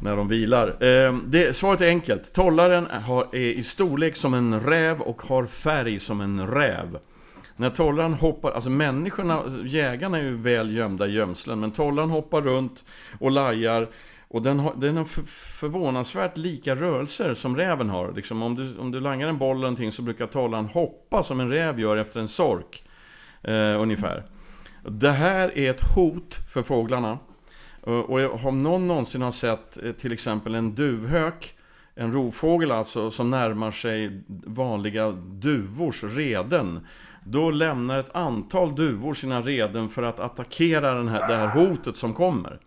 [0.00, 0.84] när de vilar.
[0.84, 2.32] Eh, det, svaret är enkelt.
[2.32, 6.98] Tollaren har, är i storlek som en räv och har färg som en räv.
[7.56, 12.42] När tollaren hoppar, alltså människorna, jägarna är ju väl gömda i gömslen, men tollaren hoppar
[12.42, 12.84] runt
[13.18, 13.88] och lajar
[14.32, 15.04] och den har, den har
[15.60, 18.12] förvånansvärt lika rörelser som räven har.
[18.12, 21.40] Liksom om, du, om du langar en boll eller någonting så brukar tollaren hoppa som
[21.40, 22.84] en räv gör efter en sork.
[23.42, 24.22] Eh, ungefär.
[24.82, 27.18] Det här är ett hot för fåglarna.
[27.86, 31.54] Eh, och om någon någonsin har sett eh, till exempel en duvhök,
[31.94, 36.86] en rovfågel alltså, som närmar sig vanliga duvors reden.
[37.24, 41.96] Då lämnar ett antal duvor sina reden för att attackera den här, det här hotet
[41.96, 42.58] som kommer.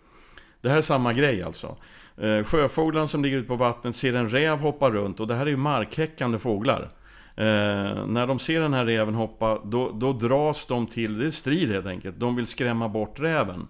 [0.62, 1.78] Det här är samma grej alltså.
[2.18, 5.46] Eh, sjöfåglarna som ligger ute på vattnet ser en räv hoppa runt och det här
[5.46, 6.90] är ju markhäckande fåglar.
[7.38, 11.30] Eh, när de ser den här räven hoppa, då, då dras de till, det är
[11.30, 13.68] strid helt enkelt, de vill skrämma bort räven.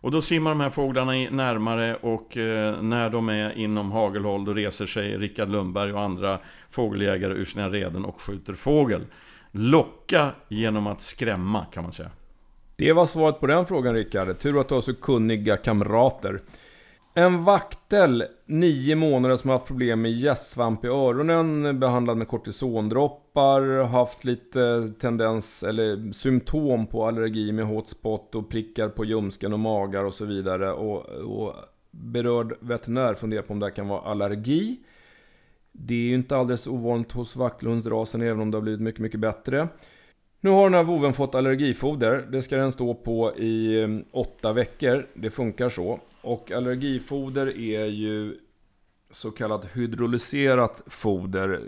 [0.00, 4.54] Och då simmar de här fåglarna närmare och eh, när de är inom hagelhåll då
[4.54, 6.38] reser sig Rickard Lundberg och andra
[6.70, 9.06] fågeljägare ur sina reden och skjuter fågel.
[9.50, 12.10] Locka genom att skrämma kan man säga.
[12.76, 14.38] Det var svaret på den frågan Rickard.
[14.38, 16.40] Tur att du har så kunniga kamrater.
[17.18, 23.84] En vaktel, nio månader, som har haft problem med gästsvamp i öronen, behandlad med kortisondroppar,
[23.84, 30.04] haft lite tendens eller symptom på allergi med hotspot och prickar på ljumsken och magar
[30.04, 30.72] och så vidare.
[30.72, 31.54] Och, och
[31.90, 34.76] berörd veterinär funderar på om det här kan vara allergi.
[35.72, 39.20] Det är ju inte alldeles ovanligt hos vaktelhundsrasen, även om det har blivit mycket, mycket
[39.20, 39.68] bättre.
[40.40, 42.26] Nu har den här voven fått allergifoder.
[42.32, 45.06] Det ska den stå på i eh, åtta veckor.
[45.14, 46.00] Det funkar så.
[46.28, 48.36] Och allergifoder är ju
[49.10, 51.60] så kallat hydrolyserat foder.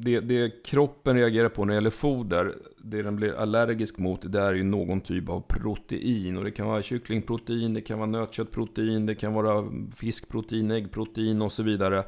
[0.00, 4.40] Det, det kroppen reagerar på när det gäller foder, det den blir allergisk mot, det
[4.40, 6.36] är ju någon typ av protein.
[6.36, 9.64] Och det kan vara kycklingprotein, det kan vara nötköttprotein, det kan vara
[9.96, 12.04] fiskprotein, äggprotein och så vidare.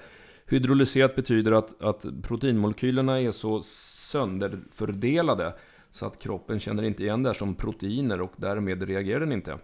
[0.46, 5.52] Hydrolyserat betyder att, att proteinmolekylerna är så sönderfördelade
[5.90, 9.58] så att kroppen känner inte igen det här som proteiner och därmed reagerar den inte.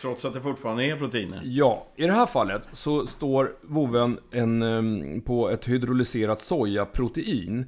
[0.00, 1.40] Trots att det fortfarande är proteiner.
[1.44, 7.66] Ja, i det här fallet så står voven en, ehm, på ett hydrolyserat sojaprotein.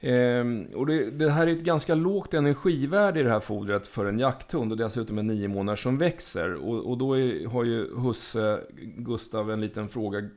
[0.00, 4.06] Ehm, och det, det här är ett ganska lågt energivärde i det här fodret för
[4.06, 6.54] en jakthund och dessutom en nio månader som växer.
[6.54, 8.60] Och, och då är, har ju husse
[8.96, 10.28] Gustav en liten fråga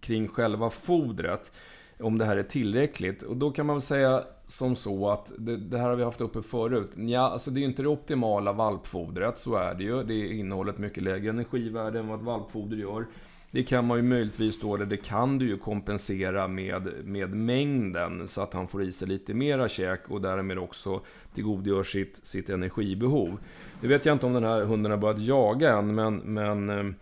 [0.00, 1.52] kring själva fodret.
[2.00, 3.22] Om det här är tillräckligt.
[3.22, 6.20] Och då kan man väl säga som så att det, det här har vi haft
[6.20, 6.90] uppe förut.
[6.96, 10.02] Ja, alltså det är ju inte det optimala valpfodret, så är det ju.
[10.02, 13.06] Det innehåller ett mycket lägre energivärde än vad ett valpfoder gör.
[13.50, 18.28] Det kan man ju möjligtvis då, eller det kan du ju kompensera med, med mängden
[18.28, 21.00] så att han får i sig lite mera käk och därmed också
[21.34, 23.38] tillgodogör sitt, sitt energibehov.
[23.80, 26.94] Nu vet jag inte om den här hunden har börjat jaga än, men, men eh,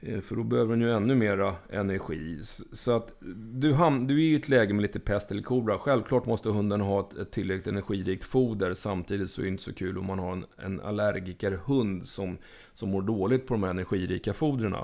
[0.00, 2.40] Eh, för då behöver den ju ännu mera energi.
[2.72, 5.78] Så att du, ham- du är i ett läge med lite pest eller kobra.
[5.78, 8.74] Självklart måste hunden ha ett, ett tillräckligt energirikt foder.
[8.74, 12.38] Samtidigt så är det inte så kul om man har en, en allergikerhund som,
[12.74, 14.74] som mår dåligt på de här energirika fodren.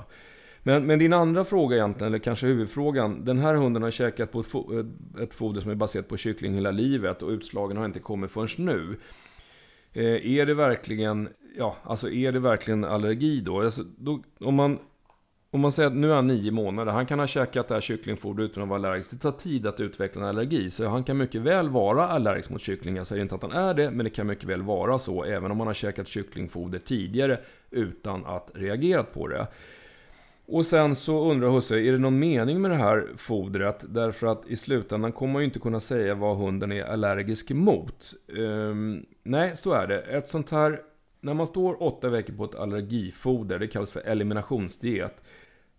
[0.63, 3.25] Men, men din andra fråga egentligen, eller kanske huvudfrågan.
[3.25, 4.85] Den här hunden har käkat på ett, fo
[5.21, 8.65] ett foder som är baserat på kyckling hela livet och utslagen har inte kommit förrän
[8.65, 8.97] nu.
[9.93, 13.61] Eh, är det verkligen, ja, alltså är det verkligen allergi då?
[13.61, 14.79] Alltså, då om, man,
[15.55, 17.81] om man säger att nu är han nio månader, han kan ha käkat det här
[17.81, 19.11] kycklingfodret utan att vara allergisk.
[19.11, 22.61] Det tar tid att utveckla en allergi, så han kan mycket väl vara allergisk mot
[22.61, 22.95] kyckling.
[22.95, 25.51] Jag säger inte att han är det, men det kan mycket väl vara så, även
[25.51, 27.39] om han har käkat kycklingfoder tidigare
[27.71, 29.47] utan att reagerat på det.
[30.47, 33.85] Och sen så undrar husse, är det någon mening med det här fodret?
[33.87, 38.13] Därför att i slutändan kommer man ju inte kunna säga vad hunden är allergisk mot.
[38.27, 40.01] Um, nej, så är det.
[40.01, 40.81] Ett sånt här,
[41.21, 45.21] när man står åtta veckor på ett allergifoder, det kallas för eliminationsdiet.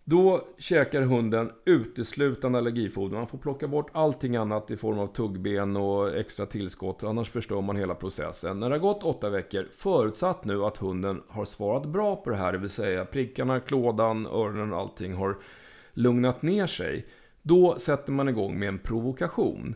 [0.09, 3.17] Då käkar hunden uteslutande allergifoder.
[3.17, 7.03] Man får plocka bort allting annat i form av tuggben och extra tillskott.
[7.03, 8.59] Annars förstör man hela processen.
[8.59, 12.35] När det har gått åtta veckor, förutsatt nu att hunden har svarat bra på det
[12.35, 12.51] här.
[12.51, 15.37] Det vill säga prickarna, klådan, öronen och allting har
[15.93, 17.05] lugnat ner sig.
[17.41, 19.75] Då sätter man igång med en provokation.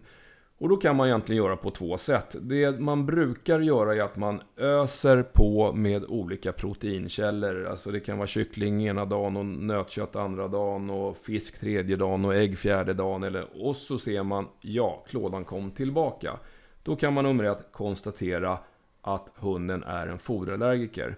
[0.61, 2.35] Och då kan man egentligen göra på två sätt.
[2.41, 7.65] Det man brukar göra är att man öser på med olika proteinkällor.
[7.65, 12.25] Alltså det kan vara kyckling ena dagen och nötkött andra dagen och fisk tredje dagen
[12.25, 13.23] och ägg fjärde dagen.
[13.23, 16.39] Eller, och så ser man, ja, klådan kom tillbaka.
[16.83, 18.57] Då kan man nummer ett konstatera
[19.01, 21.15] att hunden är en foderallergiker.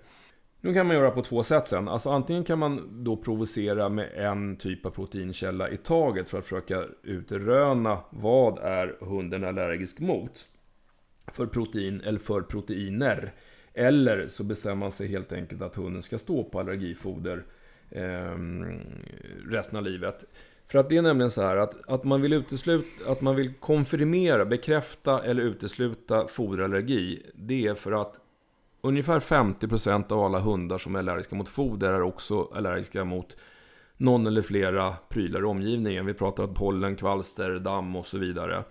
[0.65, 1.87] Nu kan man göra på två sätt sen.
[1.87, 6.43] Alltså antingen kan man då provocera med en typ av proteinkälla i taget för att
[6.43, 10.47] försöka utröna vad är hunden allergisk mot.
[11.27, 13.33] För protein eller för proteiner.
[13.73, 17.45] Eller så bestämmer man sig helt enkelt att hunden ska stå på allergifoder
[17.89, 18.37] eh,
[19.49, 20.25] resten av livet.
[20.67, 23.53] För att det är nämligen så här att, att man vill utesluta, att man vill
[23.53, 27.31] konfirmera, bekräfta eller utesluta foderallergi.
[27.35, 28.22] Det är för att
[28.85, 33.37] Ungefär 50% av alla hundar som är allergiska mot foder är också allergiska mot
[33.97, 36.05] någon eller flera prylar i omgivningen.
[36.05, 38.63] Vi pratar om pollen, kvalster, damm och så vidare.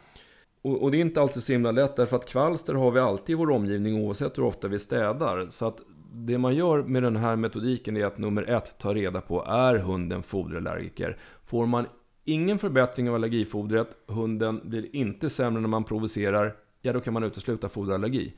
[0.63, 3.33] Och, och, det är inte alltid så himla lätt därför att kvalster har vi alltid
[3.33, 5.47] i vår omgivning oavsett hur ofta vi städar.
[5.51, 5.79] Så att
[6.13, 9.77] det man gör med den här metodiken är att nummer ett ta reda på är
[9.77, 11.19] hunden foderallergiker.
[11.47, 11.87] Får man
[12.25, 17.25] ingen förbättring av allergifodret, hunden blir inte sämre när man provocerar, ja då kan man
[17.25, 18.35] utesluta foderallergi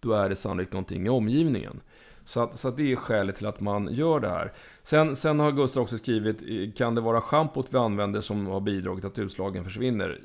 [0.00, 1.80] då är det sannolikt någonting i omgivningen.
[2.24, 4.52] Så, att, så att det är skälet till att man gör det här.
[4.82, 9.02] Sen, sen har Gustav också skrivit, kan det vara schampot vi använder som har bidragit
[9.02, 10.20] till att utslagen försvinner?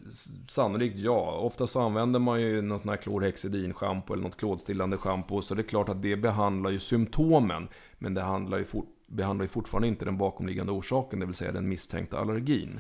[0.49, 1.31] Sannolikt ja.
[1.31, 5.41] Ofta så använder man ju något sånt här klorhexidin-schampo eller något klådstillande schampo.
[5.41, 7.68] Så det är klart att det behandlar ju symptomen.
[7.98, 11.52] Men det handlar ju fort, behandlar ju fortfarande inte den bakomliggande orsaken, det vill säga
[11.52, 12.80] den misstänkta allergin.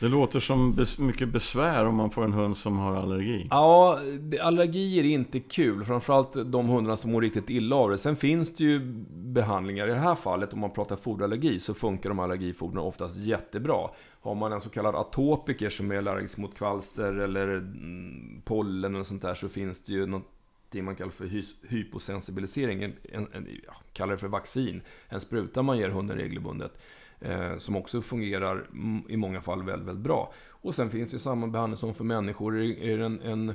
[0.00, 3.46] Det låter som mycket besvär om man får en hund som har allergi.
[3.50, 3.98] Ja,
[4.42, 5.84] allergier är inte kul.
[5.84, 7.98] Framförallt de hundarna som mår riktigt illa av det.
[7.98, 9.86] Sen finns det ju behandlingar.
[9.86, 13.90] I det här fallet, om man pratar foderallergi, så funkar de allergifodren oftast jättebra.
[14.20, 19.06] Har man en så kallad atopiker som är allergisk mot kvalster eller mm, pollen och
[19.06, 20.32] sånt där, så finns det ju något
[20.74, 22.92] man kallar för hyposensibilisering, en,
[23.32, 24.82] en, ja, kallar det för vaccin.
[25.08, 26.72] En spruta man ger hunden regelbundet.
[27.20, 28.66] Eh, som också fungerar
[29.08, 30.32] i många fall väldigt, väldigt bra.
[30.48, 32.58] Och sen finns det samma behandling som för människor.
[32.58, 33.54] Är det en, en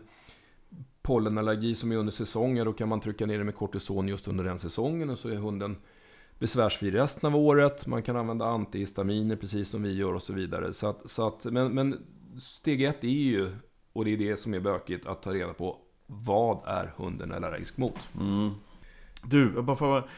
[1.01, 4.43] pollenallergi som är under säsongen, då kan man trycka ner det med kortison just under
[4.43, 5.77] den säsongen och så är hunden
[6.39, 7.87] besvärsfri resten av året.
[7.87, 10.73] Man kan använda antihistaminer precis som vi gör och så vidare.
[10.73, 12.05] Så att, så att, men, men
[12.39, 13.51] steg ett är ju,
[13.93, 15.77] och det är det som är bökigt, att ta reda på
[16.07, 17.99] vad är hunden allergisk mot.
[18.19, 18.49] Mm.
[19.23, 20.09] Du, bara för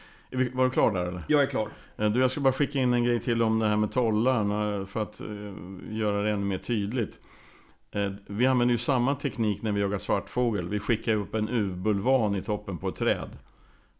[0.52, 1.22] var du klar där eller?
[1.28, 1.68] Jag är klar.
[1.96, 4.86] Eh, du, jag ska bara skicka in en grej till om det här med tollarna
[4.86, 5.54] för att uh,
[5.90, 7.18] göra det ännu mer tydligt.
[8.26, 10.68] Vi använder ju samma teknik när vi jagar svartfågel.
[10.68, 13.28] Vi skickar upp en uvbulvan i toppen på ett träd.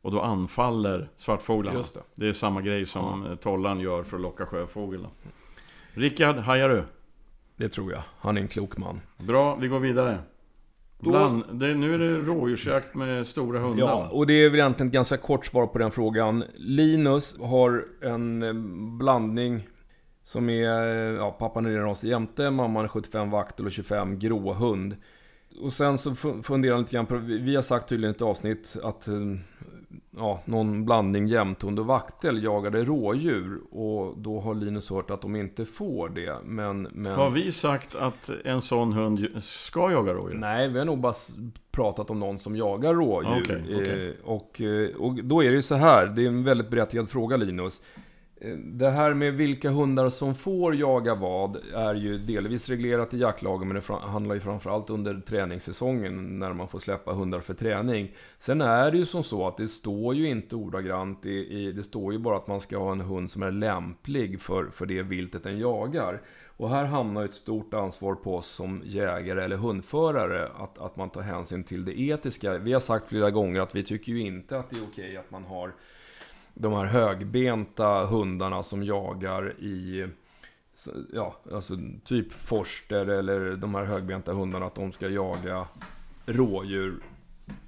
[0.05, 1.78] Och då anfaller svartfåglarna.
[1.78, 2.01] Det.
[2.15, 3.36] det är samma grej som ja.
[3.36, 5.06] tollan gör för att locka sjöfågel.
[5.93, 6.85] Rickard, hajar du?
[7.56, 8.02] Det tror jag.
[8.19, 9.01] Han är en klok man.
[9.16, 10.19] Bra, vi går vidare.
[10.98, 13.86] Bland, det, nu är det rådjursjakt med stora hundar.
[13.86, 16.44] Ja, och det är väl egentligen ett ganska kort svar på den frågan.
[16.54, 18.52] Linus har en eh,
[18.98, 19.68] blandning
[20.24, 24.18] som är, eh, ja, pappan är en ras jämte, mamman är 75 vaktel och 25
[24.18, 24.96] gråhund.
[25.62, 28.76] Och sen så funderar jag lite grann på, vi har sagt tydligen i ett avsnitt
[28.82, 29.14] att eh,
[30.16, 33.60] ja, någon blandning jämthund och vaktel jagade rådjur.
[33.70, 36.38] Och då har Linus hört att de inte får det.
[36.44, 37.12] Men, men...
[37.12, 40.38] Har vi sagt att en sån hund ska jaga rådjur?
[40.38, 41.14] Nej, vi har nog bara
[41.70, 43.40] pratat om någon som jagar rådjur.
[43.40, 44.08] Okay, okay.
[44.08, 47.10] Eh, och, eh, och då är det ju så här, det är en väldigt berättigad
[47.10, 47.82] fråga Linus.
[48.56, 53.68] Det här med vilka hundar som får jaga vad är ju delvis reglerat i jaktlagen
[53.68, 58.14] men det handlar ju framförallt under träningssäsongen när man får släppa hundar för träning.
[58.38, 61.82] Sen är det ju som så att det står ju inte ordagrant i, i det
[61.82, 65.02] står ju bara att man ska ha en hund som är lämplig för, för det
[65.02, 66.22] viltet den jagar.
[66.56, 71.10] Och här hamnar ett stort ansvar på oss som jägare eller hundförare att, att man
[71.10, 72.58] tar hänsyn till det etiska.
[72.58, 75.30] Vi har sagt flera gånger att vi tycker ju inte att det är okej att
[75.30, 75.72] man har
[76.55, 80.06] de här högbenta hundarna som jagar i
[81.12, 85.66] Ja, alltså typ forster eller de här högbenta hundarna att de ska jaga
[86.26, 86.94] rådjur.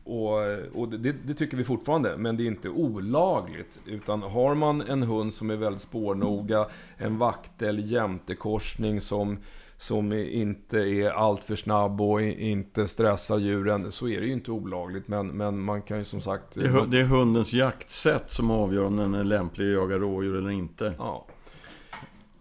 [0.05, 0.39] Och,
[0.75, 3.79] och det, det, tycker vi fortfarande, men det är inte olagligt.
[3.87, 9.39] Utan har man en hund som är väldigt spårnoga, en vaktel jämtekorsning som
[9.77, 15.09] som inte är alltför snabb och inte stressar djuren så är det ju inte olagligt.
[15.09, 16.45] Men, men man kan ju som sagt...
[16.55, 20.37] Det är, det är hundens jaktsätt som avgör om den är lämplig att jaga rådjur
[20.37, 20.95] eller inte.
[20.99, 21.27] Ja.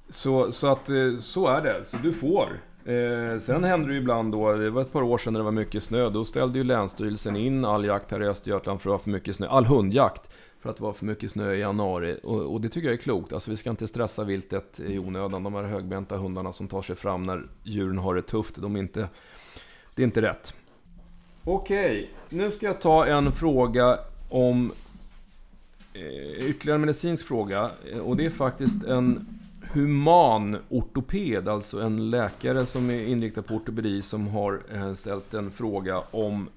[0.09, 1.83] Så, så att eh, så är det.
[1.83, 2.59] Så du får.
[2.85, 5.43] Eh, sen händer det ju ibland då, det var ett par år sedan när det
[5.43, 8.91] var mycket snö, då ställde ju Länsstyrelsen in all jakt här i Östergötland för att
[8.91, 9.47] det var för mycket snö.
[9.47, 10.29] All hundjakt
[10.65, 12.17] för att det var för mycket snö i januari.
[12.23, 13.33] Och, och, det tycker jag är klokt.
[13.33, 15.43] Alltså vi ska inte stressa viltet i onödan.
[15.43, 18.79] De här högbenta hundarna som tar sig fram när djuren har det tufft, de är
[18.79, 19.09] inte,
[19.95, 20.53] det är inte rätt.
[21.43, 24.71] Okej, nu ska jag ta en fråga om
[25.93, 27.71] eh, ytterligare en medicinsk fråga.
[27.91, 29.27] Eh, och det är faktiskt en
[29.73, 35.51] human ortoped, alltså en läkare som är inriktad på ortopedi som har eh, ställt en
[35.51, 36.49] fråga om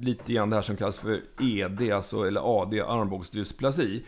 [0.00, 4.04] lite grann det här som kallas för ED, alltså, eller AD, armbågsdysplasi.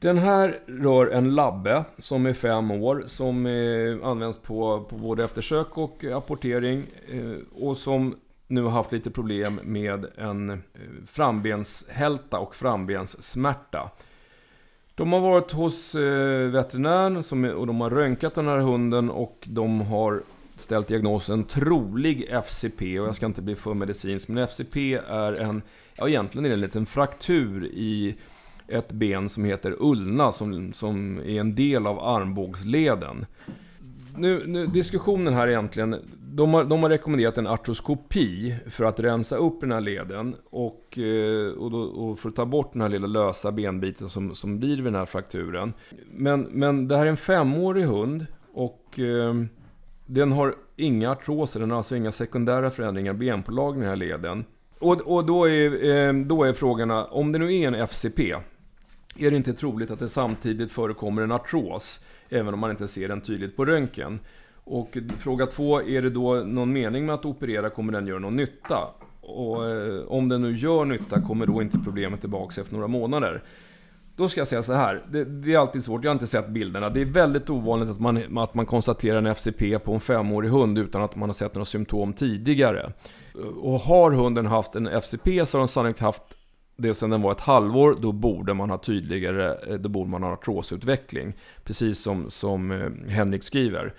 [0.00, 5.24] Den här rör en labbe som är fem år, som eh, används på, på både
[5.24, 8.16] eftersök och eh, apportering eh, och som
[8.46, 10.56] nu har haft lite problem med en eh,
[11.06, 13.90] frambenshälta och frambenssmärta.
[14.94, 19.44] De har varit hos eh, veterinären som, och de har röntgat den här hunden och
[19.46, 20.22] de har
[20.60, 25.62] ställt diagnosen trolig FCP och jag ska inte bli för medicinsk men FCP är en,
[25.96, 28.16] ja egentligen är det en liten fraktur i
[28.68, 33.26] ett ben som heter ulna som, som är en del av armbågsleden.
[34.16, 39.36] Nu, nu, diskussionen här egentligen, de har, de har rekommenderat en artroskopi för att rensa
[39.36, 42.88] upp den här leden och, eh, och, då, och, för att ta bort den här
[42.88, 45.72] lilla lösa benbiten som, som blir vid den här frakturen.
[46.12, 49.34] Men, men det här är en femårig hund och eh,
[50.10, 54.44] den har inga artroser, den har alltså inga sekundära förändringar, benpålag i den här leden.
[54.78, 58.34] Och, och då, är, eh, då är frågan, om det nu är en FCP,
[59.18, 63.08] är det inte troligt att det samtidigt förekommer en artros, även om man inte ser
[63.08, 64.20] den tydligt på röntgen?
[64.64, 68.36] Och fråga två, är det då någon mening med att operera, kommer den göra någon
[68.36, 68.78] nytta?
[69.20, 73.42] Och eh, om den nu gör nytta, kommer då inte problemet tillbaka efter några månader?
[74.18, 75.02] Då ska jag säga så här.
[75.10, 76.04] Det, det, är alltid svårt.
[76.04, 76.90] Jag har inte sett bilderna.
[76.90, 80.78] Det är väldigt ovanligt att man, att man konstaterar en FCP på en femårig hund
[80.78, 82.92] utan att man har sett några symptom tidigare.
[83.60, 86.22] Och har hunden haft en FCP så har den sannolikt haft
[86.76, 87.96] det sedan den var ett halvår.
[88.00, 91.32] Då borde man ha tydligare, eh, då borde man ha artrosutveckling.
[91.64, 93.94] Precis som, som eh, Henrik skriver.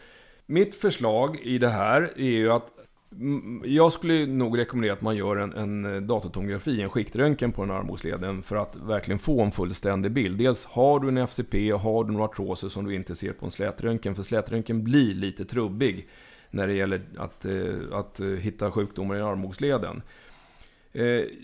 [0.45, 2.78] Mitt förslag i det här är ju att
[3.11, 7.51] Mm, mm, jag skulle nog rekommendera att man gör en, en eh, datortomografi, en skiktröntgen
[7.51, 10.37] på den armbågsleden för att verkligen få en fullständig bild.
[10.37, 13.45] Dels har du en FCP och har du några artroser som du inte ser på
[13.45, 16.07] en slätröntgen, för slätröntgen blir lite trubbig
[16.51, 17.53] när det gäller att, eh,
[17.91, 20.01] att eh, hitta sjukdomar i armbågsleden.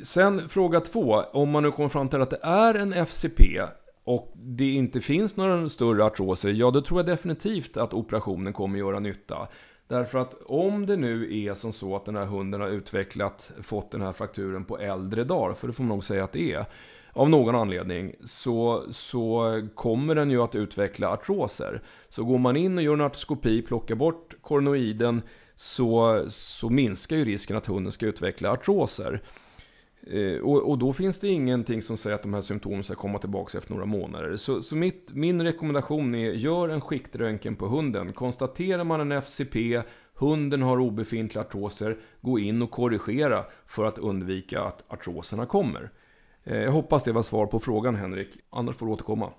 [0.03, 3.61] Sen fråga två, om man nu kommer fram till att det är en FCP
[4.03, 8.79] och det inte finns några större artroser, ja då tror jag definitivt att operationen kommer
[8.79, 9.47] göra nytta.
[9.87, 13.91] Därför att om det nu är som så att den här hunden har utvecklat, fått
[13.91, 16.65] den här frakturen på äldre dagar, för det får man nog säga att det är,
[17.13, 21.81] av någon anledning, så, så kommer den ju att utveckla artroser.
[22.09, 25.21] Så går man in och gör en artroskopi, plockar bort koronoiden,
[25.55, 29.21] så, så minskar ju risken att hunden ska utveckla artroser.
[30.07, 33.19] Eh, och, och, då finns det ingenting som säger att de här symptomen ska komma
[33.19, 34.36] tillbaka efter några månader.
[34.36, 38.14] Så, så mitt, min rekommendation är, gör en skiktröntgen på hunden.
[38.14, 39.82] Konstaterar man en FCP,
[40.14, 45.91] hunden har obefintliga artroser, gå in och korrigera för att undvika att artroserna kommer.
[46.44, 49.32] Eh, jag hoppas det var svar på frågan Henrik, annars får du återkomma.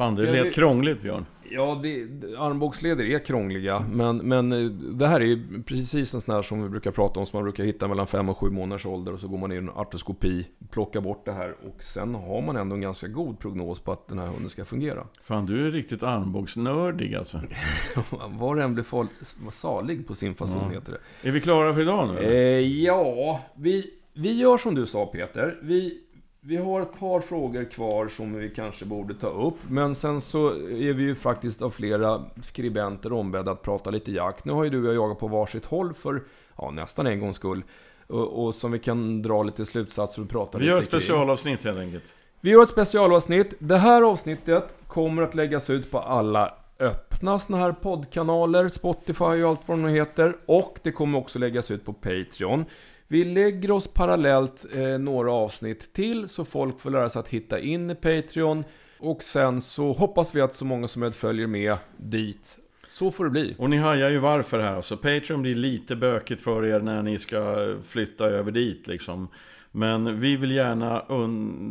[0.00, 1.26] Fan, det lät krångligt Björn.
[1.50, 2.06] Ja, det,
[2.38, 3.84] armbågsleder är krångliga.
[3.92, 7.20] Men, men eh, det här är ju precis en sån här som vi brukar prata
[7.20, 7.26] om.
[7.26, 9.12] Som man brukar hitta mellan 5 och 7 månaders ålder.
[9.12, 11.50] Och så går man in i en artroskopi, plockar bort det här.
[11.50, 14.64] Och sen har man ändå en ganska god prognos på att den här hunden ska
[14.64, 15.06] fungera.
[15.24, 17.40] Fan, du är riktigt armbågsnördig alltså.
[18.28, 20.70] Var och en blir salig på sin fason, ja.
[20.70, 21.28] heter det.
[21.28, 22.20] Är vi klara för idag nu?
[22.20, 25.58] Eh, ja, vi, vi gör som du sa Peter.
[25.62, 26.00] Vi
[26.42, 29.54] Vi har ett par frågor kvar som vi kanske borde ta upp.
[29.68, 34.44] Men sen så är vi ju faktiskt av flera skribenter ombedda att prata lite jakt.
[34.44, 36.22] Nu har ju du och jag jagat på varsitt håll för
[36.56, 37.62] ja, nästan en gångs skull.
[38.06, 41.00] Och, och som vi kan dra lite slutsatser och prata Vi lite gör ett kring.
[41.00, 42.04] specialavsnitt helt enkelt.
[42.40, 43.54] Vi gör ett specialavsnitt.
[43.58, 49.48] Det här avsnittet kommer att läggas ut på alla öppna såna här poddkanaler, Spotify och
[49.50, 50.36] allt vad de heter.
[50.46, 52.64] Och det kommer också läggas ut på Patreon.
[53.12, 57.60] Vi lägger oss parallellt eh, några avsnitt till så folk får lära sig att hitta
[57.60, 58.64] in i Patreon.
[58.98, 62.58] Och sen så hoppas vi att så många som möjligt följer med dit.
[62.90, 63.54] Så får det bli.
[63.58, 64.76] Och ni hajar ju varför här.
[64.76, 69.28] Alltså Patreon blir lite bökigt för er när ni ska flytta över dit liksom.
[69.72, 71.04] Men vi vill gärna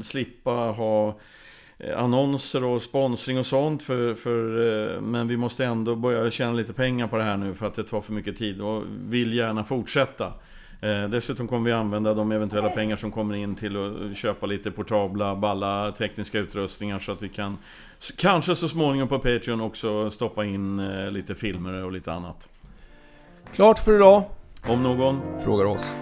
[0.04, 1.20] slippa ha
[1.78, 3.84] eh, annonser och sponsring och sånt.
[3.84, 7.54] För, för, eh, men vi måste ändå börja tjäna lite pengar på det här nu
[7.54, 8.62] för att det tar för mycket tid.
[8.62, 10.34] Och vill gärna fortsätta.
[10.82, 14.72] Eh, dessutom kommer vi använda de eventuella pengar som kommer in till att köpa lite
[14.72, 17.58] portabla, balla tekniska utrustningar så att vi kan
[18.18, 22.48] kanske så småningom på Patreon också stoppa in eh, lite filmer och lite annat.
[23.54, 24.24] Klart för idag.
[24.68, 25.96] Om någon Frågar oss.